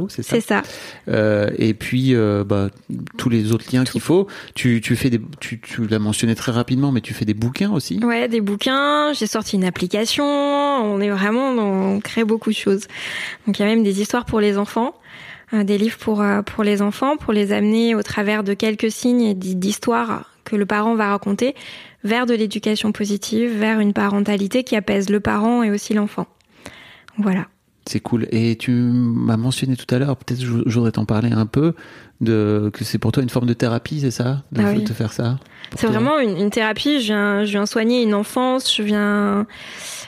c'est 0.10 0.24
ça. 0.24 0.36
C'est 0.36 0.42
ça. 0.42 0.62
Euh, 1.08 1.50
et 1.58 1.74
puis 1.74 2.16
euh, 2.16 2.44
bah, 2.44 2.70
tous 3.18 3.30
les 3.30 3.52
autres 3.54 3.66
liens 3.72 3.84
qu'il 3.84 4.02
faut. 4.02 4.28
Tu 4.56 4.82
tu 4.82 4.96
fais 4.96 5.10
des 5.10 5.22
tu 5.40 5.60
tu 5.62 5.86
l'as 5.88 6.00
mentionné 6.00 6.36
très 6.36 6.52
rapidement, 6.52 6.92
mais 6.92 7.02
tu 7.02 7.14
fais 7.14 7.26
des 7.26 7.34
bouquins 7.34 7.72
aussi. 7.72 8.00
Ouais, 8.04 8.28
des 8.28 8.42
bouquins. 8.42 9.14
J'ai 9.14 9.28
sorti 9.28 9.56
une 9.56 9.66
application. 9.66 10.26
On 10.26 11.00
est 11.00 11.10
vraiment, 11.10 11.54
dans, 11.54 11.96
on 11.96 12.00
crée 12.00 12.24
beaucoup 12.24 12.50
de 12.50 12.56
choses. 12.56 12.88
Donc 13.46 13.60
il 13.60 13.62
y 13.62 13.66
a 13.66 13.68
même 13.68 13.84
des 13.84 14.02
histoires 14.02 14.26
pour 14.26 14.40
les 14.40 14.58
enfants, 14.58 14.96
euh, 15.54 15.64
des 15.64 15.78
livres 15.78 15.98
pour 15.98 16.22
euh, 16.22 16.42
pour 16.42 16.64
les 16.64 16.82
enfants, 16.82 17.18
pour 17.18 17.34
les 17.34 17.52
amener 17.52 17.96
au 17.96 18.04
travers 18.04 18.44
de 18.44 18.54
quelques 18.54 18.92
signes 18.92 19.22
et 19.22 19.34
d'histoires 19.36 20.26
que 20.48 20.56
le 20.56 20.66
parent 20.66 20.96
va 20.96 21.10
raconter 21.10 21.54
vers 22.04 22.26
de 22.26 22.34
l'éducation 22.34 22.92
positive, 22.92 23.52
vers 23.52 23.80
une 23.80 23.94
parentalité 23.94 24.64
qui 24.64 24.76
apaise 24.76 25.10
le 25.10 25.20
parent 25.20 25.62
et 25.62 25.72
aussi 25.72 25.94
l'enfant. 25.94 26.26
Voilà. 27.18 27.48
C'est 27.88 28.00
cool. 28.02 28.28
Et 28.32 28.56
tu 28.58 28.72
m'as 28.72 29.38
mentionné 29.38 29.76
tout 29.78 29.94
à 29.96 29.98
l'heure, 30.00 30.18
peut-être 30.18 30.44
voudrais 30.44 30.92
t'en 30.92 31.06
parler 31.06 31.32
un 31.32 31.46
peu, 31.46 31.74
de 32.20 32.70
que 32.74 32.84
c'est 32.84 32.98
pour 32.98 33.12
toi 33.12 33.24
une 33.24 33.30
forme 33.30 33.46
de 33.48 33.54
thérapie, 33.54 34.02
c'est 34.02 34.12
ça? 34.12 34.44
De, 34.52 34.62
Ah 34.62 34.72
oui. 34.76 34.84
de 34.84 34.94
faire 34.94 35.14
ça? 35.14 35.40
C'est 35.76 35.88
vraiment 35.88 36.20
une, 36.20 36.38
une 36.38 36.50
thérapie. 36.50 37.00
Je 37.00 37.06
viens, 37.08 37.46
je 37.46 37.52
viens 37.52 37.66
soigner 37.66 38.02
une 38.04 38.14
enfance. 38.14 38.76
Je 38.76 38.84
viens, 38.84 39.46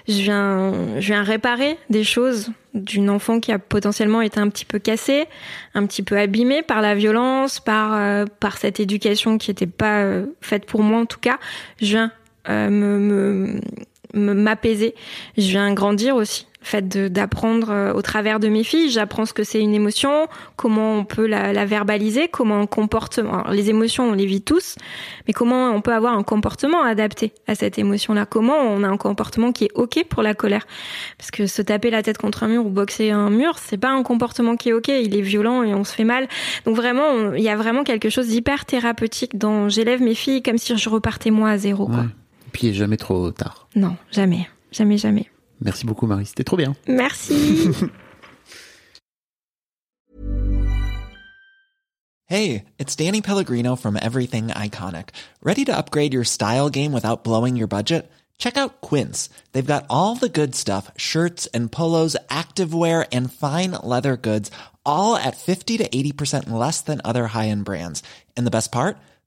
je 0.08 0.14
viens, 0.22 0.74
je 1.00 1.06
viens 1.08 1.24
réparer 1.24 1.78
des 1.90 2.04
choses 2.04 2.50
d'une 2.74 3.10
enfant 3.10 3.40
qui 3.40 3.52
a 3.52 3.60
potentiellement 3.60 4.22
été 4.22 4.40
un 4.40 4.50
petit 4.50 4.66
peu 4.66 4.80
cassée, 4.80 5.26
un 5.74 5.86
petit 5.86 6.04
peu 6.04 6.18
abîmée 6.18 6.62
par 6.64 6.82
la 6.82 6.96
violence, 6.96 7.60
par 7.60 7.94
euh, 7.94 8.26
par 8.40 8.58
cette 8.58 8.80
éducation 8.80 9.38
qui 9.38 9.52
n'était 9.52 9.68
pas 9.68 10.02
euh, 10.04 10.26
faite 10.42 10.66
pour 10.66 10.82
moi 10.84 11.00
en 11.00 11.06
tout 11.06 11.20
cas. 11.20 11.38
Je 11.82 11.86
viens 11.88 12.12
euh, 12.50 12.70
me- 12.70 13.60
m'apaiser. 14.14 14.96
Je 15.38 15.48
viens 15.50 15.74
grandir 15.74 16.16
aussi. 16.16 16.46
Le 16.62 16.66
fait 16.68 16.90
d'apprendre 17.14 17.70
euh, 17.72 17.94
au 17.94 18.02
travers 18.02 18.42
de 18.42 18.50
mes 18.50 18.66
filles, 18.66 18.90
j'apprends 18.90 19.26
ce 19.26 19.32
que 19.32 19.46
c'est 19.46 19.62
une 19.62 19.74
émotion, 19.74 20.28
comment 20.58 20.94
on 20.98 21.06
peut 21.06 21.26
la, 21.26 21.54
la 21.54 21.66
verbaliser, 21.66 22.28
comment 22.28 22.60
un 22.60 22.66
comportement. 22.66 23.32
Alors, 23.44 23.54
les 23.54 23.70
émotions, 23.70 24.10
on 24.10 24.12
les 24.14 24.26
vit 24.26 24.42
tous, 24.42 24.76
mais 25.26 25.32
comment 25.32 25.70
on 25.70 25.80
peut 25.80 25.94
avoir 25.94 26.16
un 26.18 26.24
comportement 26.24 26.84
adapté 26.84 27.32
à 27.48 27.56
cette 27.56 27.80
émotion-là? 27.80 28.26
Comment 28.26 28.58
on 28.58 28.84
a 28.84 28.90
un 28.90 28.98
comportement 28.98 29.54
qui 29.54 29.66
est 29.66 29.72
ok 29.74 30.04
pour 30.10 30.22
la 30.22 30.34
colère? 30.34 30.68
Parce 31.18 31.32
que 31.32 31.48
se 31.48 31.62
taper 31.62 31.92
la 31.92 32.04
tête 32.04 32.18
contre 32.18 32.44
un 32.44 32.50
mur 32.50 32.66
ou 32.66 32.70
boxer 32.70 33.12
un 33.12 33.30
mur, 33.30 33.58
c'est 33.58 33.78
pas 33.78 33.92
un 33.92 34.04
comportement 34.04 34.58
qui 34.58 34.68
est 34.68 34.74
ok. 34.74 34.90
Il 34.90 35.16
est 35.16 35.22
violent 35.22 35.64
et 35.64 35.74
on 35.74 35.86
se 35.86 35.94
fait 35.94 36.04
mal. 36.04 36.28
Donc 36.66 36.76
vraiment, 36.76 37.08
on- 37.08 37.34
il 37.36 37.42
y 37.44 37.50
a 37.50 37.56
vraiment 37.56 37.86
quelque 37.86 38.10
chose 38.10 38.28
d'hyper 38.28 38.66
thérapeutique 38.66 39.38
dans 39.38 39.70
j'élève 39.70 40.02
mes 40.02 40.14
filles 40.14 40.44
comme 40.44 40.58
si 40.58 40.78
je 40.78 40.90
repartais 40.90 41.32
moi 41.32 41.52
à 41.52 41.58
zéro. 41.58 41.86
Quoi. 41.86 42.04
Puis 42.50 42.68
il 42.68 42.70
est 42.72 42.74
jamais 42.74 42.98
trop 42.98 43.32
tard. 43.32 43.68
Non, 43.76 43.96
jamais, 44.12 44.50
jamais, 44.72 44.98
jamais. 44.98 45.30
Merci 45.62 45.86
beaucoup 45.86 46.08
Marie, 46.08 46.26
c'était 46.26 46.44
trop 46.44 46.58
bien. 46.58 46.76
Merci. 46.88 47.70
Hey, 52.32 52.66
it's 52.78 52.96
Danny 52.96 53.22
Pellegrino 53.22 53.76
from 53.76 53.98
Everything 54.00 54.50
Iconic. 54.50 55.10
Ready 55.42 55.66
to 55.66 55.76
upgrade 55.76 56.14
your 56.14 56.24
style 56.24 56.70
game 56.70 56.92
without 56.92 57.24
blowing 57.24 57.58
your 57.58 57.66
budget? 57.66 58.08
Check 58.38 58.56
out 58.56 58.82
Quince. 58.82 59.30
They've 59.52 59.66
got 59.66 59.88
all 59.90 60.16
the 60.16 60.30
good 60.30 60.54
stuff 60.54 60.92
shirts 60.96 61.48
and 61.56 61.72
polos, 61.72 62.16
activewear, 62.30 63.08
and 63.12 63.34
fine 63.34 63.72
leather 63.82 64.16
goods, 64.16 64.52
all 64.86 65.16
at 65.16 65.38
50 65.38 65.78
to 65.80 65.90
80% 65.90 66.52
less 66.52 66.82
than 66.82 67.02
other 67.04 67.26
high 67.26 67.48
end 67.48 67.66
brands. 67.66 68.04
And 68.38 68.46
the 68.46 68.52
best 68.52 68.72
part? 68.72 69.00